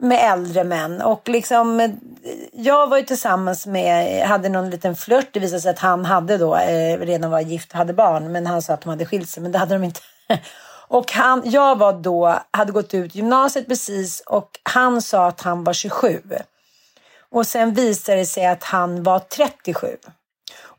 med 0.00 0.32
äldre 0.32 0.64
män. 0.64 1.02
Och 1.02 1.28
liksom, 1.28 1.98
jag 2.52 2.86
var 2.86 2.96
ju 2.96 3.02
tillsammans 3.02 3.66
med, 3.66 4.22
hade 4.26 4.48
någon 4.48 4.70
liten 4.70 4.96
flört. 4.96 5.28
Det 5.32 5.40
visade 5.40 5.60
sig 5.60 5.70
att 5.70 5.78
han 5.78 6.04
hade 6.04 6.38
då, 6.38 6.56
eh, 6.56 6.98
redan 6.98 7.30
var 7.30 7.40
gift 7.40 7.72
och 7.72 7.78
hade 7.78 7.92
barn. 7.92 8.32
Men 8.32 8.46
han 8.46 8.62
sa 8.62 8.74
att 8.74 8.80
de 8.80 8.88
hade 8.88 9.06
skilt 9.06 9.30
sig, 9.30 9.42
men 9.42 9.52
det 9.52 9.58
hade 9.58 9.74
de 9.74 9.84
inte. 9.84 10.00
Och 10.90 11.12
han, 11.12 11.42
jag 11.44 11.78
var 11.78 11.92
då, 11.92 12.38
hade 12.50 12.72
gått 12.72 12.94
ut 12.94 13.14
gymnasiet 13.14 13.68
precis 13.68 14.20
och 14.26 14.50
han 14.62 15.02
sa 15.02 15.26
att 15.26 15.40
han 15.40 15.64
var 15.64 15.72
27. 15.72 16.22
Och 17.30 17.46
sen 17.46 17.74
visade 17.74 18.18
det 18.18 18.26
sig 18.26 18.46
att 18.46 18.64
han 18.64 19.02
var 19.02 19.18
37. 19.18 19.96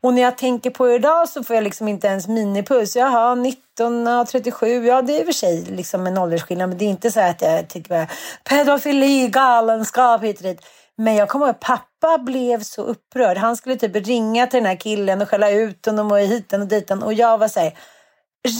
Och 0.02 0.14
när 0.14 0.22
jag 0.22 0.38
tänker 0.38 0.70
på 0.70 0.86
det 0.86 0.94
idag 0.94 1.28
så 1.28 1.42
får 1.44 1.56
jag 1.56 1.64
liksom 1.64 1.88
inte 1.88 2.06
ens 2.06 2.28
minipuls. 2.28 2.96
Jaha, 2.96 3.34
19, 3.34 4.06
ja, 4.06 4.24
37, 4.24 4.86
ja 4.86 5.02
det 5.02 5.12
är 5.12 5.18
i 5.18 5.22
och 5.22 5.26
för 5.26 5.32
sig 5.32 5.62
liksom 5.62 6.06
en 6.06 6.18
åldersskillnad. 6.18 6.68
Men 6.68 6.78
det 6.78 6.84
är 6.84 6.88
inte 6.88 7.10
så 7.10 7.20
att 7.20 7.42
jag 7.42 7.68
tycker 7.68 8.06
pedofili, 8.48 9.28
galenskap 9.28 10.22
hit 10.22 10.36
och 10.36 10.42
dit. 10.42 10.60
Men 10.96 11.14
jag 11.14 11.28
kommer 11.28 11.46
ihåg 11.46 11.54
att 11.54 11.60
pappa 11.60 12.18
blev 12.18 12.62
så 12.62 12.82
upprörd. 12.82 13.36
Han 13.36 13.56
skulle 13.56 13.76
typ 13.76 13.96
ringa 14.06 14.46
till 14.46 14.58
den 14.58 14.66
här 14.66 14.76
killen 14.76 15.22
och 15.22 15.28
skälla 15.28 15.50
ut 15.50 15.86
honom 15.86 16.12
och 16.12 16.18
hiten 16.18 16.62
och 16.62 16.68
ditan. 16.68 17.02
Och 17.02 17.14
jag 17.14 17.38
var 17.38 17.48
så 17.48 17.60
här, 17.60 17.72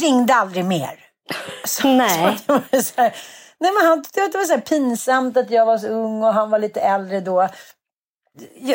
ringde 0.01 0.35
aldrig 0.35 0.65
mer. 0.65 1.01
Så, 1.65 1.89
Nej. 1.89 2.39
Så 2.47 2.83
så 2.83 3.03
här, 3.03 3.15
nej 3.61 3.73
men 3.73 3.87
han 3.87 4.03
tyckte 4.03 4.25
att 4.25 4.33
det 4.33 4.39
var 4.39 4.45
så 4.45 4.61
pinsamt 4.61 5.37
att 5.37 5.51
jag 5.51 5.67
var 5.67 5.79
så 5.79 5.87
ung 5.89 6.23
och 6.23 6.35
han 6.35 6.51
var 6.51 6.59
lite 6.59 6.81
äldre 6.81 7.21
då 7.21 7.49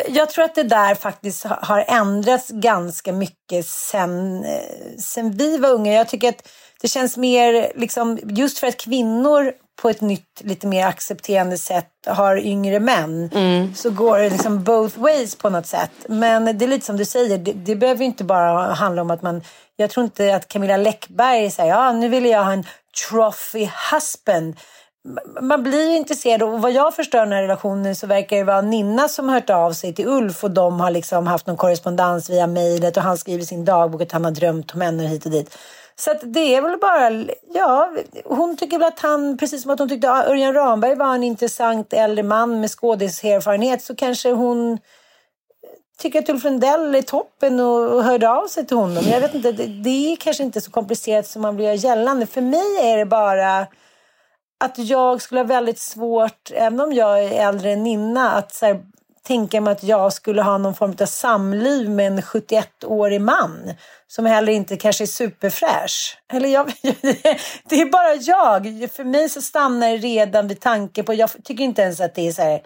jag, 0.08 0.30
tror 0.30 0.44
att 0.44 0.54
det 0.54 0.62
där 0.62 0.94
faktiskt 0.94 1.44
har 1.44 1.84
ändrats 1.88 2.50
ganska 2.50 3.12
mycket 3.12 3.66
sen, 3.66 4.44
eh, 4.44 4.98
sen 4.98 5.30
vi 5.30 5.58
var 5.58 5.68
unga. 5.68 5.92
Jag 5.92 6.08
tycker 6.08 6.28
att 6.28 6.48
det 6.80 6.88
känns 6.88 7.16
mer, 7.16 7.72
liksom, 7.74 8.18
just 8.24 8.58
för 8.58 8.66
att 8.66 8.76
kvinnor 8.76 9.52
på 9.82 9.90
ett 9.90 10.00
nytt, 10.00 10.40
lite 10.44 10.66
mer 10.66 10.86
accepterande 10.86 11.58
sätt 11.58 11.90
har 12.06 12.36
yngre 12.36 12.80
män 12.80 13.30
mm. 13.34 13.74
så 13.74 13.90
går 13.90 14.18
det 14.18 14.30
liksom 14.30 14.64
both 14.64 14.98
ways 14.98 15.34
på 15.34 15.50
något 15.50 15.66
sätt. 15.66 15.90
Men 16.08 16.58
det 16.58 16.64
är 16.64 16.68
lite 16.68 16.86
som 16.86 16.96
du 16.96 17.04
säger, 17.04 17.38
det, 17.38 17.52
det 17.52 17.76
behöver 17.76 18.04
inte 18.04 18.24
bara 18.24 18.74
handla 18.74 19.02
om 19.02 19.10
att 19.10 19.22
man... 19.22 19.42
Jag 19.76 19.90
tror 19.90 20.04
inte 20.04 20.36
att 20.36 20.48
Camilla 20.48 20.76
Läckberg 20.76 21.50
säger 21.50 21.70
ja 21.70 21.92
nu 21.92 22.08
vill 22.08 22.26
jag 22.26 22.44
ha 22.44 22.52
en 22.52 22.64
trophy 23.08 23.68
husband 23.92 24.56
man 25.40 25.62
blir 25.62 25.90
ju 25.90 25.96
intresserad 25.96 26.42
och 26.42 26.62
vad 26.62 26.72
jag 26.72 26.94
förstår 26.94 27.18
den 27.18 27.32
här 27.32 27.42
relationen 27.42 27.96
så 27.96 28.06
verkar 28.06 28.36
det 28.36 28.44
vara 28.44 28.60
Ninna 28.60 29.08
som 29.08 29.28
har 29.28 29.34
hört 29.34 29.50
av 29.50 29.72
sig 29.72 29.94
till 29.94 30.08
Ulf 30.08 30.44
och 30.44 30.50
de 30.50 30.80
har 30.80 30.90
liksom 30.90 31.26
haft 31.26 31.46
någon 31.46 31.56
korrespondens 31.56 32.30
via 32.30 32.46
mejlet 32.46 32.96
och 32.96 33.02
han 33.02 33.18
skriver 33.18 33.44
sin 33.44 33.64
dagbok 33.64 34.02
att 34.02 34.12
han 34.12 34.24
har 34.24 34.32
drömt 34.32 34.74
om 34.74 34.80
henne 34.80 35.06
hit 35.06 35.24
och 35.24 35.30
dit. 35.30 35.56
Så 35.98 36.10
att 36.10 36.20
det 36.22 36.54
är 36.54 36.62
väl 36.62 36.78
bara, 36.78 37.10
ja, 37.54 37.90
hon 38.24 38.56
tycker 38.56 38.78
väl 38.78 38.88
att 38.88 39.00
han, 39.00 39.38
precis 39.38 39.62
som 39.62 39.70
att 39.70 39.78
hon 39.78 39.88
tyckte 39.88 40.10
att 40.10 40.26
Örjan 40.26 40.54
Ramberg 40.54 40.94
var 40.94 41.14
en 41.14 41.22
intressant 41.22 41.92
äldre 41.92 42.22
man 42.22 42.60
med 42.60 42.70
skådiserfarenhet 42.70 43.82
så 43.82 43.96
kanske 43.96 44.32
hon 44.32 44.78
tycker 45.98 46.18
att 46.18 46.28
Ulf 46.28 46.44
Lundell 46.44 46.94
är 46.94 47.02
toppen 47.02 47.60
och 47.60 48.04
hörde 48.04 48.30
av 48.30 48.46
sig 48.46 48.66
till 48.66 48.76
honom. 48.76 49.04
Jag 49.10 49.20
vet 49.20 49.34
inte, 49.34 49.52
det, 49.52 49.66
det 49.66 50.12
är 50.12 50.16
kanske 50.16 50.42
inte 50.42 50.60
så 50.60 50.70
komplicerat 50.70 51.26
som 51.26 51.42
man 51.42 51.56
blir 51.56 51.72
gällande. 51.72 52.26
För 52.26 52.40
mig 52.40 52.76
är 52.82 52.96
det 52.96 53.06
bara 53.06 53.66
att 54.58 54.78
jag 54.78 55.22
skulle 55.22 55.40
ha 55.40 55.46
väldigt 55.46 55.78
svårt, 55.78 56.50
även 56.54 56.80
om 56.80 56.92
jag 56.92 57.24
är 57.24 57.48
äldre 57.48 57.72
än 57.72 57.82
Ninna, 57.82 58.32
att 58.32 58.54
så 58.54 58.66
här, 58.66 58.82
tänka 59.26 59.60
mig 59.60 59.72
att 59.72 59.82
jag 59.82 60.12
skulle 60.12 60.42
ha 60.42 60.58
någon 60.58 60.74
form 60.74 60.94
av 61.00 61.06
samliv 61.06 61.90
med 61.90 62.06
en 62.06 62.20
71-årig 62.20 63.20
man 63.20 63.74
som 64.06 64.26
heller 64.26 64.52
inte 64.52 64.76
kanske 64.76 65.04
är 65.04 65.06
superfräsch. 65.06 66.18
Eller 66.32 66.48
jag, 66.48 66.66
det 67.68 67.80
är 67.80 67.90
bara 67.90 68.14
jag. 68.14 68.90
För 68.92 69.04
mig 69.04 69.28
så 69.28 69.42
stannar 69.42 69.88
det 69.88 69.96
redan 69.96 70.48
vid 70.48 70.60
tanke 70.60 71.02
på, 71.02 71.14
jag 71.14 71.30
tycker 71.44 71.64
inte 71.64 71.82
ens 71.82 72.00
att 72.00 72.14
det 72.14 72.28
är 72.28 72.32
så 72.32 72.42
här, 72.42 72.60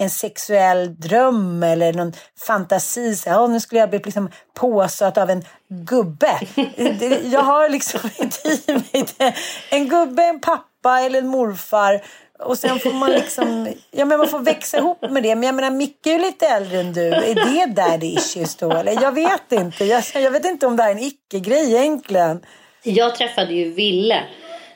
en 0.00 0.10
sexuell 0.10 1.00
dröm 1.00 1.62
eller 1.62 1.92
någon 1.92 2.12
fantasi. 2.46 3.16
Så 3.16 3.30
här, 3.30 3.38
oh, 3.38 3.50
nu 3.50 3.60
skulle 3.60 3.80
jag 3.80 3.90
bli 3.90 3.98
liksom 3.98 4.30
påsatt 4.54 5.18
av 5.18 5.30
en 5.30 5.44
gubbe. 5.68 6.40
Jag 7.24 7.42
har 7.42 7.68
liksom 7.68 8.00
inte 8.18 8.48
i 8.48 8.72
mig 8.72 9.06
det. 9.18 9.34
En 9.70 9.88
gubbe, 9.88 10.22
en 10.22 10.40
pappa 10.40 10.67
eller 10.84 11.18
en 11.18 11.28
morfar. 11.28 12.00
Och 12.38 12.58
sen 12.58 12.78
får 12.78 12.92
man 12.92 13.10
liksom, 13.10 13.68
ja 13.90 14.04
men 14.04 14.18
man 14.18 14.28
får 14.28 14.38
växa 14.38 14.78
ihop 14.78 15.10
med 15.10 15.22
det. 15.22 15.34
Men 15.34 15.42
jag 15.42 15.54
menar 15.54 15.70
Micke 15.70 16.06
är 16.06 16.10
ju 16.10 16.18
lite 16.18 16.46
äldre 16.46 16.80
än 16.80 16.92
du. 16.92 17.06
Är 17.06 17.34
det 17.34 17.82
daddy 17.82 18.06
issues 18.06 18.56
då? 18.56 18.70
Eller 18.70 18.92
jag 19.02 19.12
vet 19.12 19.52
inte. 19.52 19.84
Jag, 19.84 20.02
jag 20.14 20.30
vet 20.30 20.44
inte 20.44 20.66
om 20.66 20.76
det 20.76 20.82
här 20.82 20.90
är 20.90 20.94
en 20.94 21.02
icke-grej 21.02 21.74
egentligen. 21.74 22.40
Jag 22.82 23.14
träffade 23.14 23.54
ju 23.54 23.72
Ville 23.72 24.24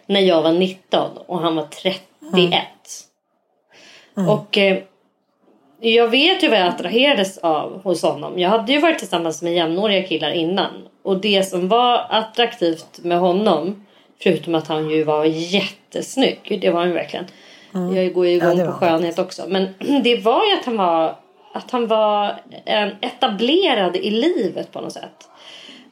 när 0.07 0.21
jag 0.21 0.43
var 0.43 0.53
19 0.53 1.17
och 1.27 1.41
han 1.41 1.57
var 1.57 1.67
31. 1.67 2.03
Mm. 2.33 2.53
Mm. 4.17 4.29
Och 4.29 4.59
eh, 4.59 4.79
jag 5.81 6.09
vet 6.09 6.43
ju 6.43 6.49
vad 6.49 6.59
jag 6.59 6.69
attraherades 6.69 7.39
av 7.39 7.83
hos 7.83 8.03
honom. 8.03 8.39
Jag 8.39 8.51
hade 8.51 8.73
ju 8.73 8.81
varit 8.81 8.99
tillsammans 8.99 9.43
med 9.43 9.55
jämnåriga 9.55 10.09
killar 10.09 10.31
innan. 10.31 10.89
Och 11.03 11.21
det 11.21 11.43
som 11.43 11.69
var 11.69 12.07
attraktivt 12.11 12.99
med 13.03 13.19
honom, 13.19 13.87
förutom 14.23 14.55
att 14.55 14.69
han 14.69 14.91
ju 14.91 15.05
var 15.05 15.25
jättesnygg, 15.25 16.59
det 16.61 16.71
var 16.71 16.81
han 16.81 16.93
verkligen. 16.93 17.27
Mm. 17.75 17.97
Jag 17.97 18.13
går 18.13 18.27
ju 18.27 18.33
igång 18.33 18.59
ja, 18.59 18.67
på 18.67 18.73
skönhet 18.73 19.19
också. 19.19 19.45
Men 19.49 19.75
det 20.05 20.17
var 20.17 20.47
ju 20.47 20.53
att 20.59 20.65
han 20.65 20.77
var, 20.77 21.17
att 21.53 21.71
han 21.71 21.87
var 21.87 22.41
etablerad 23.01 23.97
i 23.97 24.11
livet 24.11 24.73
på 24.73 24.81
något 24.81 24.93
sätt. 24.93 25.29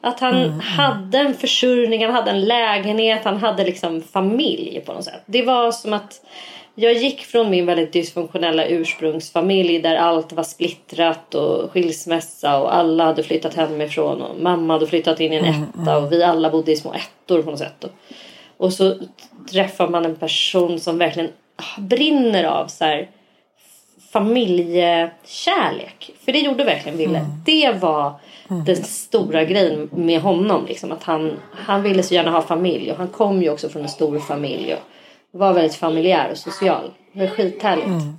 Att 0.01 0.19
han 0.19 0.35
mm, 0.35 0.45
mm. 0.45 0.59
hade 0.59 1.17
en 1.17 1.33
försörjning, 1.33 2.05
han 2.05 2.13
hade 2.13 2.31
en 2.31 2.41
lägenhet, 2.41 3.21
han 3.23 3.37
hade 3.37 3.63
liksom 3.63 4.01
familj 4.01 4.81
på 4.85 4.93
något 4.93 5.03
sätt. 5.03 5.23
Det 5.25 5.41
var 5.41 5.71
som 5.71 5.93
att 5.93 6.21
jag 6.81 6.93
gick 6.93 7.21
från 7.21 7.49
min 7.49 7.65
väldigt 7.65 7.93
dysfunktionella 7.93 8.65
ursprungsfamilj 8.65 9.79
där 9.79 9.95
allt 9.95 10.33
var 10.33 10.43
splittrat 10.43 11.35
och 11.35 11.71
skilsmässa 11.71 12.59
och 12.59 12.75
alla 12.75 13.05
hade 13.05 13.23
flyttat 13.23 13.53
hemifrån 13.53 14.21
och 14.21 14.39
mamma 14.39 14.73
hade 14.73 14.87
flyttat 14.87 15.19
in 15.19 15.33
i 15.33 15.35
en 15.35 15.45
mm, 15.45 15.63
etta 15.63 15.97
och 15.97 16.11
vi 16.11 16.23
alla 16.23 16.49
bodde 16.49 16.71
i 16.71 16.75
små 16.75 16.93
ettor 16.93 17.41
på 17.41 17.49
något 17.49 17.59
sätt. 17.59 17.85
Och 18.57 18.73
så 18.73 18.95
träffar 19.51 19.87
man 19.87 20.05
en 20.05 20.15
person 20.15 20.79
som 20.79 20.97
verkligen 20.97 21.29
brinner 21.77 22.43
av 22.43 22.67
så 22.67 22.85
här 22.85 23.09
familjekärlek. 24.11 26.11
För 26.25 26.31
det 26.31 26.39
gjorde 26.39 26.63
verkligen 26.63 26.97
Ville. 26.97 27.17
Mm. 27.17 27.31
Det 27.45 27.71
var 27.81 28.13
mm. 28.49 28.65
den 28.65 28.75
stora 28.75 29.43
grejen 29.43 29.89
med 29.91 30.21
honom. 30.21 30.65
Liksom, 30.65 30.91
att 30.91 31.03
han, 31.03 31.39
han 31.51 31.83
ville 31.83 32.03
så 32.03 32.13
gärna 32.13 32.31
ha 32.31 32.41
familj 32.41 32.91
och 32.91 32.97
han 32.97 33.07
kom 33.07 33.41
ju 33.41 33.49
också 33.49 33.69
från 33.69 33.81
en 33.81 33.89
stor 33.89 34.19
familj. 34.19 34.73
Och, 34.73 34.79
var 35.31 35.53
väldigt 35.53 35.75
familjär 35.75 36.31
och 36.31 36.37
social. 36.37 36.91
Det 37.13 37.19
var 37.19 37.27
skithärligt. 37.27 37.87
Mm. 37.87 38.17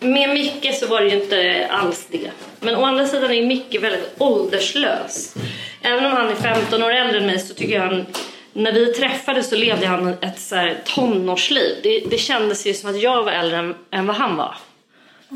Med 0.00 0.30
Micke 0.30 0.74
så 0.74 0.86
var 0.86 1.00
det 1.00 1.08
ju 1.08 1.22
inte 1.22 1.66
alls 1.70 2.06
det. 2.10 2.30
Men 2.60 2.76
å 2.76 2.84
andra 2.84 3.06
sidan 3.06 3.30
är 3.30 3.46
Micke 3.46 3.82
väldigt 3.82 4.14
ålderslös. 4.18 5.34
Även 5.82 6.04
om 6.04 6.12
han 6.12 6.28
är 6.28 6.34
15 6.34 6.82
år 6.82 6.90
äldre 6.90 7.18
än 7.18 7.26
mig 7.26 7.38
så 7.38 7.54
tycker 7.54 7.74
jag 7.74 7.82
han 7.82 8.06
när 8.52 8.72
vi 8.72 8.86
träffades 8.86 9.48
så 9.48 9.56
levde 9.56 9.86
han 9.86 10.08
ett 10.08 10.40
så 10.40 10.54
här 10.54 10.78
tonårsliv. 10.84 11.76
Det, 11.82 12.00
det 12.10 12.18
kändes 12.18 12.66
ju 12.66 12.74
som 12.74 12.90
att 12.90 13.02
jag 13.02 13.22
var 13.22 13.32
äldre 13.32 13.58
än, 13.58 13.74
än 13.90 14.06
vad 14.06 14.16
han 14.16 14.36
var. 14.36 14.54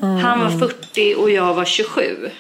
Mm. 0.03 0.17
Han 0.17 0.41
var 0.41 0.69
40 0.69 1.15
och 1.15 1.31
jag 1.31 1.55
var 1.55 1.65
27. 1.65 2.31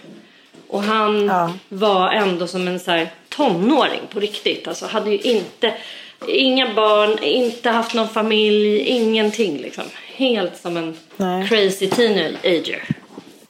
Och 0.68 0.82
han 0.82 1.26
ja. 1.26 1.52
var 1.68 2.12
ändå 2.12 2.46
som 2.46 2.68
en 2.68 2.80
så 2.80 2.90
här 2.90 3.10
tonåring 3.28 4.00
på 4.12 4.20
riktigt. 4.20 4.68
Alltså 4.68 4.86
hade 4.86 5.10
ju 5.10 5.18
inte 5.18 5.74
Inga 6.28 6.74
barn, 6.74 7.22
inte 7.22 7.70
haft 7.70 7.94
någon 7.94 8.08
familj, 8.08 8.78
ingenting 8.78 9.58
liksom. 9.58 9.84
Helt 10.14 10.56
som 10.62 10.76
en 10.76 10.96
Nej. 11.16 11.48
crazy 11.48 11.86
teenager. 11.86 12.82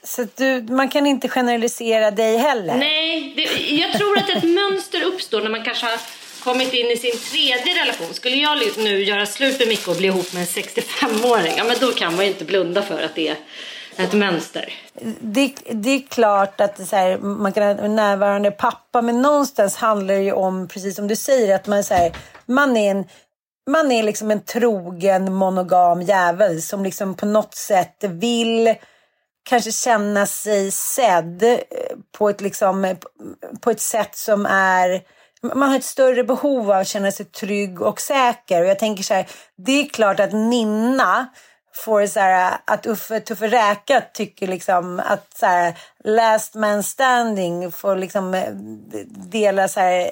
Så 0.04 0.26
du, 0.36 0.62
man 0.62 0.88
kan 0.88 1.06
inte 1.06 1.28
generalisera 1.28 2.10
dig 2.10 2.36
heller? 2.36 2.76
Nej, 2.76 3.32
det, 3.36 3.74
jag 3.74 3.92
tror 3.92 4.18
att 4.18 4.30
ett 4.30 4.44
mönster 4.44 5.02
uppstår 5.02 5.40
när 5.40 5.50
man 5.50 5.62
kanske 5.62 5.86
har 5.86 5.98
kommit 6.44 6.74
in 6.74 6.86
i 6.86 6.96
sin 6.96 7.18
tredje 7.30 7.82
relation. 7.82 8.14
Skulle 8.14 8.36
jag 8.36 8.58
nu 8.78 9.02
göra 9.04 9.26
slut 9.26 9.58
med 9.58 9.68
Micke 9.68 9.88
och 9.88 9.96
bli 9.96 10.06
ihop 10.06 10.32
med 10.32 10.40
en 10.40 10.46
65-åring, 10.46 11.52
ja 11.56 11.64
men 11.64 11.76
då 11.80 11.92
kan 11.92 12.16
man 12.16 12.24
ju 12.24 12.30
inte 12.30 12.44
blunda 12.44 12.82
för 12.82 13.02
att 13.02 13.14
det 13.14 13.28
är 13.28 13.36
ett 13.97 14.12
mönster. 14.12 14.72
Det, 15.20 15.55
det 15.70 15.90
är 15.90 16.07
klart 16.09 16.61
att 16.61 16.88
så 16.88 16.97
här, 16.97 17.18
man 17.18 17.53
kan 17.53 17.76
vara 17.76 17.88
närvarande 17.88 18.51
pappa, 18.51 19.03
men 19.03 19.22
någonstans 19.22 19.76
handlar 19.76 20.14
det 20.14 20.22
ju 20.22 20.32
om, 20.32 20.68
precis 20.68 20.97
som 20.97 21.09
du 21.09 21.16
säger, 21.16 21.55
att 21.55 21.66
man, 21.66 21.84
så 21.84 21.95
här, 21.95 22.12
man 22.47 22.76
är 22.76 22.90
en 22.90 23.05
man 23.70 23.93
är 23.93 24.03
liksom 24.03 24.30
en 24.30 24.45
trogen 24.45 25.32
monogam 25.34 26.03
jävel 26.03 26.62
som 26.62 26.84
liksom 26.84 27.14
på 27.14 27.26
något 27.26 27.55
sätt 27.55 28.05
vill 28.05 28.74
kanske 29.49 29.72
känna 29.72 30.26
sig 30.26 30.70
sedd 30.70 31.43
eh, 31.43 31.59
på 32.18 32.28
ett, 32.28 32.40
liksom, 32.40 32.97
på 33.61 33.70
ett 33.70 33.80
sätt 33.80 34.16
som 34.16 34.47
är 34.47 35.03
man 35.43 35.68
har 35.68 35.76
ett 35.76 35.84
större 35.84 36.24
behov 36.24 36.70
av 36.70 36.76
att 36.80 36.86
känna 36.86 37.12
sig 37.12 37.26
trygg 37.26 37.82
och 37.82 38.01
säker. 38.01 38.62
Och 38.62 38.68
jag 38.68 38.78
tänker 38.78 39.03
så 39.03 39.14
här, 39.14 39.26
det 39.57 39.72
är 39.72 39.88
klart 39.88 40.20
att 40.20 40.32
Ninna 40.32 41.28
får 41.72 42.06
så 42.06 42.20
här, 42.20 42.58
att 42.64 42.86
Uffe 42.86 43.20
Tuffe 43.20 43.46
Räka 43.46 44.02
tycker 44.12 44.46
liksom 44.46 45.00
att 45.06 45.36
så 45.36 45.46
här, 45.46 45.78
last 46.04 46.54
man 46.54 46.82
standing 46.82 47.72
får 47.72 47.96
liksom 47.96 48.34
eh, 48.34 48.50
dela 49.30 49.68
så 49.68 49.80
här, 49.80 50.10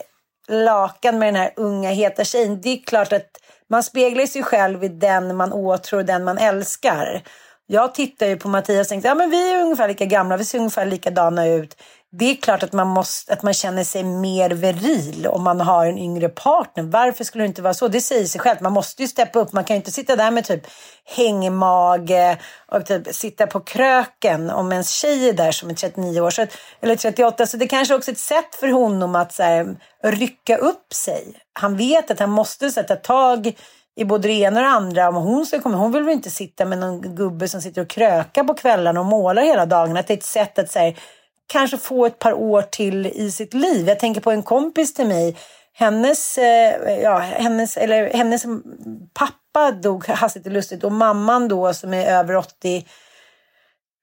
lakan 0.48 1.18
med 1.18 1.28
den 1.28 1.42
här 1.42 1.52
unga 1.56 1.90
heta 1.90 2.24
tjejen. 2.24 2.61
Det 2.61 2.68
är 2.68 2.82
klart 2.82 3.12
att 3.12 3.36
man 3.68 3.82
speglar 3.82 4.26
sig 4.26 4.42
själv 4.42 4.84
i 4.84 4.88
den 4.88 5.36
man 5.36 5.52
åtrår, 5.52 6.02
den 6.02 6.24
man 6.24 6.38
älskar. 6.38 7.22
Jag 7.66 7.94
tittar 7.94 8.26
ju 8.26 8.36
på 8.36 8.48
Mattias 8.48 8.86
och 8.86 8.88
tänkte, 8.88 9.08
ja 9.08 9.14
men 9.14 9.30
vi 9.30 9.52
är 9.52 9.62
ungefär 9.62 9.88
lika 9.88 10.04
gamla, 10.04 10.36
vi 10.36 10.44
ser 10.44 10.58
ungefär 10.58 10.86
likadana 10.86 11.46
ut 11.46 11.76
det 12.12 12.30
är 12.30 12.34
klart 12.34 12.62
att 12.62 12.72
man, 12.72 12.86
måste, 12.86 13.32
att 13.32 13.42
man 13.42 13.54
känner 13.54 13.84
sig 13.84 14.04
mer 14.04 14.50
viril 14.50 15.26
om 15.26 15.42
man 15.42 15.61
har 15.61 15.86
en 15.86 15.98
yngre 15.98 16.28
partner. 16.28 16.82
Varför 16.82 17.24
skulle 17.24 17.44
det 17.44 17.48
inte 17.48 17.62
vara 17.62 17.74
så? 17.74 17.88
Det 17.88 18.00
säger 18.00 18.26
sig 18.26 18.40
självt. 18.40 18.61
Man 18.61 18.72
måste 18.72 19.02
ju 19.02 19.08
steppa 19.08 19.38
upp. 19.38 19.52
Man 19.52 19.64
kan 19.64 19.76
ju 19.76 19.78
inte 19.78 19.90
sitta 19.90 20.16
där 20.16 20.30
med 20.30 20.44
typ 20.44 20.62
hängmage 21.04 22.38
och 22.66 22.86
typ 22.86 23.14
sitta 23.14 23.46
på 23.46 23.61
kröken 23.61 24.50
om 24.50 24.72
ens 24.72 24.90
tjej 24.90 25.28
är 25.28 25.32
där 25.32 25.52
som 25.52 25.70
är 25.70 25.74
39 25.74 26.20
år 26.20 26.30
så 26.30 26.46
eller 26.80 26.96
38. 26.96 27.46
Så 27.46 27.56
det 27.56 27.68
kanske 27.68 27.94
också 27.94 28.11
är 28.11 28.12
ett 28.12 28.18
sätt 28.18 28.54
för 28.54 28.68
honom 28.68 29.14
att 29.14 29.32
så 29.32 29.42
här, 29.42 29.76
rycka 30.02 30.56
upp 30.56 30.92
sig. 30.94 31.34
Han 31.52 31.76
vet 31.76 32.11
att 32.11 32.20
han 32.20 32.30
måste 32.30 32.70
sätta 32.70 32.96
tag 32.96 33.52
i 33.96 34.04
både 34.04 34.28
det 34.28 34.34
ena 34.34 34.61
och 34.61 34.66
det 34.66 34.70
andra. 34.70 35.08
Om 35.08 35.14
hon, 35.14 35.46
ska 35.46 35.61
komma, 35.61 35.76
hon 35.76 35.92
vill 35.92 36.02
väl 36.02 36.12
inte 36.12 36.30
sitta 36.30 36.64
med 36.64 36.78
någon 36.78 37.14
gubbe 37.16 37.48
som 37.48 37.61
sitter 37.61 37.82
och 37.82 37.88
krökar 37.88 38.44
på 38.44 38.54
kvällarna 38.54 39.00
och 39.00 39.06
målar 39.06 39.42
hela 39.42 39.66
dagen. 39.66 39.96
Att 39.96 40.06
det 40.06 40.14
är 40.14 40.18
ett 40.18 40.24
sätt 40.24 40.58
att 40.58 40.70
säga 40.70 40.94
kanske 41.51 41.78
få 41.78 42.07
ett 42.07 42.18
par 42.18 42.32
år 42.32 42.62
till 42.62 43.07
i 43.07 43.30
sitt 43.30 43.55
liv. 43.55 43.88
Jag 43.88 43.98
tänker 43.98 44.20
på 44.20 44.30
en 44.30 44.42
kompis 44.42 44.94
till 44.94 45.07
mig. 45.07 45.36
Hennes, 45.72 46.38
eh, 46.38 47.01
ja, 47.03 47.18
hennes, 47.18 47.76
eller, 47.76 48.11
hennes 48.11 48.44
pappa 49.14 49.72
dog 49.72 50.09
hastigt 50.09 50.46
och 50.46 50.53
lustigt 50.53 50.84
och 50.84 50.92
mamman 50.92 51.48
då 51.48 51.74
som 51.74 51.94
är 51.94 52.07
över 52.07 52.36
80 52.36 52.84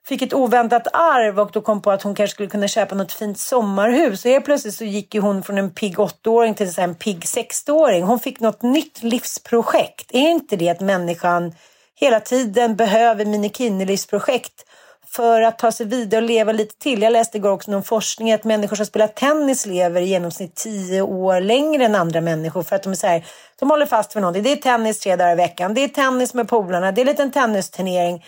fick 0.07 0.21
ett 0.21 0.33
oväntat 0.33 0.87
arv 0.93 1.39
och 1.39 1.49
då 1.53 1.61
kom 1.61 1.81
på 1.81 1.91
att 1.91 2.01
hon 2.01 2.15
kanske 2.15 2.33
skulle 2.33 2.49
kunna 2.49 2.67
köpa 2.67 2.95
något 2.95 3.13
fint 3.13 3.39
sommarhus. 3.39 4.25
Och 4.25 4.31
helt 4.31 4.45
plötsligt 4.45 4.75
så 4.75 4.83
gick 4.83 5.15
ju 5.15 5.21
hon 5.21 5.43
från 5.43 5.57
en 5.57 5.71
pigg 5.71 5.97
80-åring 5.97 6.53
till 6.53 6.79
en 6.79 6.95
pigg 6.95 7.19
60-åring. 7.19 8.03
Hon 8.03 8.19
fick 8.19 8.39
något 8.39 8.61
nytt 8.61 9.03
livsprojekt. 9.03 10.11
Är 10.13 10.29
inte 10.29 10.55
det 10.55 10.69
att 10.69 10.79
människan 10.79 11.53
hela 11.95 12.19
tiden 12.19 12.75
behöver 12.75 13.25
minikinelivsprojekt 13.25 14.65
för 15.09 15.41
att 15.41 15.59
ta 15.59 15.71
sig 15.71 15.85
vidare 15.85 16.21
och 16.21 16.27
leva 16.27 16.51
lite 16.51 16.77
till. 16.77 17.01
Jag 17.01 17.13
läste 17.13 17.37
igår 17.37 17.49
också 17.49 17.71
någon 17.71 17.83
forskning 17.83 18.31
att 18.31 18.43
människor 18.43 18.75
som 18.75 18.85
spelar 18.85 19.07
tennis 19.07 19.65
lever 19.65 20.01
i 20.01 20.05
genomsnitt 20.05 20.55
tio 20.55 21.01
år 21.01 21.41
längre 21.41 21.85
än 21.85 21.95
andra 21.95 22.21
människor 22.21 22.63
för 22.63 22.75
att 22.75 22.83
de 22.83 22.91
är 22.91 22.95
så 22.95 23.07
här, 23.07 23.25
de 23.59 23.69
håller 23.69 23.85
fast 23.85 24.15
vid 24.15 24.21
någonting. 24.21 24.43
Det 24.43 24.51
är 24.51 24.55
tennis 24.55 24.99
tre 24.99 25.15
dagar 25.15 25.31
i 25.31 25.35
veckan, 25.35 25.73
det 25.73 25.83
är 25.83 25.87
tennis 25.87 26.33
med 26.33 26.47
polarna, 26.47 26.91
det 26.91 27.01
är 27.01 27.03
en 27.03 27.07
liten 27.11 27.31
tennisturnering. 27.31 28.25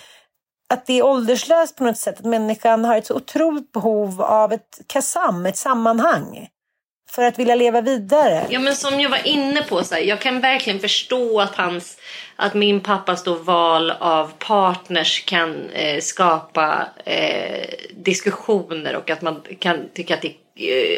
Att 0.74 0.86
det 0.86 0.94
är 0.94 1.06
ålderslöst 1.06 1.76
på 1.76 1.84
något 1.84 1.98
sätt, 1.98 2.20
att 2.20 2.26
människan 2.26 2.86
har 2.86 2.98
ett 2.98 3.06
så 3.06 3.16
otroligt 3.16 3.72
behov 3.72 4.22
av 4.22 4.54
ett 4.54 4.82
kasam, 4.88 5.46
ett 5.46 5.58
sammanhang 5.58 6.50
för 7.10 7.24
att 7.24 7.40
vilja 7.40 7.56
leva 7.56 7.82
vidare. 7.82 8.48
Ja 8.50 8.60
men 8.60 8.76
som 8.76 9.00
jag 9.00 9.10
var 9.10 9.28
inne 9.28 9.62
på, 9.62 9.84
så 9.84 9.96
här, 9.96 10.02
jag 10.02 10.22
kan 10.22 10.42
verkligen 10.42 10.80
förstå 10.80 11.42
att, 11.42 11.56
hans, 11.56 11.98
att 12.36 12.54
min 12.54 12.80
pappas 12.80 13.24
då 13.24 13.36
val 13.36 13.92
av 13.92 14.32
partners 14.40 15.26
kan 15.26 15.70
eh, 15.70 16.00
skapa 16.02 16.88
eh, 17.06 17.70
diskussioner 17.92 18.96
och 18.96 19.10
att 19.10 19.22
man 19.22 19.42
kan 19.60 19.90
tycka 19.94 20.14
att 20.14 20.22
det 20.22 20.34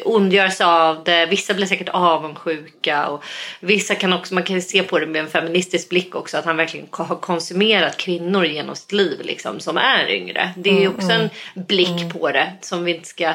ondgör 0.06 0.50
sig 0.50 0.66
av 0.66 1.04
det. 1.04 1.26
Vissa 1.26 1.54
blir 1.54 1.66
säkert 1.66 1.90
avundsjuka 1.90 3.08
och 3.08 3.24
vissa 3.60 3.96
kan 3.96 4.14
också, 4.14 4.34
man 4.34 4.44
kan 4.44 4.62
se 4.62 4.84
på 4.84 5.00
det 5.00 5.06
med 5.06 5.22
en 5.22 5.28
feministisk 5.28 5.90
blick 5.90 6.16
också 6.16 6.38
att 6.38 6.46
han 6.46 6.58
verkligen 6.58 6.88
har 6.92 7.16
konsumerat 7.16 7.98
kvinnor 7.98 8.46
genom 8.46 8.76
sitt 8.76 8.92
liv 8.92 9.22
liksom 9.24 9.60
som 9.60 9.78
är 9.78 10.10
yngre. 10.10 10.50
Det 10.58 10.70
är 10.70 10.78
mm, 10.78 10.96
också 10.96 11.12
mm, 11.12 11.30
en 11.54 11.64
blick 11.64 12.02
mm. 12.02 12.10
på 12.10 12.32
det 12.32 12.54
som 12.62 12.84
vi 12.84 12.96
inte 12.96 13.08
ska, 13.08 13.34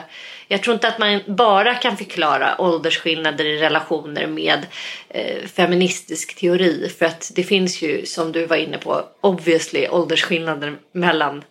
jag 0.48 0.62
tror 0.62 0.74
inte 0.74 0.88
att 0.88 0.98
man 0.98 1.20
bara 1.26 1.74
kan 1.74 1.96
förklara 1.96 2.60
åldersskillnader 2.60 3.44
i 3.44 3.58
relationer 3.58 4.26
med 4.26 4.66
eh, 5.08 5.46
feministisk 5.46 6.36
teori 6.36 6.92
för 6.98 7.06
att 7.06 7.32
det 7.34 7.42
finns 7.42 7.82
ju 7.82 8.06
som 8.06 8.32
du 8.32 8.46
var 8.46 8.56
inne 8.56 8.78
på 8.78 9.02
obviously 9.20 9.88
åldersskillnader 9.88 10.76
mellan 10.92 11.44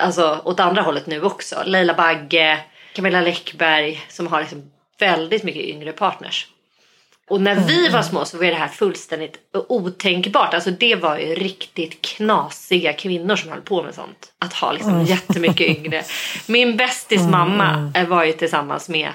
Alltså 0.00 0.40
åt 0.44 0.60
andra 0.60 0.82
hållet 0.82 1.06
nu 1.06 1.22
också. 1.22 1.62
Leila 1.64 1.94
Bagge, 1.94 2.58
Camilla 2.92 3.20
Läckberg 3.20 4.00
som 4.08 4.26
har 4.26 4.40
liksom 4.40 4.70
väldigt 4.98 5.42
mycket 5.42 5.62
yngre 5.62 5.92
partners. 5.92 6.46
Och 7.28 7.40
när 7.40 7.54
vi 7.54 7.88
var 7.88 8.02
små 8.02 8.24
så 8.24 8.36
var 8.36 8.44
det 8.44 8.54
här 8.54 8.68
fullständigt 8.68 9.38
otänkbart. 9.68 10.54
Alltså 10.54 10.70
det 10.70 10.94
var 10.94 11.18
ju 11.18 11.34
riktigt 11.34 12.02
knasiga 12.02 12.92
kvinnor 12.92 13.36
som 13.36 13.50
höll 13.50 13.60
på 13.60 13.82
med 13.82 13.94
sånt. 13.94 14.32
Att 14.38 14.52
ha 14.52 14.72
liksom 14.72 14.92
mm. 14.92 15.04
jättemycket 15.04 15.78
yngre. 15.78 16.02
Min 16.46 16.76
bästis 16.76 17.20
mm. 17.20 17.30
mamma 17.30 17.92
var 18.08 18.24
ju 18.24 18.32
tillsammans 18.32 18.88
med 18.88 19.10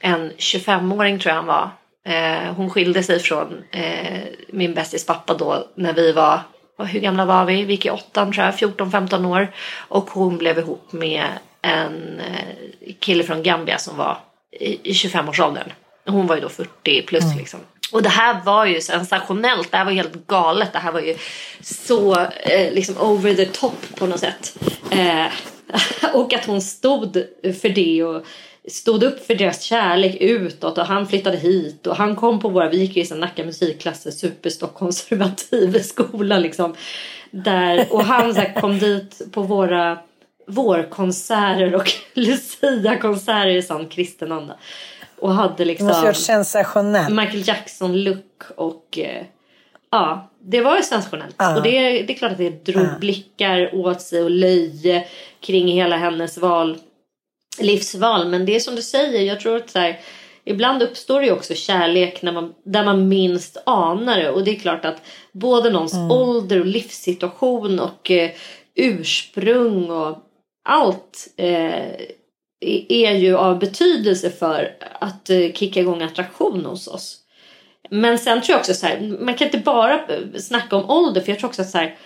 en 0.00 0.32
25-åring 0.32 1.18
tror 1.18 1.30
jag 1.30 1.42
han 1.42 1.46
var. 1.46 1.70
Eh, 2.04 2.54
hon 2.54 2.70
skilde 2.70 3.02
sig 3.02 3.18
från 3.18 3.64
eh, 3.70 4.22
min 4.48 4.74
bästis 4.74 5.06
pappa 5.06 5.34
då 5.34 5.68
när 5.74 5.92
vi 5.92 6.12
var, 6.12 6.40
hur 6.84 7.00
gamla 7.00 7.24
var 7.24 7.44
vi? 7.44 7.64
Vi 7.64 7.72
gick 7.72 7.86
i 7.86 7.90
åttan 7.90 8.32
tror 8.32 8.46
jag, 8.46 8.54
14-15 8.54 9.26
år. 9.26 9.52
Och 9.76 10.10
hon 10.10 10.38
blev 10.38 10.58
ihop 10.58 10.92
med 10.92 11.26
en 11.62 12.20
eh, 12.20 12.94
kille 13.00 13.24
från 13.24 13.42
Gambia 13.42 13.78
som 13.78 13.96
var 13.96 14.18
i 14.60 14.92
25-årsåldern. 14.92 15.72
Hon 16.06 16.26
var 16.26 16.34
ju 16.34 16.40
då 16.40 16.48
40 16.48 17.02
plus 17.02 17.24
mm. 17.24 17.38
liksom. 17.38 17.60
Och 17.92 18.02
det 18.02 18.08
här 18.08 18.40
var 18.44 18.66
ju 18.66 18.80
sensationellt. 18.80 19.70
Det 19.70 19.76
här 19.76 19.84
var 19.84 19.92
helt 19.92 20.26
galet. 20.26 20.72
Det 20.72 20.78
här 20.78 20.92
var 20.92 21.00
ju 21.00 21.16
så 21.60 22.20
eh, 22.20 22.72
liksom 22.72 22.96
over 22.98 23.34
the 23.34 23.44
top 23.44 23.96
på 23.98 24.06
något 24.06 24.20
sätt. 24.20 24.58
Eh, 24.90 25.26
och 26.14 26.32
att 26.32 26.44
hon 26.44 26.62
stod 26.62 27.24
för 27.62 27.68
det 27.68 28.04
och 28.04 28.26
stod 28.68 29.02
upp 29.02 29.26
för 29.26 29.34
deras 29.34 29.62
kärlek 29.62 30.16
utåt 30.20 30.78
och 30.78 30.86
han 30.86 31.06
flyttade 31.06 31.36
hit 31.36 31.86
och 31.86 31.96
han 31.96 32.16
kom 32.16 32.40
på 32.40 32.48
våra, 32.48 32.68
vi 32.68 32.76
gick 32.76 32.96
i 32.96 33.14
Nacka 33.14 33.44
musikklasser, 33.44 34.10
superstockkonservativ 34.10 35.78
skola 35.82 36.38
liksom. 36.38 36.74
Där, 37.30 37.86
och 37.90 38.04
han 38.04 38.34
så 38.34 38.42
kom 38.60 38.78
dit 38.78 39.32
på 39.32 39.42
våra 39.42 39.98
vårkonserter 40.46 41.74
och 41.74 41.92
Lucia-konserter 42.14 43.46
i 43.46 43.62
sån 43.62 43.88
kristen 43.88 44.32
anda. 44.32 44.56
Och 45.18 45.34
hade 45.34 45.64
liksom 45.64 45.86
det 45.86 45.92
måste 45.92 46.14
sensationellt. 46.14 47.14
Michael 47.14 47.48
Jackson-look 47.48 48.42
och 48.56 48.98
eh, 48.98 49.24
ja, 49.90 50.30
det 50.38 50.60
var 50.60 50.76
ju 50.76 50.82
sensationellt. 50.82 51.42
Uh. 51.42 51.56
Och 51.56 51.62
det, 51.62 52.02
det 52.02 52.12
är 52.12 52.16
klart 52.16 52.32
att 52.32 52.38
det 52.38 52.64
drog 52.64 52.84
uh. 52.84 52.98
blickar 52.98 53.74
åt 53.74 54.00
sig 54.00 54.22
och 54.22 54.30
löje 54.30 55.06
kring 55.40 55.68
hela 55.68 55.96
hennes 55.96 56.38
val, 56.38 56.78
livsval. 57.58 58.28
Men 58.28 58.46
det 58.46 58.56
är 58.56 58.60
som 58.60 58.76
du 58.76 58.82
säger, 58.82 59.20
jag 59.20 59.40
tror 59.40 59.56
att 59.56 59.70
så 59.70 59.78
här, 59.78 60.00
ibland 60.44 60.82
uppstår 60.82 61.20
det 61.20 61.26
ju 61.26 61.32
också 61.32 61.54
kärlek 61.54 62.22
när 62.22 62.32
man, 62.32 62.54
där 62.64 62.84
man 62.84 63.08
minst 63.08 63.62
anar 63.66 64.16
det. 64.18 64.30
Och 64.30 64.44
det 64.44 64.50
är 64.50 64.60
klart 64.60 64.84
att 64.84 65.02
både 65.32 65.70
någons 65.70 65.94
mm. 65.94 66.10
ålder 66.10 66.60
och 66.60 66.66
livssituation 66.66 67.80
och 67.80 68.10
eh, 68.10 68.30
ursprung 68.74 69.90
och 69.90 70.18
allt 70.64 71.28
eh, 71.36 71.90
är 72.88 73.12
ju 73.12 73.36
av 73.36 73.58
betydelse 73.58 74.30
för 74.30 74.76
att 75.00 75.30
eh, 75.30 75.52
kicka 75.52 75.80
igång 75.80 76.02
attraktion 76.02 76.64
hos 76.64 76.88
oss. 76.88 77.18
Men 77.90 78.18
sen 78.18 78.42
tror 78.42 78.54
jag 78.54 78.60
också 78.60 78.74
så 78.74 78.86
här, 78.86 79.16
man 79.20 79.34
kan 79.34 79.46
inte 79.46 79.58
bara 79.58 80.00
snacka 80.38 80.76
om 80.76 80.90
ålder 80.90 81.20
för 81.20 81.32
jag 81.32 81.38
tror 81.38 81.48
också 81.48 81.62
att 81.62 81.70
så 81.70 81.78
här, 81.78 81.96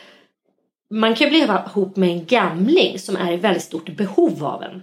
man 0.91 1.15
kan 1.15 1.29
bli 1.29 1.39
ihop 1.39 1.97
med 1.97 2.09
en 2.09 2.27
gamling 2.27 2.99
som 2.99 3.17
är 3.17 3.33
i 3.33 3.37
väldigt 3.37 3.63
stort 3.63 3.97
behov 3.97 4.45
av 4.45 4.63
en. 4.63 4.83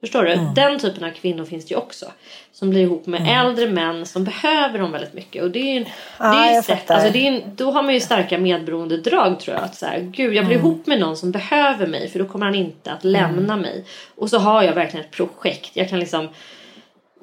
Förstår 0.00 0.24
du? 0.24 0.32
Mm. 0.32 0.54
Den 0.54 0.78
typen 0.78 1.04
av 1.04 1.10
kvinnor 1.10 1.44
finns 1.44 1.66
det 1.66 1.72
ju 1.74 1.78
också. 1.78 2.06
Som 2.52 2.70
blir 2.70 2.80
ihop 2.80 3.06
med 3.06 3.20
mm. 3.20 3.46
äldre 3.46 3.66
män 3.66 4.06
som 4.06 4.24
behöver 4.24 4.78
dem 4.78 4.92
väldigt 4.92 5.12
mycket. 5.12 5.42
Och 5.42 5.50
det 5.50 5.76
är, 5.76 5.92
ja, 6.18 6.32
det 6.32 6.56
är 6.56 6.62
sätt, 6.62 6.90
alltså 6.90 7.10
det 7.10 7.28
är, 7.28 7.42
då 7.56 7.70
har 7.70 7.82
man 7.82 7.94
ju 7.94 8.00
starka 8.00 8.38
medberoende 8.38 8.96
drag 8.96 9.40
tror 9.40 9.56
jag. 9.56 9.64
Att 9.64 9.74
så 9.74 9.86
här, 9.86 9.98
Gud, 9.98 10.34
jag 10.34 10.46
blir 10.46 10.56
mm. 10.56 10.66
ihop 10.66 10.86
med 10.86 11.00
någon 11.00 11.16
som 11.16 11.32
behöver 11.32 11.86
mig 11.86 12.08
för 12.08 12.18
då 12.18 12.24
kommer 12.24 12.46
han 12.46 12.54
inte 12.54 12.92
att 12.92 13.04
lämna 13.04 13.52
mm. 13.52 13.60
mig. 13.60 13.84
Och 14.14 14.30
så 14.30 14.38
har 14.38 14.62
jag 14.62 14.72
verkligen 14.72 15.06
ett 15.06 15.12
projekt. 15.12 15.70
Jag 15.74 15.88
kan 15.88 16.00
liksom 16.00 16.28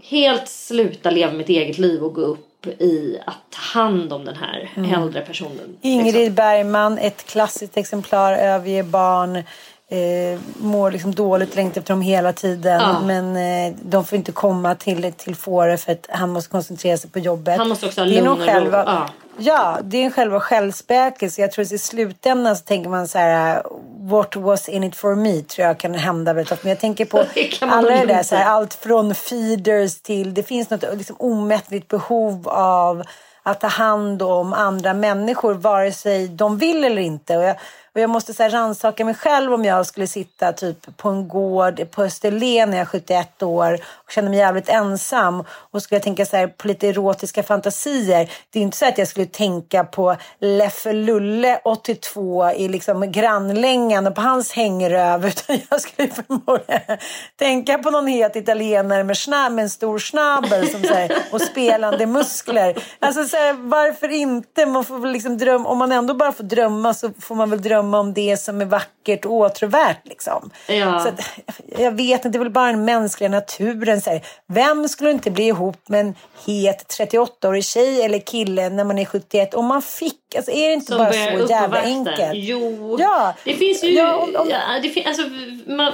helt 0.03 0.47
sluta 0.47 1.09
leva 1.09 1.33
mitt 1.33 1.49
eget 1.49 1.77
liv 1.77 2.03
och 2.03 2.13
gå 2.13 2.21
upp 2.21 2.67
i 2.67 3.19
att 3.25 3.41
ta 3.49 3.79
hand 3.79 4.13
om 4.13 4.25
den 4.25 4.35
här 4.35 4.71
mm. 4.75 4.93
äldre 4.93 5.21
personen. 5.21 5.77
Ingrid 5.81 6.15
liksom. 6.15 6.35
Bergman, 6.35 6.97
ett 6.97 7.25
klassiskt 7.25 7.77
exemplar, 7.77 8.33
överge 8.33 8.83
barn 8.83 9.43
eh, 9.89 10.39
mår 10.57 10.91
liksom 10.91 11.15
dåligt, 11.15 11.55
längtar 11.55 11.81
efter 11.81 11.93
dem 11.93 12.01
hela 12.01 12.33
tiden. 12.33 12.81
Ja. 12.81 13.01
Men 13.05 13.35
eh, 13.35 13.77
de 13.81 14.05
får 14.05 14.17
inte 14.17 14.31
komma 14.31 14.75
till, 14.75 15.13
till 15.13 15.35
Fåre 15.35 15.77
för 15.77 15.91
att 15.91 16.07
han 16.09 16.29
måste 16.29 16.49
koncentrera 16.49 16.97
sig 16.97 17.09
på 17.09 17.19
jobbet. 17.19 17.57
Han 17.57 17.69
måste 17.69 17.85
också 17.85 18.01
ha 18.01 18.05
lugn 18.05 18.27
och 18.27 18.37
ro. 18.37 18.69
Ja. 18.71 19.09
ja, 19.37 19.79
det 19.83 19.97
är 19.97 20.05
en 20.05 20.11
själva 20.11 20.39
självspäkelse. 20.39 21.41
Jag 21.41 21.51
tror 21.51 21.65
att 21.65 21.71
i 21.71 21.77
slutändan 21.77 22.55
så 22.55 22.63
tänker 22.63 22.89
man 22.89 23.07
så 23.07 23.17
här, 23.17 23.63
what 23.99 24.35
was 24.35 24.69
in 24.69 24.83
it 24.83 24.95
for 24.95 25.15
me 25.15 25.41
tror 25.41 25.67
jag 25.67 25.77
kan 25.77 25.93
hända 25.93 26.33
väldigt 26.33 26.51
ofta. 26.51 26.63
Men 26.63 26.69
jag 26.69 26.79
tänker 26.79 27.05
på 27.05 27.23
alla 27.61 27.89
det 27.89 28.05
där, 28.05 28.23
så 28.23 28.35
här, 28.35 28.45
allt 28.45 28.73
från 28.73 29.15
feeders 29.15 30.01
till, 30.01 30.33
det 30.33 30.43
finns 30.43 30.69
något 30.69 30.83
liksom 30.93 31.15
omättligt 31.19 31.87
behov 31.87 32.49
av 32.49 33.03
att 33.43 33.61
ta 33.61 33.67
hand 33.67 34.21
om 34.21 34.53
andra 34.53 34.93
människor 34.93 35.53
vare 35.53 35.91
sig 35.91 36.27
de 36.27 36.57
vill 36.57 36.83
eller 36.83 37.01
inte. 37.01 37.37
Och 37.37 37.43
jag, 37.43 37.55
och 37.95 38.01
jag 38.01 38.09
måste 38.09 38.33
så 38.33 38.43
här 38.43 38.49
rannsaka 38.49 39.05
mig 39.05 39.13
själv 39.13 39.53
om 39.53 39.65
jag 39.65 39.85
skulle 39.85 40.07
sitta 40.07 40.53
typ 40.53 40.97
på 40.97 41.09
en 41.09 41.27
gård 41.27 41.91
på 41.91 42.03
Österlen 42.03 42.69
när 42.69 42.77
jag 42.77 42.81
är 42.81 42.89
71 42.89 43.43
år 43.43 43.79
och 43.83 44.11
känner 44.11 44.29
mig 44.29 44.39
jävligt 44.39 44.69
ensam 44.69 45.43
och 45.49 45.81
skulle 45.81 45.97
jag 45.97 46.03
tänka 46.03 46.25
så 46.25 46.37
här 46.37 46.47
på 46.47 46.67
lite 46.67 46.87
erotiska 46.87 47.43
fantasier. 47.43 48.31
Det 48.49 48.59
är 48.59 48.63
inte 48.63 48.77
så 48.77 48.85
att 48.85 48.97
jag 48.97 49.07
skulle 49.07 49.25
tänka 49.25 49.83
på 49.83 50.15
Leffe 50.39 50.93
Lulle 50.93 51.59
82 51.63 52.51
i 52.51 52.67
liksom 52.67 53.11
grannlängan 53.11 54.07
och 54.07 54.15
på 54.15 54.21
hans 54.21 54.51
hängröv 54.51 55.25
utan 55.27 55.59
jag 55.69 55.81
skulle 55.81 56.07
förmodligen 56.07 56.97
tänka 57.35 57.77
på 57.77 57.89
någon 57.89 58.07
het 58.07 58.35
italienare 58.35 59.03
med, 59.03 59.17
snab, 59.17 59.51
med 59.51 59.63
en 59.63 59.69
stor 59.69 59.99
snabel 59.99 60.67
som, 60.67 60.83
så 60.83 60.93
här, 60.93 61.17
och 61.31 61.41
spelande 61.41 62.05
muskler. 62.05 62.83
Alltså 62.99 63.23
så 63.23 63.37
här, 63.37 63.53
varför 63.53 64.11
inte? 64.11 64.65
Man 64.65 64.83
får 64.83 65.07
liksom 65.07 65.37
drömma, 65.37 65.69
om 65.69 65.77
man 65.77 65.91
ändå 65.91 66.13
bara 66.13 66.31
får 66.31 66.43
drömma 66.43 66.93
så 66.93 67.11
får 67.19 67.35
man 67.35 67.49
väl 67.49 67.61
drömma 67.61 67.84
drömma 67.85 67.99
om 67.99 68.13
det 68.13 68.37
som 68.37 68.61
är 68.61 68.65
vackert 68.65 69.25
och 69.25 69.31
åtråvärt. 69.31 70.07
Liksom. 70.07 70.51
Ja. 70.67 70.99
Så 70.99 71.09
att, 71.09 71.39
jag 71.77 71.91
vet 71.91 72.25
inte, 72.25 72.29
det 72.29 72.37
är 72.37 72.43
väl 72.43 72.49
bara 72.49 72.71
den 72.71 72.85
mänskliga 72.85 73.29
naturen. 73.29 74.01
Så 74.01 74.09
här. 74.09 74.21
Vem 74.47 74.87
skulle 74.87 75.11
inte 75.11 75.31
bli 75.31 75.47
ihop 75.47 75.89
med 75.89 75.99
en 75.99 76.15
het 76.45 76.97
38-årig 76.99 77.63
tjej 77.63 78.01
eller 78.01 78.19
kille 78.19 78.69
när 78.69 78.83
man 78.83 78.97
är 78.97 79.05
71? 79.05 79.53
Om 79.53 79.65
man 79.65 79.81
fick, 79.81 80.35
alltså 80.35 80.51
är 80.51 80.67
det 80.67 80.73
inte 80.73 80.85
som 80.85 80.97
bara 80.97 81.13
så 81.13 81.45
jävla 81.49 81.81
enkelt? 81.81 82.31
Jo, 82.33 82.97
ja. 82.99 83.33
det 83.43 83.53
finns 83.53 83.83
ju... 83.83 83.89
Ja, 83.89 84.15
om, 84.15 84.35
om... 84.35 84.49
Ja, 84.49 84.59
det, 84.83 84.89
fin 84.89 85.03
alltså, 85.07 85.23
man, 85.67 85.93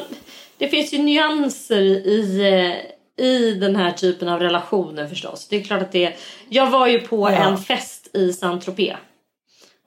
det 0.57 0.67
finns 0.67 0.93
ju 0.93 0.97
nyanser 0.97 1.81
i 1.81 2.41
eh, 2.47 3.25
i 3.25 3.53
den 3.53 3.75
här 3.75 3.91
typen 3.91 4.27
av 4.27 4.39
relationer 4.39 5.07
förstås. 5.07 5.47
Det 5.47 5.55
är 5.55 5.63
klart 5.63 5.81
att 5.81 5.91
det 5.91 6.13
Jag 6.49 6.69
var 6.69 6.87
ju 6.87 6.99
på 6.99 7.29
ja. 7.29 7.35
en 7.35 7.57
fest 7.57 8.07
i 8.13 8.33
Saint-Tropez. 8.33 8.97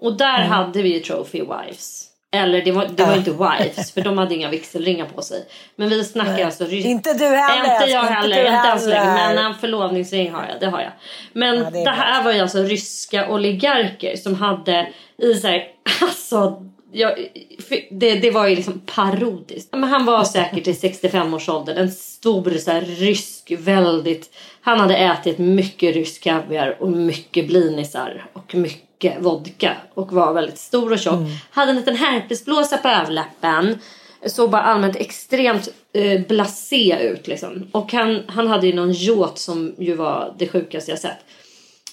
Och 0.00 0.16
där 0.16 0.38
mm. 0.38 0.48
hade 0.48 0.82
vi 0.82 0.94
ju 0.94 1.00
trophy 1.00 1.40
wives. 1.40 2.10
Eller 2.32 2.64
det 2.64 2.72
var, 2.72 2.86
det 2.94 3.04
var 3.04 3.16
inte 3.16 3.30
wives 3.30 3.92
för 3.92 4.00
de 4.00 4.18
hade 4.18 4.34
inga 4.34 4.50
vigselringar 4.50 5.06
på 5.06 5.22
sig. 5.22 5.46
Men 5.76 5.88
vi 5.88 6.04
snackar 6.04 6.32
Nej. 6.32 6.42
alltså 6.42 6.70
Inte 6.70 7.12
du 7.12 7.24
heller. 7.24 7.74
Inte 7.74 7.92
jag 7.92 8.02
heller. 8.02 8.38
Inte, 8.38 8.56
inte 8.56 8.68
än 8.68 8.80
så 8.80 8.88
länge. 8.88 9.04
Men 9.04 9.38
en 9.38 9.54
förlovningsring 9.54 10.32
har 10.32 10.46
jag. 10.48 10.60
Det 10.60 10.66
har 10.66 10.80
jag. 10.80 10.92
Men 11.32 11.58
ja, 11.58 11.70
det, 11.70 11.84
det 11.84 11.90
här 11.90 12.22
var 12.22 12.32
ju 12.32 12.40
alltså 12.40 12.62
ryska 12.62 13.28
oligarker 13.28 14.16
som 14.16 14.34
hade 14.34 14.88
i 15.18 15.34
så 15.34 15.48
här, 15.48 15.64
alltså 16.00 16.62
Ja, 16.96 17.16
det, 17.90 18.14
det 18.14 18.30
var 18.30 18.48
ju 18.48 18.56
liksom 18.56 18.80
parodiskt. 18.86 19.68
Men 19.72 19.84
han 19.84 20.04
var 20.04 20.24
säkert 20.24 20.66
i 20.66 20.72
65-årsåldern. 20.72 21.76
En 21.76 21.90
stor 21.90 22.58
så 22.58 22.70
här, 22.70 22.80
rysk, 22.80 23.52
väldigt... 23.58 24.30
Han 24.60 24.80
hade 24.80 24.96
ätit 24.96 25.38
mycket 25.38 25.94
rysk 25.94 26.22
kaviar 26.22 26.76
och 26.80 26.90
mycket 26.90 27.46
blinisar 27.46 28.26
och 28.32 28.54
mycket 28.54 28.93
vodka. 29.20 29.76
Och 29.94 30.12
var 30.12 30.32
väldigt 30.32 30.58
stor 30.58 30.92
och 30.92 30.98
tjock. 30.98 31.14
Mm. 31.14 31.30
Hade 31.50 31.70
en 31.70 31.76
liten 31.76 31.96
herpesblåsa 31.96 32.76
på 32.76 32.88
överläppen. 32.88 33.78
Såg 34.26 34.50
bara 34.50 34.62
allmänt 34.62 34.96
extremt 34.96 35.68
eh, 35.92 36.20
blasé 36.28 36.98
ut 37.00 37.26
liksom. 37.26 37.68
Och 37.72 37.92
han, 37.92 38.22
han 38.26 38.46
hade 38.46 38.66
ju 38.66 38.72
någon 38.72 38.92
yacht 38.92 39.38
som 39.38 39.74
ju 39.78 39.94
var 39.94 40.34
det 40.38 40.48
sjukaste 40.48 40.90
jag 40.90 40.98
sett. 40.98 41.18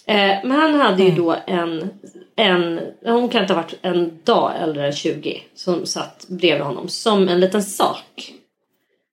Eh, 0.05 0.38
men 0.43 0.51
han 0.51 0.74
hade 0.74 1.03
ju 1.03 1.09
mm. 1.09 1.22
då 1.22 1.36
en, 1.47 1.89
en, 2.36 2.80
hon 3.05 3.30
kan 3.30 3.41
inte 3.41 3.53
ha 3.53 3.62
varit 3.62 3.80
en 3.82 4.20
dag 4.24 4.51
äldre 4.62 4.86
än 4.86 4.93
20 4.93 5.41
som 5.55 5.86
satt 5.86 6.26
bredvid 6.28 6.66
honom 6.66 6.88
som 6.88 7.30
en 7.30 7.39
liten 7.39 7.64
sak. 7.64 8.34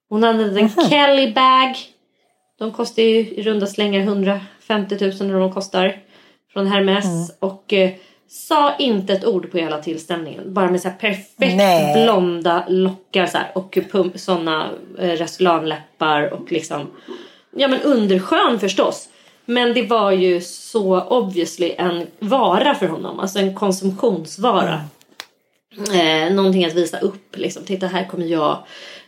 Hon 0.09 0.23
hade 0.23 0.45
en 0.45 0.55
liten 0.55 0.89
Kelly 0.91 1.33
bag. 1.33 1.77
De 2.59 2.73
kostar 2.73 3.03
ju 3.03 3.17
i 3.17 3.43
runda 3.43 3.67
slängar 3.67 4.01
150 4.01 4.97
000 5.01 5.13
när 5.21 5.41
de 5.41 5.53
kostar. 5.53 5.97
Från 6.53 6.67
Hermes. 6.67 7.05
Mm. 7.05 7.29
Och 7.39 7.73
eh, 7.73 7.91
sa 8.29 8.77
inte 8.77 9.13
ett 9.13 9.25
ord 9.25 9.51
på 9.51 9.59
hela 9.59 9.79
tillställningen. 9.79 10.55
Bara 10.55 10.71
med 10.71 10.81
så 10.81 10.91
perfekt 10.91 11.39
Nej. 11.39 12.05
blonda 12.05 12.65
lockar 12.69 13.27
så 13.27 13.39
här, 13.39 13.51
och 13.55 13.79
pump, 13.91 14.21
såna 14.21 14.71
eh, 14.99 15.11
Restylane-läppar 15.11 16.33
och 16.33 16.53
liksom 16.53 16.91
Ja 17.51 17.69
men 17.69 17.83
underskön 17.83 18.61
förstås. 18.61 19.09
Men 19.45 19.75
det 19.75 19.83
var 19.83 20.11
ju 20.11 20.41
så 20.41 21.01
obviously 21.01 21.75
en 21.79 22.07
vara 22.19 22.75
för 22.75 22.87
honom. 22.87 23.21
Alltså 23.21 23.39
en 23.39 23.55
konsumtionsvara. 23.55 24.81
Mm. 25.77 26.29
Eh, 26.29 26.35
någonting 26.35 26.65
att 26.65 26.75
visa 26.75 26.99
upp. 26.99 27.37
Liksom. 27.37 27.65
Titta 27.65 27.87
här 27.87 28.05
kommer 28.05 28.27
jag 28.27 28.59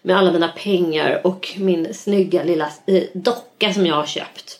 med 0.02 0.16
alla 0.16 0.32
mina 0.32 0.48
pengar 0.48 1.26
och 1.26 1.48
min 1.56 1.94
snygga 1.94 2.42
lilla 2.42 2.70
eh, 2.86 3.02
docka 3.14 3.72
som 3.72 3.86
jag 3.86 3.94
har 3.94 4.06
köpt. 4.06 4.58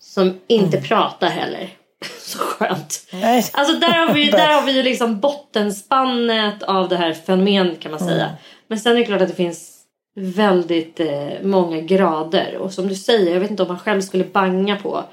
Som 0.00 0.40
inte 0.46 0.76
mm. 0.76 0.88
pratar 0.88 1.28
heller. 1.28 1.77
så 2.20 2.38
skönt. 2.38 3.06
Alltså 3.52 3.78
där 3.78 4.06
har 4.06 4.14
vi 4.14 4.24
ju, 4.24 4.30
där 4.30 4.54
har 4.54 4.62
vi 4.62 4.72
ju 4.72 4.82
liksom 4.82 5.20
bottenspannet 5.20 6.62
av 6.62 6.88
det 6.88 6.96
här 6.96 7.12
fenomenet 7.12 7.80
kan 7.80 7.90
man 7.90 8.00
säga. 8.00 8.24
Mm. 8.24 8.36
Men 8.68 8.78
sen 8.78 8.92
är 8.92 8.96
det 8.96 9.04
klart 9.04 9.22
att 9.22 9.28
det 9.28 9.34
finns 9.34 9.74
väldigt 10.16 11.00
eh, 11.00 11.42
många 11.42 11.80
grader. 11.80 12.56
Och 12.56 12.72
som 12.72 12.88
du 12.88 12.94
säger, 12.94 13.32
jag 13.32 13.40
vet 13.40 13.50
inte 13.50 13.62
om 13.62 13.68
man 13.68 13.78
själv 13.78 14.00
skulle 14.00 14.24
banga 14.24 14.76
på. 14.76 15.04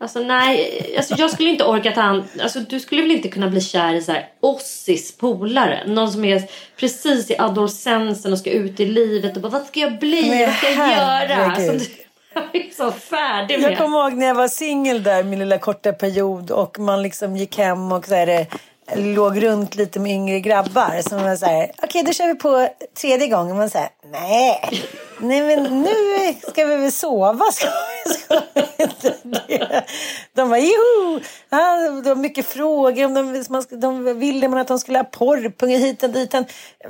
Alltså 0.00 0.18
nej, 0.18 0.94
alltså, 0.96 1.14
jag 1.18 1.30
skulle 1.30 1.50
inte 1.50 1.64
orka 1.64 1.92
ta 1.92 2.00
hand... 2.00 2.22
Alltså, 2.42 2.60
du 2.60 2.80
skulle 2.80 3.02
väl 3.02 3.10
inte 3.10 3.28
kunna 3.28 3.48
bli 3.48 3.60
kär 3.60 3.94
i 3.94 4.02
så 4.02 4.12
här 4.12 4.28
Ossis 4.40 5.16
polare? 5.16 5.82
Någon 5.86 6.12
som 6.12 6.24
är 6.24 6.42
precis 6.76 7.30
i 7.30 7.38
adolescensen 7.38 8.32
och 8.32 8.38
ska 8.38 8.50
ut 8.50 8.80
i 8.80 8.86
livet 8.86 9.36
och 9.36 9.42
bara 9.42 9.48
vad 9.48 9.66
ska 9.66 9.80
jag 9.80 9.98
bli? 9.98 10.30
Men, 10.30 10.46
vad 10.46 10.56
ska 10.56 10.70
jag 10.70 10.90
göra? 10.90 11.46
Alltså, 11.46 11.90
så 12.76 12.92
färdig 12.92 13.60
med. 13.60 13.72
Jag 13.72 13.78
kommer 13.78 13.98
ihåg 13.98 14.12
när 14.12 14.26
jag 14.26 14.34
var 14.34 14.48
singel 14.48 15.02
där 15.02 15.22
min 15.22 15.38
lilla 15.38 15.58
korta 15.58 15.92
period 15.92 16.50
och 16.50 16.78
man 16.78 17.02
liksom 17.02 17.36
gick 17.36 17.58
hem 17.58 17.92
och 17.92 18.06
så 18.06 18.14
här, 18.14 18.46
låg 18.92 19.42
runt 19.42 19.74
lite 19.74 20.00
med 20.00 20.12
yngre 20.12 20.40
grabbar 20.40 21.08
som 21.08 21.22
var 21.22 21.36
så 21.36 21.46
här, 21.46 21.64
okej 21.64 21.86
okay, 21.86 22.02
då 22.02 22.12
kör 22.12 22.26
vi 22.26 22.34
på 22.34 22.68
tredje 23.00 23.28
gången. 23.28 23.56
Man 23.56 23.70
säger 23.70 23.88
nej, 24.10 24.82
nej 25.18 25.42
men 25.42 25.82
nu 25.82 26.34
ska 26.50 26.64
vi 26.64 26.76
väl 26.76 26.92
sova. 26.92 27.44
Ska 27.52 27.68
vi, 28.06 28.14
ska 28.14 28.40
vi 28.54 28.82
inte 28.82 29.14
det? 29.22 29.84
De 30.32 30.48
var 30.48 30.56
joho! 30.56 31.20
Ja, 31.50 31.76
det 32.04 32.08
var 32.08 32.14
mycket 32.14 32.46
frågor. 32.46 33.04
Om 33.04 33.14
de, 33.14 33.44
man, 33.48 33.64
de 33.70 34.18
ville 34.18 34.48
man 34.48 34.58
att 34.58 34.68
de 34.68 34.78
skulle 34.78 34.98
ha 34.98 35.04
porrpungar 35.04 35.78
hit 35.78 36.02
och 36.02 36.10
dit. 36.10 36.34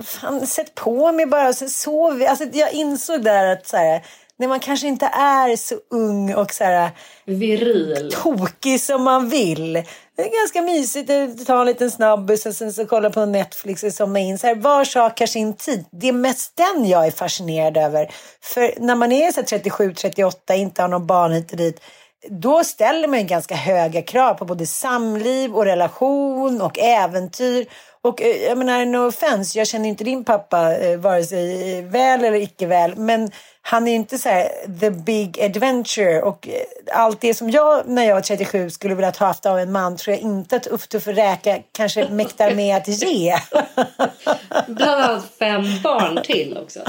Fan, 0.05 0.47
sätt 0.47 0.75
på 0.75 1.13
mig 1.13 1.27
bara 1.27 1.49
och 1.49 1.55
sen 1.55 1.71
sov 1.71 2.17
vi. 2.17 2.27
Alltså, 2.27 2.45
jag 2.53 2.73
insåg 2.73 3.23
där 3.23 3.53
att 3.53 3.67
så 3.67 3.77
här, 3.77 4.03
när 4.39 4.49
man 4.49 4.61
kanske 4.61 4.87
inte 4.87 5.07
är 5.07 5.57
så 5.57 5.75
ung 5.91 6.35
och 6.35 6.55
så 6.55 6.65
här, 6.65 6.91
viril 7.25 8.11
tokig 8.23 8.81
som 8.81 9.03
man 9.03 9.29
vill. 9.29 9.73
Det 10.17 10.23
är 10.23 10.41
ganska 10.41 10.63
mysigt 10.63 11.11
att 11.11 11.47
ta 11.47 11.61
en 11.61 11.67
liten 11.67 11.91
snabbis 11.91 12.47
och 12.47 12.55
sen 12.55 12.73
så 12.73 12.87
kolla 12.87 13.11
på 13.11 13.27
Netflix 13.27 13.83
och 13.83 13.93
somna 13.93 14.19
in. 14.19 14.39
Så 14.39 14.47
här, 14.47 14.55
var 14.55 14.85
sak 14.85 15.21
har 15.21 15.27
sin 15.27 15.57
tid. 15.57 15.85
Det 15.91 16.09
är 16.09 16.13
mest 16.13 16.57
den 16.57 16.89
jag 16.89 17.07
är 17.07 17.11
fascinerad 17.11 17.77
över. 17.77 18.11
För 18.43 18.75
när 18.79 18.95
man 18.95 19.13
är 19.13 19.31
37-38, 19.31 20.55
inte 20.55 20.83
har 20.83 20.89
någon 20.89 21.07
barn 21.07 21.33
hit 21.33 21.51
och 21.51 21.57
dit 21.57 21.81
då 22.29 22.65
ställer 22.65 23.09
man 23.09 23.27
ganska 23.27 23.55
höga 23.55 24.03
krav 24.03 24.35
på 24.35 24.45
både 24.45 24.67
samliv 24.67 25.55
och 25.57 25.65
relation 25.65 26.61
och 26.61 26.79
äventyr. 26.79 27.67
Och 28.03 28.23
eh, 28.23 28.37
jag 28.43 28.59
menar, 28.59 28.85
no 28.85 29.07
offense, 29.07 29.59
jag 29.59 29.67
känner 29.67 29.89
inte 29.89 30.05
din 30.05 30.25
pappa 30.25 30.77
eh, 30.77 30.99
vare 30.99 31.25
sig 31.25 31.83
väl 31.83 32.25
eller 32.25 32.39
icke 32.39 32.67
väl, 32.67 32.97
men 32.97 33.31
han 33.67 33.89
är 33.89 33.95
inte 33.95 34.19
så 34.19 34.29
här, 34.29 34.49
the 34.81 34.91
big 34.91 35.41
adventure 35.41 36.23
och 36.23 36.49
eh, 36.49 36.99
allt 37.01 37.21
det 37.21 37.35
som 37.35 37.51
jag 37.51 37.89
när 37.89 38.05
jag 38.05 38.15
var 38.15 38.23
37 38.23 38.71
skulle 38.71 38.95
vilja 38.95 39.13
ha 39.19 39.27
haft 39.27 39.47
av 39.47 39.59
en 39.59 39.73
man 39.73 39.97
tror 39.97 40.15
jag 40.15 40.23
inte 40.23 40.57
att 40.57 40.67
Uffe 40.67 41.13
Räka 41.13 41.59
kanske 41.73 42.09
mäktar 42.09 42.55
med 42.55 42.77
att 42.77 42.89
ge. 42.89 43.35
Bland 44.67 45.03
annat 45.03 45.25
fem 45.39 45.63
barn 45.83 46.23
till 46.25 46.59
också. 46.59 46.81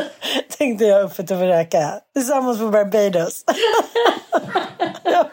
Tänkte 0.58 0.84
jag 0.84 1.04
Uffe 1.04 1.22
Räka 1.22 2.00
tillsammans 2.14 2.58
på 2.58 2.68
Barbados. 2.68 3.44
jag, 5.04 5.26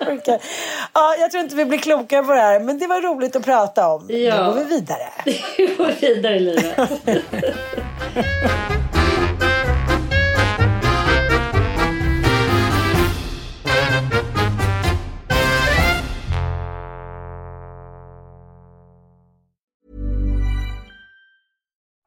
ja, 0.94 1.16
jag 1.20 1.32
tror 1.32 1.44
inte 1.44 1.56
vi 1.56 1.66
blir 1.66 1.80
klokare 1.80 2.24
på 2.24 2.32
det 2.32 2.42
här 2.42 2.60
men 2.60 2.80
det 2.80 2.88
var 2.88 3.02
roligt 3.02 3.36
att 3.36 3.46
prata 3.46 3.88
om. 3.88 4.06
Ja. 4.10 4.48
Nu 4.48 4.54
går 4.54 4.60
vi 4.60 4.76
vidare. 4.76 5.10
Vi 5.58 5.76
går 5.78 5.92
vidare 6.02 6.36
i 6.36 6.40
livet. 6.40 6.80